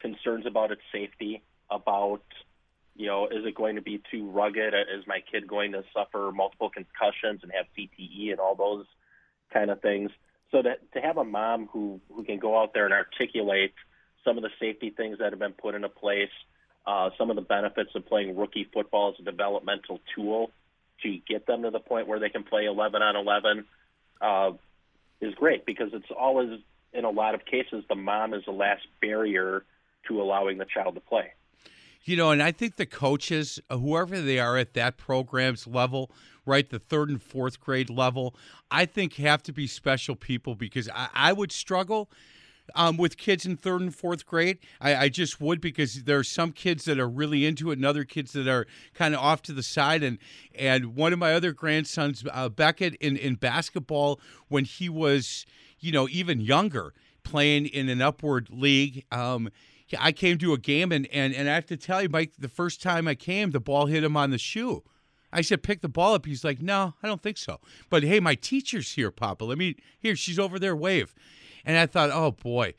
concerns 0.00 0.46
about 0.46 0.72
its 0.72 0.80
safety, 0.90 1.42
about– 1.70 2.22
you 2.96 3.06
know, 3.06 3.26
is 3.26 3.44
it 3.44 3.54
going 3.54 3.76
to 3.76 3.82
be 3.82 4.00
too 4.10 4.30
rugged? 4.30 4.74
Is 4.74 5.06
my 5.06 5.20
kid 5.30 5.48
going 5.48 5.72
to 5.72 5.82
suffer 5.92 6.30
multiple 6.34 6.70
concussions 6.70 7.40
and 7.42 7.52
have 7.52 7.66
CTE 7.76 8.30
and 8.30 8.40
all 8.40 8.54
those 8.54 8.86
kind 9.52 9.70
of 9.70 9.80
things? 9.80 10.10
So 10.50 10.62
to 10.62 10.74
to 10.94 11.00
have 11.00 11.16
a 11.16 11.24
mom 11.24 11.68
who 11.72 12.00
who 12.14 12.24
can 12.24 12.38
go 12.38 12.60
out 12.60 12.72
there 12.74 12.84
and 12.84 12.94
articulate 12.94 13.74
some 14.24 14.36
of 14.36 14.42
the 14.42 14.50
safety 14.60 14.90
things 14.90 15.18
that 15.18 15.32
have 15.32 15.38
been 15.38 15.52
put 15.52 15.74
into 15.74 15.88
place, 15.88 16.30
uh, 16.86 17.10
some 17.18 17.30
of 17.30 17.36
the 17.36 17.42
benefits 17.42 17.90
of 17.94 18.06
playing 18.06 18.36
rookie 18.36 18.68
football 18.72 19.10
as 19.12 19.20
a 19.20 19.24
developmental 19.24 20.00
tool 20.14 20.50
to 21.02 21.18
get 21.28 21.46
them 21.46 21.62
to 21.62 21.70
the 21.70 21.80
point 21.80 22.06
where 22.06 22.20
they 22.20 22.28
can 22.28 22.44
play 22.44 22.64
11 22.66 23.02
on 23.02 23.16
11 23.16 23.64
uh, 24.20 24.52
is 25.20 25.34
great 25.34 25.66
because 25.66 25.88
it's 25.92 26.10
always 26.16 26.60
in 26.92 27.04
a 27.04 27.10
lot 27.10 27.34
of 27.34 27.44
cases 27.44 27.84
the 27.88 27.94
mom 27.94 28.32
is 28.32 28.44
the 28.46 28.52
last 28.52 28.86
barrier 29.00 29.64
to 30.08 30.20
allowing 30.20 30.58
the 30.58 30.66
child 30.66 30.94
to 30.94 31.00
play. 31.00 31.32
You 32.04 32.16
know, 32.16 32.30
and 32.30 32.42
I 32.42 32.52
think 32.52 32.76
the 32.76 32.86
coaches, 32.86 33.58
whoever 33.70 34.20
they 34.20 34.38
are 34.38 34.58
at 34.58 34.74
that 34.74 34.98
program's 34.98 35.66
level, 35.66 36.10
right, 36.44 36.68
the 36.68 36.78
third 36.78 37.08
and 37.08 37.22
fourth 37.22 37.60
grade 37.60 37.88
level, 37.88 38.34
I 38.70 38.84
think 38.84 39.14
have 39.14 39.42
to 39.44 39.52
be 39.52 39.66
special 39.66 40.14
people 40.14 40.54
because 40.54 40.88
I, 40.94 41.08
I 41.14 41.32
would 41.32 41.50
struggle 41.50 42.10
um, 42.74 42.96
with 42.96 43.16
kids 43.16 43.44
in 43.46 43.56
third 43.56 43.80
and 43.80 43.94
fourth 43.94 44.26
grade. 44.26 44.58
I, 44.80 44.96
I, 44.96 45.08
just 45.08 45.40
would 45.40 45.60
because 45.60 46.04
there 46.04 46.18
are 46.18 46.24
some 46.24 46.52
kids 46.52 46.84
that 46.84 46.98
are 46.98 47.08
really 47.08 47.46
into 47.46 47.70
it 47.70 47.78
and 47.78 47.84
other 47.84 48.04
kids 48.04 48.32
that 48.32 48.48
are 48.48 48.66
kind 48.94 49.14
of 49.14 49.20
off 49.20 49.42
to 49.42 49.52
the 49.52 49.62
side. 49.62 50.02
And 50.02 50.18
and 50.54 50.96
one 50.96 51.12
of 51.12 51.18
my 51.18 51.34
other 51.34 51.52
grandsons, 51.52 52.24
uh, 52.30 52.48
Beckett, 52.48 52.94
in, 52.96 53.16
in 53.16 53.34
basketball 53.34 54.20
when 54.48 54.64
he 54.64 54.88
was, 54.88 55.46
you 55.80 55.92
know, 55.92 56.08
even 56.10 56.40
younger, 56.40 56.94
playing 57.22 57.66
in 57.66 57.88
an 57.88 58.00
upward 58.00 58.48
league. 58.50 59.04
Um, 59.10 59.50
I 59.98 60.12
came 60.12 60.38
to 60.38 60.52
a 60.52 60.58
game 60.58 60.92
and, 60.92 61.06
and 61.08 61.34
and 61.34 61.48
I 61.48 61.54
have 61.54 61.66
to 61.66 61.76
tell 61.76 62.02
you, 62.02 62.08
Mike, 62.08 62.32
the 62.38 62.48
first 62.48 62.82
time 62.82 63.06
I 63.06 63.14
came, 63.14 63.50
the 63.50 63.60
ball 63.60 63.86
hit 63.86 64.04
him 64.04 64.16
on 64.16 64.30
the 64.30 64.38
shoe. 64.38 64.82
I 65.32 65.40
said, 65.40 65.64
pick 65.64 65.80
the 65.80 65.88
ball 65.88 66.14
up. 66.14 66.26
He's 66.26 66.44
like, 66.44 66.62
no, 66.62 66.94
I 67.02 67.08
don't 67.08 67.22
think 67.22 67.38
so. 67.38 67.58
But 67.90 68.04
hey, 68.04 68.20
my 68.20 68.36
teacher's 68.36 68.92
here, 68.92 69.10
Papa. 69.10 69.44
Let 69.44 69.58
me 69.58 69.76
here. 69.98 70.14
She's 70.14 70.38
over 70.38 70.58
there. 70.58 70.76
Wave. 70.76 71.14
And 71.64 71.76
I 71.76 71.86
thought, 71.86 72.10
oh 72.12 72.30
boy. 72.30 72.74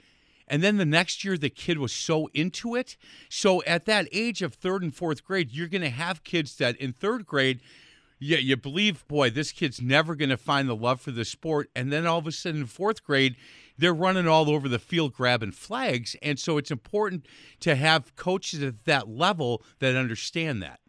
And 0.47 0.64
then 0.64 0.78
the 0.78 0.86
next 0.86 1.24
year, 1.24 1.38
the 1.38 1.49
kid 1.49 1.80
was 1.80 1.91
so 1.91 2.30
into 2.34 2.76
it. 2.76 2.97
So 3.30 3.64
at 3.64 3.86
that 3.86 4.08
age 4.12 4.41
of 4.41 4.53
third 4.53 4.84
and 4.84 4.95
fourth 4.95 5.26
grade, 5.26 5.51
you're 5.51 5.68
going 5.68 5.82
to 5.82 5.89
have 5.89 6.24
kids 6.24 6.56
that 6.58 6.78
in 6.78 6.93
third 6.93 7.26
grade, 7.26 7.62
yeah, 8.20 8.38
you 8.38 8.56
believe, 8.56 9.08
boy, 9.08 9.32
this 9.32 9.51
kid's 9.51 9.82
never 9.82 10.16
going 10.16 10.30
to 10.30 10.38
find 10.38 10.70
the 10.70 10.76
love 10.76 11.01
for 11.01 11.12
the 11.12 11.26
sport. 11.26 11.70
And 11.76 11.91
then 11.91 12.06
all 12.06 12.20
of 12.20 12.28
a 12.28 12.32
sudden, 12.32 12.62
in 12.62 12.68
fourth 12.68 13.03
grade, 13.03 13.36
they're 13.78 13.94
running 13.94 14.28
all 14.28 14.50
over 14.50 14.68
the 14.68 14.80
field 14.80 15.14
grabbing 15.14 15.52
flags. 15.52 16.16
And 16.22 16.40
so 16.40 16.58
it's 16.58 16.72
important 16.72 17.26
to 17.62 17.76
have 17.76 18.16
coaches 18.16 18.64
at 18.64 18.86
that 18.86 19.08
level 19.08 19.64
that 19.80 19.96
understand 19.96 20.62
that. 20.64 20.80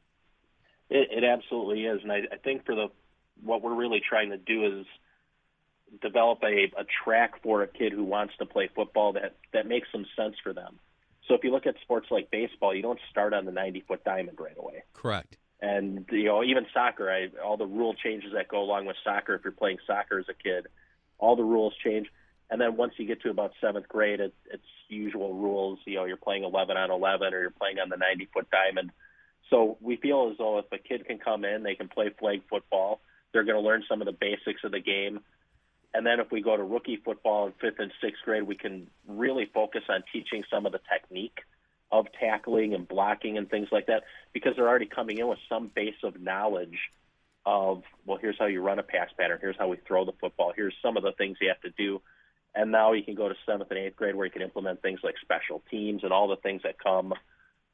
It, 0.89 1.09
it 1.11 1.25
absolutely 1.25 1.85
is. 1.85 2.01
And 2.03 2.13
I, 2.13 2.23
I 2.33 2.37
think 2.43 2.65
for 2.65 2.75
the 2.75 2.89
what 3.43 3.63
we're 3.63 3.75
really 3.75 4.01
trying 4.07 4.31
to 4.31 4.39
do 4.39 4.81
is 4.81 4.87
develop 6.01 6.43
a, 6.43 6.73
a 6.79 6.85
track 7.05 7.43
for 7.43 7.63
a 7.63 7.67
kid 7.67 7.93
who 7.93 8.05
wants 8.05 8.35
to 8.39 8.47
play 8.47 8.69
football 8.75 9.13
that, 9.13 9.37
that 9.53 9.67
makes 9.67 9.89
some 9.93 10.07
sense 10.17 10.37
for 10.43 10.53
them. 10.53 10.79
So 11.29 11.35
if 11.35 11.45
you 11.45 11.51
look 11.51 11.67
at 11.67 11.75
sports 11.83 12.07
like 12.11 12.31
baseball, 12.31 12.75
you 12.75 12.83
don't 12.83 13.01
start 13.11 13.35
on 13.35 13.45
the 13.45 13.53
90 13.53 13.85
foot 13.87 14.05
diamond 14.05 14.39
right 14.41 14.57
away. 14.57 14.85
Correct. 14.93 15.37
And 15.61 16.07
you 16.11 16.25
know, 16.25 16.45
even 16.45 16.67
soccer, 16.73 17.11
I, 17.11 17.29
all 17.43 17.57
the 17.57 17.67
rule 17.67 17.95
changes 17.95 18.33
that 18.35 18.49
go 18.49 18.61
along 18.61 18.87
with 18.87 18.97
soccer. 19.03 19.35
If 19.35 19.43
you're 19.43 19.53
playing 19.53 19.79
soccer 19.87 20.19
as 20.19 20.27
a 20.29 20.35
kid, 20.35 20.67
all 21.19 21.35
the 21.35 21.45
rules 21.45 21.75
change. 21.83 22.09
And 22.51 22.61
then 22.61 22.77
once 22.77 22.95
you 22.97 23.07
get 23.07 23.23
to 23.23 23.31
about 23.31 23.53
seventh 23.61 23.89
grade, 23.89 24.21
it, 24.21 24.35
it's 24.53 24.63
usual 24.89 25.35
rules. 25.35 25.79
You 25.85 25.97
know, 25.97 26.05
you're 26.05 26.17
playing 26.17 26.45
11 26.45 26.77
on 26.77 26.91
11, 26.91 27.35
or 27.35 27.41
you're 27.41 27.51
playing 27.51 27.79
on 27.79 27.89
the 27.89 27.97
90 27.97 28.29
foot 28.33 28.49
diamond. 28.51 28.93
So 29.51 29.77
we 29.81 29.97
feel 29.97 30.29
as 30.31 30.39
though 30.39 30.59
if 30.59 30.67
a 30.73 30.79
kid 30.79 31.07
can 31.07 31.19
come 31.19 31.45
in, 31.45 31.63
they 31.63 31.75
can 31.75 31.89
play 31.89 32.11
flag 32.19 32.43
football. 32.49 33.01
They're 33.33 33.45
going 33.45 33.61
to 33.61 33.67
learn 33.67 33.85
some 33.89 34.01
of 34.01 34.07
the 34.07 34.13
basics 34.13 34.63
of 34.65 34.73
the 34.73 34.81
game. 34.81 35.21
And 35.95 36.07
then 36.07 36.21
if 36.21 36.31
we 36.31 36.43
go 36.43 36.57
to 36.57 36.63
rookie 36.63 37.01
football 37.05 37.47
in 37.47 37.53
fifth 37.61 37.79
and 37.79 37.93
sixth 38.03 38.23
grade, 38.25 38.43
we 38.43 38.57
can 38.57 38.89
really 39.09 39.47
focus 39.53 39.83
on 39.89 40.03
teaching 40.13 40.45
some 40.51 40.67
of 40.67 40.73
the 40.73 40.81
technique 40.93 41.39
of 41.91 42.07
tackling 42.21 42.75
and 42.75 42.87
blocking 42.87 43.39
and 43.39 43.49
things 43.49 43.69
like 43.71 43.87
that 43.87 44.03
because 44.33 44.55
they're 44.57 44.69
already 44.69 44.87
coming 44.87 45.19
in 45.19 45.29
with 45.29 45.39
some 45.49 45.71
base 45.75 45.95
of 46.03 46.21
knowledge 46.21 46.79
of, 47.45 47.83
well, 48.05 48.19
here's 48.21 48.37
how 48.39 48.47
you 48.47 48.61
run 48.61 48.79
a 48.79 48.83
pass 48.83 49.09
pattern, 49.19 49.39
here's 49.41 49.57
how 49.57 49.69
we 49.69 49.77
throw 49.87 50.05
the 50.05 50.13
football, 50.21 50.53
here's 50.55 50.75
some 50.83 50.97
of 50.97 51.05
the 51.05 51.13
things 51.13 51.39
you 51.41 51.49
have 51.49 51.61
to 51.61 51.71
do. 51.79 52.03
And 52.57 52.73
now 52.73 52.93
you 52.93 53.03
can 53.03 53.15
go 53.15 53.29
to 53.29 53.35
seventh 53.45 53.71
and 53.71 53.79
eighth 53.79 53.97
grade 53.97 54.15
where 54.15 54.25
you 54.25 54.33
can 54.33 54.43
implement 54.43 54.81
things 54.81 55.01
like 55.05 55.17
special 55.21 55.63
teams 55.71 56.03
and 56.03 56.13
all 56.13 56.27
the 56.27 56.37
things 56.37 56.63
that 56.65 56.79
come 56.83 57.13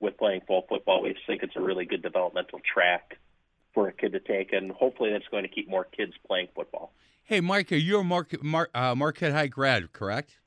with 0.00 0.18
playing 0.18 0.42
full 0.46 0.66
football. 0.68 1.02
We 1.02 1.14
think 1.26 1.42
it's 1.44 1.54
a 1.56 1.60
really 1.60 1.84
good 1.84 2.02
developmental 2.02 2.60
track 2.74 3.16
for 3.72 3.88
a 3.88 3.92
kid 3.92 4.12
to 4.12 4.20
take, 4.20 4.52
and 4.52 4.72
hopefully 4.72 5.10
that's 5.12 5.28
going 5.30 5.44
to 5.44 5.48
keep 5.48 5.70
more 5.70 5.84
kids 5.84 6.12
playing 6.26 6.48
football. 6.54 6.92
Hey, 7.22 7.40
Micah, 7.40 7.78
you're 7.78 8.00
a 8.00 8.04
Mar- 8.04 8.26
Mar- 8.42 8.70
uh, 8.74 8.94
Marquette 8.94 9.32
High 9.32 9.46
grad, 9.46 9.92
correct? 9.92 10.38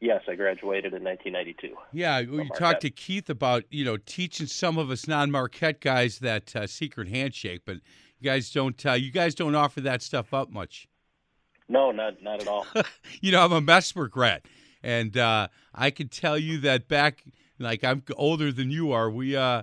Yes, 0.00 0.22
I 0.28 0.36
graduated 0.36 0.94
in 0.94 1.02
1992. 1.02 1.74
Yeah, 1.92 2.22
we 2.22 2.48
talked 2.50 2.82
to 2.82 2.90
Keith 2.90 3.28
about 3.28 3.64
you 3.70 3.84
know 3.84 3.96
teaching 3.96 4.46
some 4.46 4.78
of 4.78 4.90
us 4.90 5.08
non-Marquette 5.08 5.80
guys 5.80 6.20
that 6.20 6.54
uh, 6.54 6.68
secret 6.68 7.08
handshake, 7.08 7.62
but 7.64 7.78
you 8.20 8.30
guys 8.30 8.52
don't 8.52 8.84
uh, 8.86 8.92
you 8.92 9.10
guys 9.10 9.34
don't 9.34 9.56
offer 9.56 9.80
that 9.80 10.02
stuff 10.02 10.32
up 10.32 10.52
much. 10.52 10.86
No, 11.68 11.90
not 11.90 12.22
not 12.22 12.40
at 12.40 12.48
all. 12.48 12.66
you 13.20 13.32
know, 13.32 13.44
I'm 13.44 13.52
a 13.52 13.60
Messmer 13.60 14.10
grad, 14.10 14.42
and 14.82 15.16
uh, 15.16 15.48
I 15.74 15.90
can 15.90 16.08
tell 16.08 16.38
you 16.38 16.58
that 16.60 16.88
back, 16.88 17.24
like 17.58 17.84
I'm 17.84 18.02
older 18.16 18.50
than 18.52 18.70
you 18.70 18.92
are. 18.92 19.10
We 19.10 19.36
uh, 19.36 19.62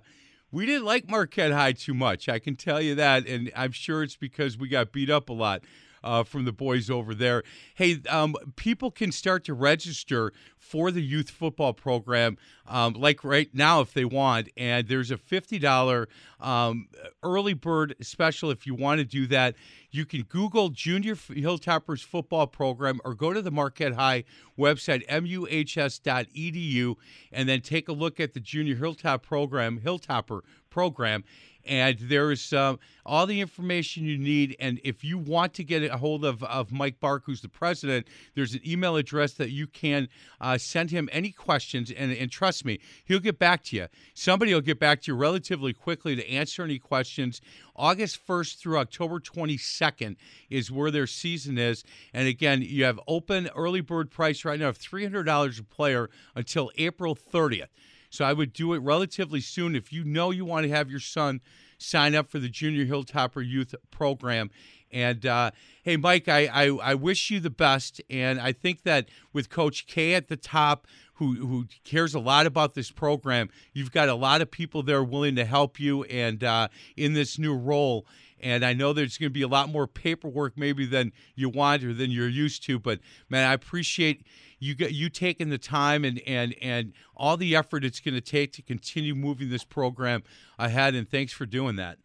we 0.52 0.66
didn't 0.66 0.86
like 0.86 1.10
Marquette 1.10 1.52
High 1.52 1.74
too 1.74 1.94
much. 1.94 2.30
I 2.30 2.40
can 2.40 2.56
tell 2.56 2.82
you 2.82 2.96
that, 2.96 3.28
and 3.28 3.52
I'm 3.56 3.72
sure 3.72 4.04
it's 4.04 4.16
because 4.16 4.58
we 4.58 4.68
got 4.68 4.92
beat 4.92 5.10
up 5.10 5.30
a 5.30 5.34
lot 5.34 5.64
uh, 6.06 6.24
from 6.24 6.46
the 6.46 6.54
boys 6.54 6.90
over 6.90 7.14
there. 7.14 7.44
Hey, 7.74 7.98
um, 8.08 8.36
people 8.56 8.92
can 8.92 9.12
start 9.12 9.44
to 9.46 9.54
register 9.54 10.32
for 10.58 10.92
the 10.92 11.02
youth 11.02 11.30
football 11.30 11.74
program, 11.74 12.38
um, 12.68 12.94
like 12.94 13.24
right 13.24 13.50
now 13.54 13.82
if 13.82 13.94
they 13.94 14.06
want. 14.06 14.50
And 14.56 14.88
there's 14.88 15.12
a 15.12 15.18
$50 15.18 16.08
um, 16.40 16.88
early 17.24 17.54
bird 17.54 17.96
special 18.02 18.52
if 18.52 18.66
you 18.66 18.76
want 18.76 19.00
to 19.00 19.06
do 19.06 19.28
that. 19.28 19.56
You 19.92 20.06
can 20.06 20.24
Google 20.24 20.70
Junior 20.70 21.16
Hilltoppers 21.16 22.04
football 22.04 22.48
program 22.48 23.00
or 23.04 23.16
go 23.16 23.34
to 23.34 23.42
the 23.42 23.52
Marquette 23.52 23.94
High 23.94 24.26
website, 24.58 25.08
muhs.edu, 25.08 26.96
and 27.32 27.50
then 27.50 27.62
take 27.62 27.88
a 27.88 27.94
look 27.94 28.20
at 28.20 28.34
the 28.34 28.40
Junior 28.40 28.76
Hilltop 28.76 29.24
program, 29.24 29.80
Hilltopper 29.80 30.42
program 30.70 31.24
and 31.66 31.98
there's 32.00 32.54
uh, 32.54 32.76
all 33.06 33.26
the 33.26 33.42
information 33.42 34.06
you 34.06 34.18
need. 34.18 34.56
And 34.60 34.80
if 34.84 35.04
you 35.04 35.18
want 35.18 35.54
to 35.56 35.64
get 35.64 35.84
a 35.84 35.98
hold 35.98 36.26
of, 36.26 36.44
of 36.44 36.72
Mike 36.72 37.00
Bark, 37.00 37.24
who's 37.26 37.42
the 37.42 37.50
president, 37.50 38.08
there's 38.36 38.54
an 38.54 38.62
email 38.66 38.96
address 38.96 39.34
that 39.34 39.52
you 39.52 39.68
can 39.68 40.08
uh, 40.42 40.58
send 40.58 40.92
him 40.92 41.10
any 41.12 41.32
questions. 41.32 41.92
And, 41.92 42.12
and 42.12 42.32
trust 42.32 42.66
me, 42.66 42.80
he'll 43.06 43.20
get 43.20 43.40
back 43.40 43.64
to 43.66 43.76
you. 43.76 43.88
Somebody 44.14 44.54
will 44.54 44.62
get 44.62 44.80
back 44.80 45.02
to 45.04 45.12
you 45.12 45.16
relatively 45.16 45.74
quickly 45.74 46.16
to 46.16 46.30
answer 46.30 46.64
any 46.64 46.80
questions. 46.80 47.42
August 47.76 48.26
1st 48.26 48.58
through 48.58 48.78
October 48.78 49.20
22nd 49.20 50.16
is 50.50 50.72
where 50.72 50.92
their 50.92 51.08
season 51.08 51.58
is. 51.58 51.84
And 52.14 52.28
again, 52.28 52.62
you 52.62 52.86
have 52.86 53.00
open 53.08 53.50
early 53.56 53.82
bird 53.82 54.12
price 54.12 54.46
right 54.46 54.60
now 54.60 54.70
of 54.70 54.80
$300 54.80 55.60
a 55.60 55.64
player 55.64 56.10
until 56.36 56.72
April 56.78 57.16
30th. 57.16 57.68
So 58.16 58.26
I 58.26 58.34
would 58.34 58.54
do 58.54 58.74
it 58.74 58.80
relatively 58.80 59.42
soon 59.42 59.76
if 59.76 59.92
you 59.92 60.04
know 60.04 60.32
you 60.32 60.46
want 60.46 60.66
to 60.66 60.70
have 60.70 60.90
your 60.90 61.00
son 61.00 61.42
sign 61.78 62.16
up 62.16 62.30
for 62.30 62.40
the 62.40 62.50
Junior 62.50 62.86
Hilltopper 62.86 63.48
Youth 63.48 63.76
Program. 63.92 64.50
And 64.92 65.26
uh, 65.26 65.52
hey, 65.84 65.98
Mike, 65.98 66.28
I, 66.28 66.46
I, 66.48 66.66
I 66.78 66.96
wish 66.96 67.30
you 67.30 67.40
the 67.40 67.50
best. 67.50 68.02
And 68.10 68.40
I 68.40 68.54
think 68.54 68.84
that 68.84 69.10
with 69.34 69.50
Coach 69.50 69.88
K 69.88 70.14
at 70.14 70.30
the 70.30 70.38
top, 70.38 70.88
who 71.16 71.36
who 71.36 71.68
cares 71.84 72.14
a 72.14 72.20
lot 72.20 72.46
about 72.46 72.74
this 72.74 72.92
program, 72.92 73.50
you've 73.74 73.92
got 73.92 74.10
a 74.10 74.16
lot 74.16 74.42
of 74.42 74.52
people 74.52 74.84
there 74.84 75.04
willing 75.04 75.36
to 75.36 75.46
help 75.46 75.80
you 75.80 76.04
and 76.06 76.44
uh, 76.44 76.68
in 76.98 77.14
this 77.14 77.40
new 77.40 77.56
role. 77.56 78.06
And 78.46 78.64
I 78.64 78.74
know 78.74 78.94
there's 78.94 79.18
going 79.18 79.32
to 79.32 79.34
be 79.34 79.42
a 79.42 79.48
lot 79.48 79.70
more 79.70 79.88
paperwork 79.88 80.56
maybe 80.56 80.86
than 80.86 81.14
you 81.34 81.50
want 81.50 81.84
or 81.84 81.96
than 81.96 82.12
you're 82.12 82.30
used 82.30 82.64
to. 82.66 82.78
But 82.78 83.00
man, 83.28 83.50
I 83.50 83.54
appreciate 83.54 84.24
you 84.60 84.76
you 84.88 85.10
taking 85.10 85.50
the 85.50 85.58
time 85.58 86.06
and 86.06 86.22
and 86.28 86.54
and 86.62 86.94
all 87.16 87.38
the 87.38 87.56
effort 87.56 87.84
it's 87.84 88.00
going 88.00 88.14
to 88.14 88.22
take 88.22 88.54
to 88.54 88.62
continue 88.62 89.16
moving 89.16 89.50
this 89.50 89.64
program 89.64 90.22
ahead. 90.60 90.94
And 90.94 91.10
thanks 91.10 91.34
for 91.34 91.48
doing 91.48 91.76
that. 91.78 91.98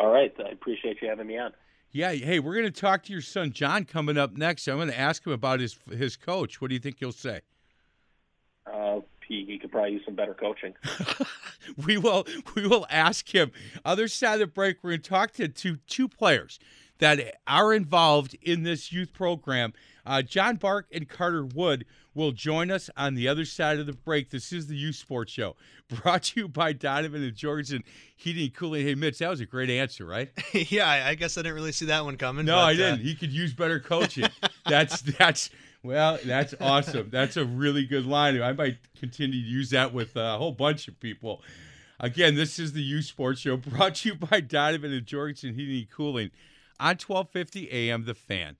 All 0.00 0.08
right, 0.08 0.34
I 0.44 0.48
appreciate 0.48 1.00
you 1.00 1.08
having 1.08 1.28
me 1.28 1.38
on. 1.38 1.52
Yeah, 1.92 2.10
hey, 2.10 2.40
we're 2.40 2.54
going 2.54 2.66
to 2.66 2.80
talk 2.80 3.04
to 3.04 3.12
your 3.12 3.22
son 3.22 3.52
John 3.52 3.84
coming 3.84 4.18
up 4.18 4.36
next. 4.36 4.66
I'm 4.66 4.78
going 4.78 4.88
to 4.88 4.98
ask 4.98 5.24
him 5.24 5.32
about 5.32 5.60
his 5.60 5.78
his 5.88 6.16
coach. 6.16 6.60
What 6.60 6.70
do 6.70 6.74
you 6.74 6.80
think 6.80 6.96
he'll 6.98 7.12
say? 7.12 7.42
Uh, 8.66 8.98
he, 9.28 9.44
he 9.44 9.58
could 9.58 9.70
probably 9.70 9.92
use 9.92 10.02
some 10.04 10.14
better 10.14 10.34
coaching. 10.34 10.74
we 11.86 11.96
will 11.98 12.26
we 12.54 12.66
will 12.66 12.86
ask 12.90 13.34
him. 13.34 13.52
Other 13.84 14.08
side 14.08 14.34
of 14.34 14.40
the 14.40 14.46
break, 14.46 14.78
we're 14.82 14.90
going 14.90 15.02
to 15.02 15.08
talk 15.08 15.32
to 15.32 15.48
two 15.48 15.78
two 15.86 16.08
players 16.08 16.58
that 16.98 17.38
are 17.46 17.74
involved 17.74 18.36
in 18.42 18.62
this 18.62 18.92
youth 18.92 19.12
program. 19.12 19.72
Uh, 20.04 20.22
John 20.22 20.56
Bark 20.56 20.86
and 20.92 21.08
Carter 21.08 21.44
Wood 21.44 21.84
will 22.14 22.32
join 22.32 22.70
us 22.70 22.88
on 22.96 23.14
the 23.14 23.28
other 23.28 23.44
side 23.44 23.78
of 23.78 23.86
the 23.86 23.92
break. 23.92 24.30
This 24.30 24.52
is 24.52 24.68
the 24.68 24.76
Youth 24.76 24.94
Sports 24.94 25.32
Show, 25.32 25.56
brought 25.88 26.24
to 26.24 26.40
you 26.40 26.48
by 26.48 26.72
Donovan 26.72 27.22
and 27.22 27.34
Jorgensen 27.34 27.84
Heating 28.16 28.44
and 28.44 28.54
Cooling. 28.54 28.86
Hey, 28.86 28.94
Mitch, 28.94 29.18
that 29.18 29.28
was 29.28 29.40
a 29.40 29.46
great 29.46 29.68
answer, 29.68 30.06
right? 30.06 30.30
yeah, 30.52 30.88
I 30.88 31.14
guess 31.14 31.36
I 31.36 31.42
didn't 31.42 31.54
really 31.54 31.72
see 31.72 31.86
that 31.86 32.04
one 32.04 32.16
coming. 32.16 32.46
No, 32.46 32.56
but, 32.56 32.64
I 32.64 32.72
didn't. 32.74 33.00
Uh... 33.00 33.02
He 33.02 33.14
could 33.14 33.30
use 33.30 33.52
better 33.52 33.78
coaching. 33.78 34.28
that's 34.66 35.02
that's 35.02 35.50
well, 35.86 36.18
that's 36.24 36.54
awesome. 36.60 37.10
That's 37.10 37.36
a 37.36 37.44
really 37.44 37.86
good 37.86 38.06
line. 38.06 38.40
I 38.42 38.52
might 38.52 38.78
continue 38.98 39.40
to 39.40 39.48
use 39.48 39.70
that 39.70 39.94
with 39.94 40.16
a 40.16 40.36
whole 40.36 40.52
bunch 40.52 40.88
of 40.88 40.98
people. 40.98 41.42
Again, 42.00 42.34
this 42.34 42.58
is 42.58 42.72
the 42.72 42.82
Youth 42.82 43.06
Sports 43.06 43.40
Show 43.40 43.56
brought 43.56 43.94
to 43.96 44.08
you 44.10 44.14
by 44.16 44.40
Donovan 44.40 44.92
and 44.92 45.06
Jorgensen 45.06 45.54
Heating 45.54 45.78
and 45.78 45.90
Cooling 45.90 46.30
on 46.80 46.96
1250 46.96 47.70
AM 47.70 48.04
The 48.04 48.14
Fan. 48.14 48.56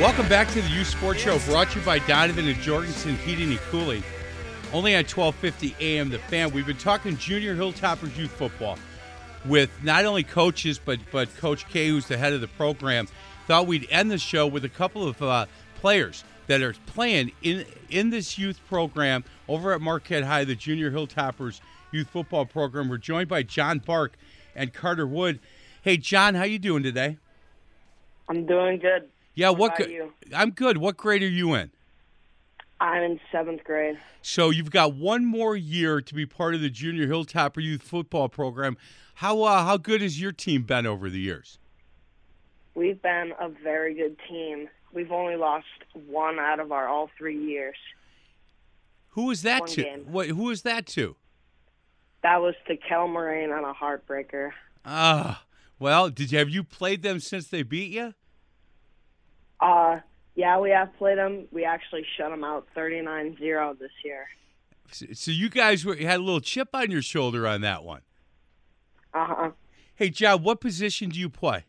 Welcome 0.00 0.28
back 0.28 0.48
to 0.48 0.60
the 0.60 0.68
Youth 0.68 0.88
Sports 0.88 1.20
Show 1.20 1.38
brought 1.40 1.70
to 1.70 1.80
you 1.80 1.84
by 1.84 1.98
Donovan 1.98 2.46
and 2.46 2.60
Jorgensen 2.60 3.16
Heating 3.16 3.50
and 3.50 3.60
Cooling. 3.60 4.04
Only 4.76 4.94
on 4.94 5.04
1250 5.04 5.74
AM 5.80 6.10
The 6.10 6.18
Fan. 6.18 6.50
We've 6.50 6.66
been 6.66 6.76
talking 6.76 7.16
Junior 7.16 7.56
Hilltoppers 7.56 8.14
Youth 8.14 8.32
Football. 8.32 8.76
with 9.46 9.70
not 9.82 10.04
only 10.04 10.22
coaches 10.22 10.78
but 10.78 10.98
but 11.10 11.34
Coach 11.38 11.66
K, 11.70 11.88
who's 11.88 12.06
the 12.06 12.18
head 12.18 12.34
of 12.34 12.42
the 12.42 12.46
program. 12.48 13.08
Thought 13.46 13.66
we'd 13.68 13.86
end 13.90 14.10
the 14.10 14.18
show 14.18 14.46
with 14.46 14.66
a 14.66 14.68
couple 14.68 15.08
of 15.08 15.22
uh, 15.22 15.46
players 15.76 16.24
that 16.46 16.60
are 16.60 16.74
playing 16.84 17.32
in 17.42 17.64
in 17.88 18.10
this 18.10 18.36
youth 18.36 18.60
program 18.68 19.24
over 19.48 19.72
at 19.72 19.80
Marquette 19.80 20.24
High, 20.24 20.44
the 20.44 20.54
Junior 20.54 20.90
Hilltoppers 20.90 21.62
youth 21.90 22.10
football 22.10 22.44
program. 22.44 22.90
We're 22.90 22.98
joined 22.98 23.28
by 23.30 23.44
John 23.44 23.78
Bark 23.78 24.18
and 24.54 24.74
Carter 24.74 25.06
Wood. 25.06 25.40
Hey, 25.80 25.96
John, 25.96 26.34
how 26.34 26.44
you 26.44 26.58
doing 26.58 26.82
today? 26.82 27.16
I'm 28.28 28.44
doing 28.44 28.78
good. 28.78 29.08
Yeah, 29.34 29.48
What 29.48 29.58
what? 29.58 29.66
about 29.76 29.86
gra- 29.86 29.88
you? 29.94 30.12
I'm 30.34 30.50
good. 30.50 30.76
What 30.76 30.98
grade 30.98 31.22
are 31.22 31.28
you 31.28 31.54
in? 31.54 31.70
I'm 32.80 33.02
in 33.02 33.20
seventh 33.32 33.64
grade. 33.64 33.98
So 34.22 34.50
you've 34.50 34.70
got 34.70 34.94
one 34.94 35.24
more 35.24 35.56
year 35.56 36.00
to 36.00 36.14
be 36.14 36.26
part 36.26 36.54
of 36.54 36.60
the 36.60 36.68
Junior 36.68 37.06
Hilltopper 37.06 37.62
youth 37.62 37.82
football 37.82 38.28
program. 38.28 38.76
How 39.14 39.42
uh, 39.42 39.64
how 39.64 39.76
good 39.78 40.02
has 40.02 40.20
your 40.20 40.32
team 40.32 40.62
been 40.64 40.86
over 40.86 41.08
the 41.08 41.18
years? 41.18 41.58
We've 42.74 43.00
been 43.00 43.32
a 43.40 43.48
very 43.48 43.94
good 43.94 44.16
team. 44.28 44.68
We've 44.92 45.10
only 45.12 45.36
lost 45.36 45.66
one 45.94 46.38
out 46.38 46.60
of 46.60 46.70
our 46.72 46.86
all 46.86 47.08
three 47.16 47.38
years. 47.42 47.76
Who 49.10 49.30
is 49.30 49.40
that 49.42 49.60
One 49.60 49.68
to? 49.70 49.82
game. 49.82 50.04
What? 50.10 50.26
Who 50.28 50.50
is 50.50 50.62
that 50.62 50.86
to? 50.88 51.16
That 52.22 52.42
was 52.42 52.54
to 52.68 52.76
Kettle 52.76 53.08
Moraine 53.08 53.50
on 53.52 53.64
a 53.64 53.72
heartbreaker. 53.72 54.50
Ah, 54.84 55.44
well, 55.78 56.10
did 56.10 56.32
you 56.32 56.38
have 56.38 56.50
you 56.50 56.62
played 56.62 57.02
them 57.02 57.20
since 57.20 57.48
they 57.48 57.62
beat 57.62 57.90
you? 57.92 58.12
Uh, 59.60 60.00
yeah, 60.36 60.60
we 60.60 60.70
have 60.70 60.96
played 60.98 61.18
them. 61.18 61.46
We 61.50 61.64
actually 61.64 62.06
shut 62.16 62.30
them 62.30 62.44
out 62.44 62.66
39-0 62.76 63.78
this 63.78 63.90
year. 64.04 64.26
So, 64.92 65.06
so 65.12 65.30
you 65.30 65.48
guys 65.48 65.84
were 65.84 65.96
had 65.96 66.20
a 66.20 66.22
little 66.22 66.40
chip 66.40 66.68
on 66.74 66.90
your 66.90 67.02
shoulder 67.02 67.48
on 67.48 67.62
that 67.62 67.82
one. 67.82 68.02
Uh-huh. 69.12 69.50
Hey, 69.96 70.10
John, 70.10 70.42
what 70.42 70.60
position 70.60 71.08
do 71.08 71.18
you 71.18 71.30
play? 71.30 71.64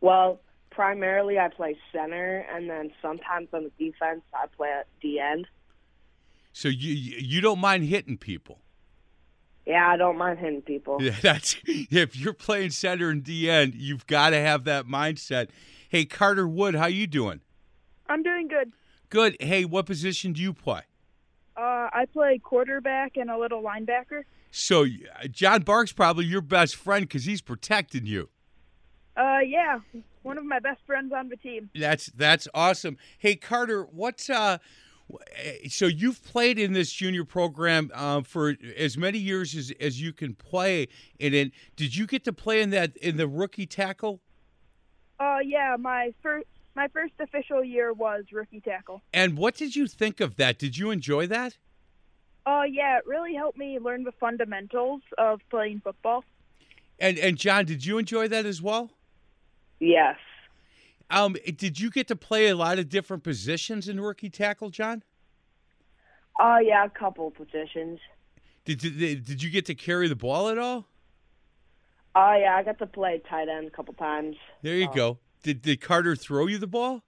Well, 0.00 0.40
primarily 0.70 1.38
I 1.38 1.48
play 1.48 1.76
center, 1.92 2.44
and 2.52 2.68
then 2.68 2.90
sometimes 3.00 3.48
on 3.52 3.64
the 3.64 3.72
defense 3.78 4.22
I 4.34 4.46
play 4.56 4.68
at 4.68 4.88
the 5.00 5.20
end. 5.20 5.46
So 6.52 6.68
you 6.68 6.92
you 6.92 7.16
you 7.18 7.40
don't 7.40 7.60
mind 7.60 7.84
hitting 7.84 8.18
people. 8.18 8.58
Yeah, 9.66 9.88
I 9.88 9.96
don't 9.96 10.18
mind 10.18 10.38
hitting 10.38 10.62
people. 10.62 10.98
Yeah, 11.00 11.14
that's 11.22 11.56
if 11.64 12.16
you're 12.16 12.32
playing 12.32 12.70
center 12.70 13.10
and 13.10 13.22
D 13.22 13.48
end, 13.48 13.74
you've 13.74 14.06
got 14.06 14.30
to 14.30 14.38
have 14.38 14.64
that 14.64 14.86
mindset. 14.86 15.48
Hey, 15.88 16.04
Carter 16.04 16.48
Wood, 16.48 16.74
how 16.74 16.86
you 16.86 17.06
doing? 17.06 17.40
I'm 18.08 18.22
doing 18.22 18.48
good. 18.48 18.72
Good. 19.08 19.36
Hey, 19.40 19.64
what 19.64 19.86
position 19.86 20.32
do 20.32 20.42
you 20.42 20.52
play? 20.52 20.82
Uh, 21.56 21.88
I 21.92 22.06
play 22.12 22.38
quarterback 22.38 23.16
and 23.16 23.30
a 23.30 23.38
little 23.38 23.62
linebacker. 23.62 24.22
So 24.50 24.84
uh, 24.84 25.26
John 25.30 25.62
Bark's 25.62 25.92
probably 25.92 26.24
your 26.26 26.40
best 26.40 26.76
friend 26.76 27.04
because 27.06 27.24
he's 27.24 27.40
protecting 27.40 28.06
you. 28.06 28.28
Uh, 29.16 29.38
yeah, 29.38 29.78
one 30.22 30.36
of 30.36 30.44
my 30.44 30.58
best 30.58 30.80
friends 30.86 31.12
on 31.16 31.28
the 31.30 31.36
team. 31.36 31.70
That's 31.74 32.06
that's 32.06 32.46
awesome. 32.52 32.98
Hey 33.18 33.34
Carter, 33.36 33.84
what's 33.84 34.28
uh? 34.28 34.58
eh, 35.34 35.68
So 35.70 35.86
you've 35.86 36.22
played 36.22 36.58
in 36.58 36.74
this 36.74 36.92
junior 36.92 37.24
program 37.24 37.90
um, 37.94 38.24
for 38.24 38.56
as 38.76 38.98
many 38.98 39.18
years 39.18 39.54
as, 39.54 39.72
as 39.80 40.02
you 40.02 40.12
can 40.12 40.34
play 40.34 40.88
in 41.18 41.32
it. 41.32 41.52
Did 41.76 41.96
you 41.96 42.06
get 42.06 42.24
to 42.24 42.32
play 42.32 42.60
in 42.60 42.70
that 42.70 42.94
in 42.98 43.16
the 43.16 43.26
rookie 43.26 43.66
tackle? 43.66 44.20
Uh, 45.18 45.38
yeah, 45.44 45.76
my 45.78 46.12
first 46.22 46.46
my 46.74 46.88
first 46.88 47.14
official 47.18 47.64
year 47.64 47.92
was 47.92 48.24
rookie 48.32 48.60
tackle. 48.60 49.00
And 49.12 49.38
what 49.38 49.54
did 49.54 49.74
you 49.74 49.86
think 49.86 50.20
of 50.20 50.36
that? 50.36 50.58
Did 50.58 50.76
you 50.76 50.90
enjoy 50.90 51.26
that? 51.28 51.56
Uh, 52.44 52.62
yeah, 52.70 52.98
it 52.98 53.06
really 53.06 53.34
helped 53.34 53.58
me 53.58 53.78
learn 53.78 54.04
the 54.04 54.12
fundamentals 54.12 55.00
of 55.16 55.40
playing 55.50 55.80
football. 55.82 56.22
And 56.98 57.18
and 57.18 57.36
John, 57.36 57.64
did 57.64 57.84
you 57.84 57.98
enjoy 57.98 58.28
that 58.28 58.46
as 58.46 58.60
well? 58.62 58.90
Yes. 59.80 60.16
Um, 61.10 61.36
did 61.56 61.78
you 61.78 61.90
get 61.90 62.08
to 62.08 62.16
play 62.16 62.48
a 62.48 62.56
lot 62.56 62.78
of 62.78 62.88
different 62.88 63.22
positions 63.22 63.88
in 63.88 64.00
rookie 64.00 64.30
tackle, 64.30 64.70
John? 64.70 65.02
Uh, 66.38 66.58
yeah, 66.62 66.84
a 66.84 66.90
couple 66.90 67.30
positions. 67.30 68.00
Did 68.64 68.78
did, 68.78 69.24
did 69.24 69.42
you 69.42 69.50
get 69.50 69.66
to 69.66 69.74
carry 69.74 70.08
the 70.08 70.16
ball 70.16 70.48
at 70.48 70.58
all? 70.58 70.86
Uh, 72.16 72.34
yeah, 72.40 72.56
I 72.56 72.62
got 72.62 72.78
to 72.78 72.86
play 72.86 73.20
tight 73.28 73.48
end 73.50 73.66
a 73.66 73.70
couple 73.70 73.92
times. 73.92 74.36
There 74.62 74.74
you 74.74 74.88
Oh. 74.90 74.94
go. 74.94 75.18
Did 75.42 75.60
did 75.60 75.82
Carter 75.82 76.16
throw 76.16 76.46
you 76.46 76.56
the 76.56 76.66
ball? 76.66 77.02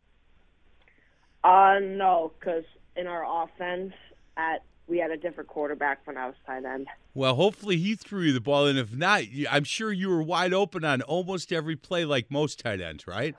Uh, 1.43 1.79
no, 1.81 2.33
because 2.39 2.65
in 2.95 3.07
our 3.07 3.25
offense, 3.45 3.95
at 4.37 4.63
we 4.87 4.99
had 4.99 5.11
a 5.11 5.17
different 5.17 5.49
quarterback 5.49 6.07
when 6.07 6.17
I 6.19 6.27
was 6.27 6.35
tight 6.47 6.65
end. 6.65 6.89
Well, 7.15 7.35
hopefully 7.37 7.79
he 7.79 7.95
threw 7.95 8.23
you 8.23 8.33
the 8.35 8.41
ball, 8.41 8.67
and 8.67 8.79
if 8.79 8.95
not, 8.95 9.23
I'm 9.51 9.65
sure 9.65 9.93
you 9.93 10.09
were 10.11 10.23
wide 10.23 10.53
open 10.53 10.85
on 10.85 11.01
almost 11.03 11.53
every 11.53 11.77
play, 11.77 12.05
like 12.05 12.31
most 12.31 12.61
tight 12.61 12.81
ends, 12.81 13.07
right? 13.07 13.35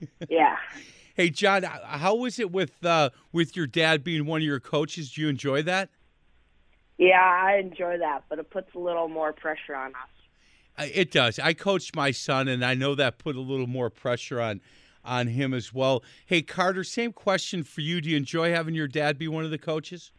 Yeah. 0.28 0.56
Hey, 1.16 1.30
John, 1.30 1.64
how 1.64 2.14
was 2.14 2.38
it 2.38 2.52
with 2.52 2.84
uh, 2.84 3.10
with 3.32 3.56
your 3.56 3.66
dad 3.66 4.04
being 4.04 4.26
one 4.26 4.40
of 4.42 4.46
your 4.46 4.60
coaches? 4.60 5.10
Do 5.12 5.22
you 5.22 5.28
enjoy 5.28 5.62
that? 5.62 5.88
Yeah, 6.98 7.18
I 7.20 7.56
enjoy 7.56 7.98
that, 7.98 8.24
but 8.28 8.38
it 8.38 8.48
puts 8.50 8.72
a 8.76 8.78
little 8.78 9.08
more 9.08 9.32
pressure 9.32 9.74
on 9.74 9.88
us. 9.88 10.08
It 10.78 11.10
does. 11.10 11.38
I 11.38 11.54
coached 11.54 11.96
my 11.96 12.10
son, 12.10 12.48
and 12.48 12.64
I 12.64 12.74
know 12.74 12.94
that 12.94 13.18
put 13.18 13.36
a 13.36 13.40
little 13.40 13.66
more 13.66 13.90
pressure 13.90 14.40
on 14.40 14.60
on 15.04 15.28
him 15.28 15.54
as 15.54 15.72
well. 15.72 16.02
Hey, 16.26 16.42
Carter, 16.42 16.84
same 16.84 17.12
question 17.12 17.64
for 17.64 17.80
you. 17.80 18.00
Do 18.00 18.10
you 18.10 18.16
enjoy 18.16 18.50
having 18.52 18.74
your 18.74 18.88
dad 18.88 19.18
be 19.18 19.26
one 19.26 19.44
of 19.44 19.50
the 19.50 19.58
coaches? 19.58 20.12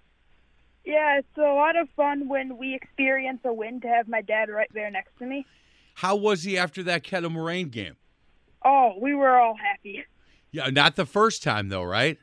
Yeah, 0.84 1.20
it's 1.20 1.38
a 1.38 1.42
lot 1.42 1.76
of 1.76 1.88
fun 1.96 2.28
when 2.28 2.58
we 2.58 2.74
experience 2.74 3.42
a 3.46 3.54
win 3.54 3.80
to 3.82 3.88
have 3.88 4.08
my 4.08 4.22
dad 4.22 4.50
right 4.50 4.70
there 4.74 4.90
next 4.90 5.18
to 5.20 5.26
me. 5.26 5.46
How 5.96 6.16
was 6.16 6.44
he 6.44 6.58
after 6.58 6.82
that 6.84 7.04
Kettle 7.04 7.30
Moraine 7.30 7.70
game? 7.70 7.98
Oh, 8.66 8.94
we 9.00 9.14
were 9.14 9.38
all 9.38 9.56
happy. 9.56 10.04
Yeah, 10.52 10.70
not 10.70 10.96
the 10.96 11.06
first 11.06 11.44
time 11.44 11.70
though, 11.70 11.84
right? 11.84 12.18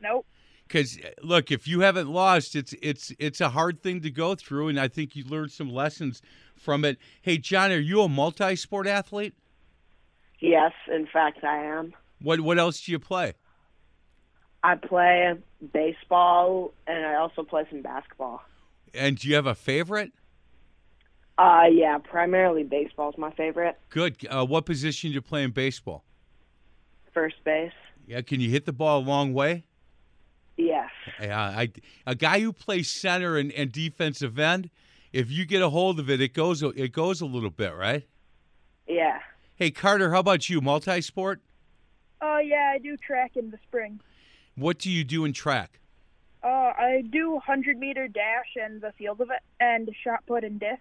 Nope. 0.00 0.26
Because 0.72 0.98
look, 1.22 1.50
if 1.50 1.68
you 1.68 1.80
haven't 1.80 2.08
lost, 2.08 2.56
it's 2.56 2.74
it's 2.80 3.12
it's 3.18 3.42
a 3.42 3.50
hard 3.50 3.82
thing 3.82 4.00
to 4.00 4.10
go 4.10 4.34
through, 4.34 4.68
and 4.68 4.80
I 4.80 4.88
think 4.88 5.14
you 5.14 5.22
learned 5.22 5.52
some 5.52 5.68
lessons 5.68 6.22
from 6.56 6.86
it. 6.86 6.96
Hey, 7.20 7.36
John, 7.36 7.70
are 7.70 7.78
you 7.78 8.00
a 8.00 8.08
multi-sport 8.08 8.86
athlete? 8.86 9.34
Yes, 10.40 10.72
in 10.90 11.06
fact, 11.06 11.44
I 11.44 11.62
am. 11.62 11.92
What 12.22 12.40
what 12.40 12.58
else 12.58 12.80
do 12.80 12.90
you 12.90 12.98
play? 12.98 13.34
I 14.62 14.76
play 14.76 15.34
baseball 15.74 16.72
and 16.86 17.04
I 17.04 17.16
also 17.16 17.42
play 17.42 17.66
some 17.68 17.82
basketball. 17.82 18.42
And 18.94 19.18
do 19.18 19.28
you 19.28 19.34
have 19.34 19.46
a 19.46 19.54
favorite? 19.54 20.12
Uh, 21.36 21.64
yeah, 21.70 21.98
primarily 21.98 22.62
baseball 22.62 23.10
is 23.10 23.18
my 23.18 23.32
favorite. 23.32 23.78
Good. 23.90 24.16
Uh, 24.30 24.46
what 24.46 24.64
position 24.64 25.10
do 25.10 25.14
you 25.14 25.20
play 25.20 25.42
in 25.42 25.50
baseball? 25.50 26.02
First 27.12 27.44
base. 27.44 27.72
Yeah, 28.06 28.22
can 28.22 28.40
you 28.40 28.48
hit 28.48 28.64
the 28.64 28.72
ball 28.72 29.00
a 29.00 29.04
long 29.04 29.34
way? 29.34 29.64
Yeah, 31.20 31.40
I, 31.40 31.72
a 32.06 32.14
guy 32.14 32.40
who 32.40 32.52
plays 32.52 32.90
center 32.90 33.36
and, 33.36 33.52
and 33.52 33.72
defensive 33.72 34.38
end, 34.38 34.70
if 35.12 35.30
you 35.30 35.44
get 35.44 35.62
a 35.62 35.70
hold 35.70 35.98
of 36.00 36.08
it, 36.08 36.20
it 36.20 36.34
goes 36.34 36.62
it 36.62 36.92
goes 36.92 37.20
a 37.20 37.26
little 37.26 37.50
bit, 37.50 37.74
right? 37.74 38.06
Yeah. 38.86 39.20
Hey, 39.56 39.70
Carter, 39.70 40.10
how 40.10 40.20
about 40.20 40.48
you? 40.48 40.60
Multi-sport? 40.60 41.40
Uh, 42.20 42.38
yeah, 42.38 42.72
I 42.74 42.78
do 42.78 42.96
track 42.96 43.36
in 43.36 43.50
the 43.50 43.58
spring. 43.68 44.00
What 44.56 44.78
do 44.78 44.90
you 44.90 45.04
do 45.04 45.24
in 45.24 45.32
track? 45.32 45.80
Uh, 46.42 46.72
I 46.76 47.04
do 47.10 47.32
100 47.32 47.78
meter 47.78 48.08
dash 48.08 48.56
and 48.60 48.80
the 48.80 48.92
field 48.92 49.20
of 49.20 49.30
it, 49.30 49.40
and 49.60 49.88
shot 50.02 50.24
put 50.26 50.44
and 50.44 50.58
disc. 50.58 50.80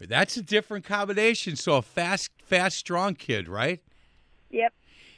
That's 0.00 0.36
a 0.36 0.42
different 0.42 0.84
combination. 0.84 1.56
So 1.56 1.76
a 1.76 1.82
fast, 1.82 2.30
fast, 2.44 2.76
strong 2.76 3.14
kid, 3.14 3.48
right? 3.48 3.80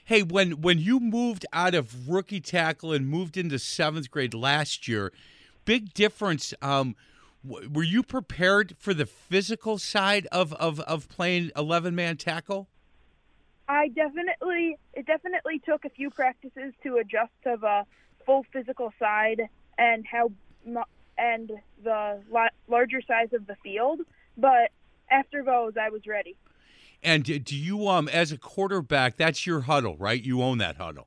Hey, 0.06 0.22
when 0.22 0.60
when 0.60 0.78
you 0.78 1.00
moved 1.00 1.46
out 1.50 1.74
of 1.74 2.10
rookie 2.10 2.40
tackle 2.40 2.92
and 2.92 3.08
moved 3.08 3.38
into 3.38 3.58
seventh 3.58 4.10
grade 4.10 4.34
last 4.34 4.86
year, 4.86 5.12
big 5.64 5.94
difference. 5.94 6.52
Um, 6.60 6.94
w- 7.46 7.70
were 7.70 7.82
you 7.82 8.02
prepared 8.02 8.76
for 8.78 8.92
the 8.92 9.06
physical 9.06 9.78
side 9.78 10.26
of 10.30 10.52
of, 10.54 10.78
of 10.80 11.08
playing 11.08 11.52
eleven 11.56 11.94
man 11.94 12.18
tackle? 12.18 12.68
I 13.66 13.88
definitely, 13.88 14.76
it 14.92 15.06
definitely 15.06 15.58
took 15.60 15.86
a 15.86 15.88
few 15.88 16.10
practices 16.10 16.74
to 16.82 16.98
adjust 16.98 17.32
to 17.44 17.56
the 17.58 17.84
full 18.26 18.44
physical 18.52 18.92
side 18.98 19.48
and 19.78 20.04
how, 20.06 20.30
and 21.16 21.50
the 21.82 22.20
larger 22.68 23.00
size 23.00 23.32
of 23.32 23.46
the 23.46 23.56
field. 23.62 24.00
But 24.36 24.70
after 25.10 25.42
those, 25.42 25.78
I 25.80 25.88
was 25.88 26.06
ready. 26.06 26.36
And 27.04 27.22
do 27.22 27.56
you 27.56 27.86
um 27.88 28.08
as 28.08 28.32
a 28.32 28.38
quarterback, 28.38 29.16
that's 29.16 29.46
your 29.46 29.60
huddle, 29.62 29.96
right? 29.98 30.22
You 30.22 30.42
own 30.42 30.58
that 30.58 30.76
huddle. 30.76 31.06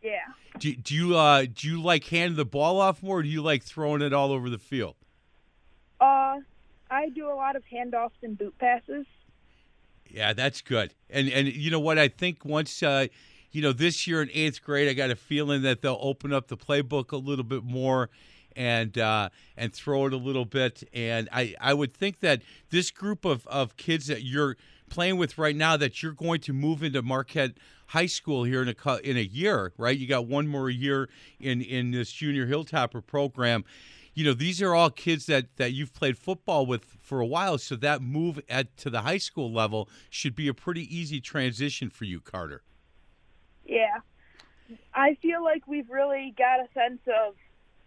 Yeah. 0.00 0.20
Do, 0.58 0.74
do 0.74 0.94
you 0.94 1.16
uh 1.16 1.46
do 1.52 1.68
you 1.68 1.82
like 1.82 2.04
handing 2.04 2.36
the 2.36 2.44
ball 2.44 2.80
off 2.80 3.02
more, 3.02 3.18
or 3.18 3.22
do 3.22 3.28
you 3.28 3.42
like 3.42 3.64
throwing 3.64 4.02
it 4.02 4.12
all 4.12 4.30
over 4.30 4.48
the 4.48 4.58
field? 4.58 4.94
Uh, 6.00 6.36
I 6.90 7.08
do 7.08 7.28
a 7.28 7.34
lot 7.34 7.56
of 7.56 7.64
handoffs 7.72 8.22
and 8.22 8.38
boot 8.38 8.56
passes. 8.58 9.06
Yeah, 10.08 10.32
that's 10.32 10.60
good. 10.60 10.94
And 11.10 11.28
and 11.28 11.48
you 11.48 11.70
know 11.70 11.80
what? 11.80 11.98
I 11.98 12.08
think 12.08 12.44
once 12.44 12.82
uh, 12.82 13.08
you 13.50 13.62
know 13.62 13.72
this 13.72 14.06
year 14.06 14.22
in 14.22 14.30
eighth 14.32 14.62
grade, 14.62 14.88
I 14.88 14.92
got 14.92 15.10
a 15.10 15.16
feeling 15.16 15.62
that 15.62 15.82
they'll 15.82 15.98
open 16.00 16.32
up 16.32 16.46
the 16.46 16.56
playbook 16.56 17.10
a 17.10 17.16
little 17.16 17.44
bit 17.44 17.64
more, 17.64 18.10
and 18.54 18.96
uh, 18.98 19.28
and 19.56 19.72
throw 19.72 20.06
it 20.06 20.12
a 20.12 20.16
little 20.16 20.44
bit. 20.44 20.82
And 20.92 21.28
I, 21.32 21.54
I 21.60 21.74
would 21.74 21.94
think 21.94 22.20
that 22.20 22.42
this 22.70 22.90
group 22.90 23.24
of, 23.24 23.46
of 23.46 23.76
kids 23.76 24.06
that 24.06 24.22
you're 24.22 24.56
playing 24.88 25.16
with 25.16 25.38
right 25.38 25.56
now, 25.56 25.76
that 25.76 26.02
you're 26.02 26.12
going 26.12 26.40
to 26.40 26.52
move 26.52 26.82
into 26.82 27.02
Marquette 27.02 27.52
High 27.88 28.06
School 28.06 28.44
here 28.44 28.62
in 28.62 28.68
a 28.68 28.96
in 28.98 29.16
a 29.16 29.22
year, 29.22 29.72
right? 29.76 29.96
You 29.96 30.06
got 30.06 30.26
one 30.26 30.46
more 30.46 30.70
year 30.70 31.08
in 31.38 31.60
in 31.60 31.90
this 31.90 32.12
junior 32.12 32.46
Hilltopper 32.46 33.04
program. 33.04 33.64
You 34.14 34.24
know, 34.24 34.32
these 34.32 34.62
are 34.62 34.74
all 34.74 34.90
kids 34.90 35.26
that 35.26 35.56
that 35.56 35.72
you've 35.72 35.92
played 35.92 36.18
football 36.18 36.66
with 36.66 36.84
for 37.00 37.20
a 37.20 37.26
while, 37.26 37.58
so 37.58 37.76
that 37.76 38.02
move 38.02 38.40
at 38.48 38.76
to 38.78 38.90
the 38.90 39.02
high 39.02 39.18
school 39.18 39.52
level 39.52 39.88
should 40.10 40.34
be 40.34 40.48
a 40.48 40.54
pretty 40.54 40.82
easy 40.94 41.20
transition 41.20 41.90
for 41.90 42.04
you, 42.04 42.20
Carter. 42.20 42.62
Yeah. 43.64 43.98
I 44.94 45.16
feel 45.22 45.44
like 45.44 45.66
we've 45.68 45.88
really 45.90 46.34
got 46.36 46.60
a 46.60 46.68
sense 46.74 47.00
of 47.06 47.34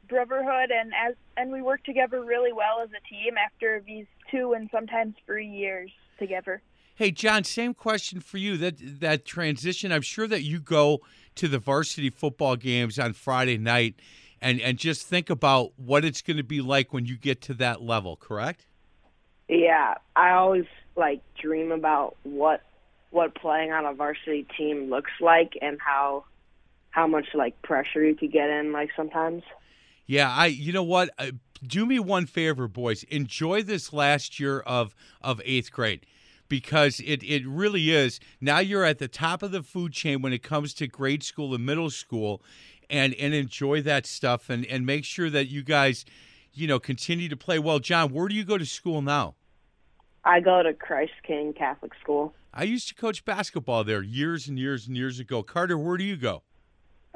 brotherhood 0.07 0.71
and 0.71 0.91
as 0.93 1.15
and 1.37 1.51
we 1.51 1.61
work 1.61 1.83
together 1.83 2.23
really 2.23 2.51
well 2.51 2.81
as 2.83 2.89
a 2.89 3.07
team 3.07 3.35
after 3.37 3.81
these 3.85 4.07
two 4.31 4.53
and 4.53 4.69
sometimes 4.71 5.15
three 5.25 5.47
years 5.47 5.91
together. 6.17 6.61
Hey 6.99 7.11
John, 7.11 7.45
same 7.45 7.73
question 7.73 8.19
for 8.19 8.37
you. 8.37 8.57
That 8.57 8.99
that 8.99 9.23
transition, 9.23 9.89
I'm 9.93 10.01
sure 10.01 10.27
that 10.27 10.41
you 10.41 10.59
go 10.59 10.99
to 11.35 11.47
the 11.47 11.57
varsity 11.57 12.09
football 12.09 12.57
games 12.57 12.99
on 12.99 13.13
Friday 13.13 13.57
night 13.57 13.95
and 14.41 14.59
and 14.59 14.77
just 14.77 15.07
think 15.07 15.29
about 15.29 15.71
what 15.77 16.03
it's 16.03 16.21
going 16.21 16.35
to 16.35 16.43
be 16.43 16.59
like 16.59 16.91
when 16.91 17.05
you 17.05 17.15
get 17.15 17.39
to 17.43 17.53
that 17.53 17.81
level, 17.81 18.17
correct? 18.17 18.65
Yeah, 19.47 19.93
I 20.17 20.31
always 20.31 20.65
like 20.97 21.21
dream 21.41 21.71
about 21.71 22.17
what 22.23 22.63
what 23.11 23.33
playing 23.33 23.71
on 23.71 23.85
a 23.85 23.93
varsity 23.93 24.45
team 24.57 24.89
looks 24.89 25.11
like 25.21 25.53
and 25.61 25.77
how 25.79 26.25
how 26.89 27.07
much 27.07 27.27
like 27.33 27.61
pressure 27.61 28.03
you 28.03 28.13
could 28.13 28.33
get 28.33 28.49
in 28.49 28.73
like 28.73 28.89
sometimes. 28.97 29.43
Yeah, 30.05 30.29
I 30.29 30.47
you 30.47 30.73
know 30.73 30.83
what? 30.83 31.11
Uh, 31.17 31.31
do 31.65 31.85
me 31.85 31.97
one 31.97 32.25
favor, 32.25 32.67
boys. 32.67 33.03
Enjoy 33.03 33.63
this 33.63 33.93
last 33.93 34.37
year 34.37 34.59
of 34.59 34.93
of 35.21 35.39
8th 35.45 35.71
grade 35.71 36.05
because 36.49 36.99
it 36.99 37.23
it 37.23 37.47
really 37.47 37.91
is. 37.91 38.19
Now 38.41 38.59
you're 38.59 38.83
at 38.83 38.97
the 38.97 39.07
top 39.07 39.41
of 39.41 39.51
the 39.51 39.63
food 39.63 39.93
chain 39.93 40.21
when 40.21 40.33
it 40.33 40.43
comes 40.43 40.73
to 40.75 40.87
grade 40.87 41.23
school 41.23 41.53
and 41.55 41.65
middle 41.65 41.89
school 41.89 42.41
and 42.89 43.13
and 43.15 43.33
enjoy 43.33 43.81
that 43.83 44.05
stuff 44.05 44.49
and 44.49 44.65
and 44.65 44.85
make 44.85 45.05
sure 45.05 45.29
that 45.29 45.47
you 45.47 45.63
guys 45.63 46.03
you 46.53 46.67
know 46.67 46.79
continue 46.79 47.29
to 47.29 47.37
play 47.37 47.59
well. 47.59 47.79
John, 47.79 48.11
where 48.11 48.27
do 48.27 48.35
you 48.35 48.43
go 48.43 48.57
to 48.57 48.65
school 48.65 49.01
now? 49.01 49.35
I 50.25 50.41
go 50.41 50.61
to 50.61 50.73
Christ 50.73 51.13
King 51.23 51.53
Catholic 51.53 51.93
School. 52.01 52.33
I 52.53 52.63
used 52.63 52.87
to 52.89 52.95
coach 52.95 53.23
basketball 53.23 53.83
there 53.83 54.01
years 54.01 54.47
and 54.47 54.59
years 54.59 54.87
and 54.87 54.97
years 54.97 55.19
ago. 55.19 55.43
Carter, 55.43 55.77
where 55.77 55.97
do 55.97 56.03
you 56.03 56.17
go? 56.17 56.43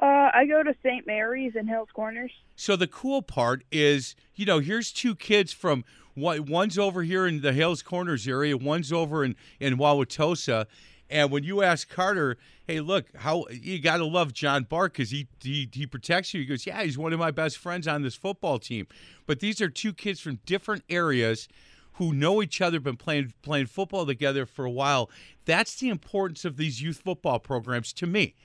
Uh, 0.02 0.30
I 0.34 0.46
go 0.48 0.64
to 0.64 0.74
St. 0.84 1.06
Mary's 1.06 1.56
in 1.56 1.68
Hales 1.68 1.90
Corners. 1.94 2.32
So 2.56 2.76
the 2.76 2.88
cool 2.88 3.22
part 3.22 3.64
is, 3.72 4.16
you 4.36 4.46
know, 4.46 4.60
here's 4.60 4.92
two 4.92 5.16
kids 5.16 5.54
from 5.54 5.84
what 5.84 6.03
one's 6.16 6.78
over 6.78 7.03
here 7.03 7.28
in 7.28 7.41
the 7.41 7.53
Hales 7.53 7.82
Corners 7.82 8.28
area, 8.28 8.57
one's 8.57 8.91
over 8.91 9.24
in 9.24 9.36
in 9.59 9.78
Wauwatosa, 9.78 10.68
and 11.09 11.32
when 11.32 11.43
you 11.43 11.61
ask 11.61 11.89
Carter, 11.89 12.38
"Hey, 12.68 12.80
look, 12.80 13.05
how 13.16 13.45
you 13.51 13.80
got 13.80 13.97
to 13.97 14.05
love 14.05 14.34
John 14.34 14.64
Bark 14.64 14.93
because 14.93 15.11
he, 15.11 15.28
he 15.41 15.70
he 15.72 15.86
protects 15.86 16.34
you," 16.34 16.41
he 16.41 16.45
goes, 16.45 16.66
"Yeah, 16.66 16.84
he's 16.84 16.97
one 16.97 17.14
of 17.14 17.20
my 17.20 17.32
best 17.32 17.57
friends 17.57 17.88
on 17.88 18.01
this 18.01 18.16
football 18.16 18.59
team." 18.59 18.88
But 19.26 19.39
these 19.39 19.61
are 19.61 19.70
two 19.70 19.93
kids 19.93 20.20
from 20.20 20.39
different 20.45 20.84
areas 20.89 21.47
who 21.93 22.14
know 22.14 22.41
each 22.41 22.61
other, 22.61 22.80
been 22.80 22.97
playing 22.97 23.34
playing 23.41 23.68
football 23.68 24.05
together 24.05 24.45
for 24.45 24.66
a 24.66 24.72
while. 24.72 25.09
That's 25.45 25.76
the 25.76 25.89
importance 25.89 26.45
of 26.45 26.57
these 26.57 26.82
youth 26.82 27.01
football 27.03 27.39
programs 27.39 27.93
to 27.93 28.07
me. 28.07 28.36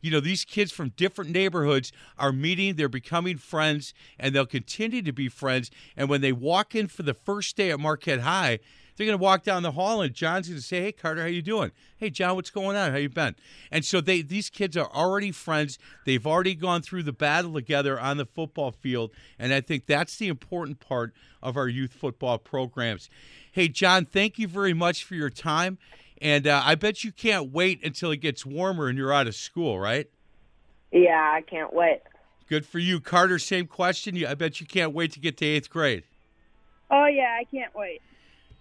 You 0.00 0.10
know, 0.10 0.20
these 0.20 0.44
kids 0.44 0.72
from 0.72 0.90
different 0.90 1.30
neighborhoods 1.30 1.92
are 2.18 2.32
meeting, 2.32 2.74
they're 2.74 2.88
becoming 2.88 3.38
friends, 3.38 3.94
and 4.18 4.34
they'll 4.34 4.46
continue 4.46 5.02
to 5.02 5.12
be 5.12 5.28
friends. 5.28 5.70
And 5.96 6.08
when 6.08 6.20
they 6.20 6.32
walk 6.32 6.74
in 6.74 6.88
for 6.88 7.02
the 7.02 7.14
first 7.14 7.56
day 7.56 7.70
at 7.70 7.80
Marquette 7.80 8.20
High, 8.20 8.60
they're 8.96 9.06
going 9.06 9.18
to 9.18 9.22
walk 9.22 9.42
down 9.42 9.62
the 9.62 9.72
hall 9.72 10.00
and 10.02 10.14
John's 10.14 10.48
going 10.48 10.60
to 10.60 10.66
say, 10.66 10.82
"Hey 10.82 10.92
Carter, 10.92 11.22
how 11.22 11.28
you 11.28 11.42
doing? 11.42 11.72
Hey 11.96 12.10
John, 12.10 12.36
what's 12.36 12.50
going 12.50 12.76
on? 12.76 12.92
How 12.92 12.96
you 12.96 13.08
been?" 13.08 13.36
And 13.70 13.84
so 13.84 14.00
they 14.00 14.22
these 14.22 14.50
kids 14.50 14.76
are 14.76 14.90
already 14.92 15.32
friends. 15.32 15.78
They've 16.04 16.26
already 16.26 16.54
gone 16.54 16.82
through 16.82 17.04
the 17.04 17.12
battle 17.12 17.52
together 17.54 18.00
on 18.00 18.16
the 18.16 18.26
football 18.26 18.72
field, 18.72 19.10
and 19.38 19.52
I 19.52 19.60
think 19.60 19.86
that's 19.86 20.16
the 20.16 20.28
important 20.28 20.80
part 20.80 21.12
of 21.42 21.56
our 21.56 21.68
youth 21.68 21.92
football 21.92 22.38
programs. 22.38 23.10
Hey 23.52 23.68
John, 23.68 24.04
thank 24.04 24.38
you 24.38 24.48
very 24.48 24.74
much 24.74 25.04
for 25.04 25.14
your 25.14 25.30
time. 25.30 25.78
And 26.20 26.46
uh, 26.46 26.62
I 26.64 26.76
bet 26.76 27.04
you 27.04 27.12
can't 27.12 27.52
wait 27.52 27.84
until 27.84 28.10
it 28.10 28.18
gets 28.18 28.46
warmer 28.46 28.88
and 28.88 28.96
you're 28.96 29.12
out 29.12 29.26
of 29.26 29.34
school, 29.34 29.78
right? 29.78 30.08
Yeah, 30.90 31.30
I 31.34 31.42
can't 31.42 31.74
wait. 31.74 32.00
Good 32.48 32.64
for 32.64 32.78
you, 32.78 33.00
Carter. 33.00 33.38
Same 33.38 33.66
question. 33.66 34.24
I 34.24 34.34
bet 34.34 34.60
you 34.60 34.66
can't 34.66 34.92
wait 34.92 35.12
to 35.12 35.20
get 35.20 35.36
to 35.38 35.44
eighth 35.44 35.68
grade. 35.68 36.04
Oh 36.90 37.06
yeah, 37.06 37.36
I 37.38 37.44
can't 37.44 37.74
wait. 37.74 38.00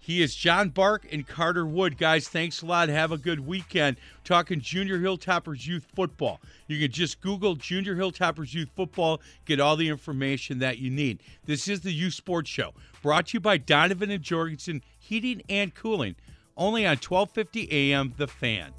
He 0.06 0.22
is 0.22 0.36
John 0.36 0.70
Bark 0.70 1.08
and 1.12 1.26
Carter 1.26 1.66
Wood. 1.66 1.98
Guys, 1.98 2.28
thanks 2.28 2.62
a 2.62 2.68
lot. 2.68 2.90
Have 2.90 3.12
a 3.12 3.18
good 3.18 3.40
weekend. 3.40 3.98
Talking 4.24 4.62
Junior 4.62 5.00
Hilltoppers 5.00 5.66
Youth 5.66 5.88
Football. 5.96 6.40
You 6.68 6.78
can 6.78 6.92
just 6.92 7.22
Google 7.22 7.56
Junior 7.56 7.96
Hilltoppers 7.96 8.54
Youth 8.54 8.70
Football, 8.76 9.20
get 9.46 9.60
all 9.60 9.76
the 9.76 9.90
information 9.90 10.60
that 10.60 10.78
you 10.78 10.92
need. 10.92 11.24
This 11.46 11.68
is 11.68 11.82
the 11.82 11.92
Youth 11.92 12.14
Sports 12.14 12.52
Show, 12.52 12.76
brought 13.02 13.30
to 13.30 13.38
you 13.38 13.40
by 13.40 13.58
Donovan 13.58 14.12
and 14.12 14.22
Jorgensen 14.22 14.84
Heating 15.00 15.42
and 15.50 15.74
Cooling, 15.74 16.16
only 16.56 16.86
on 16.86 16.98
1250 16.98 17.72
AM 17.72 18.14
The 18.16 18.28
Fan. 18.28 18.74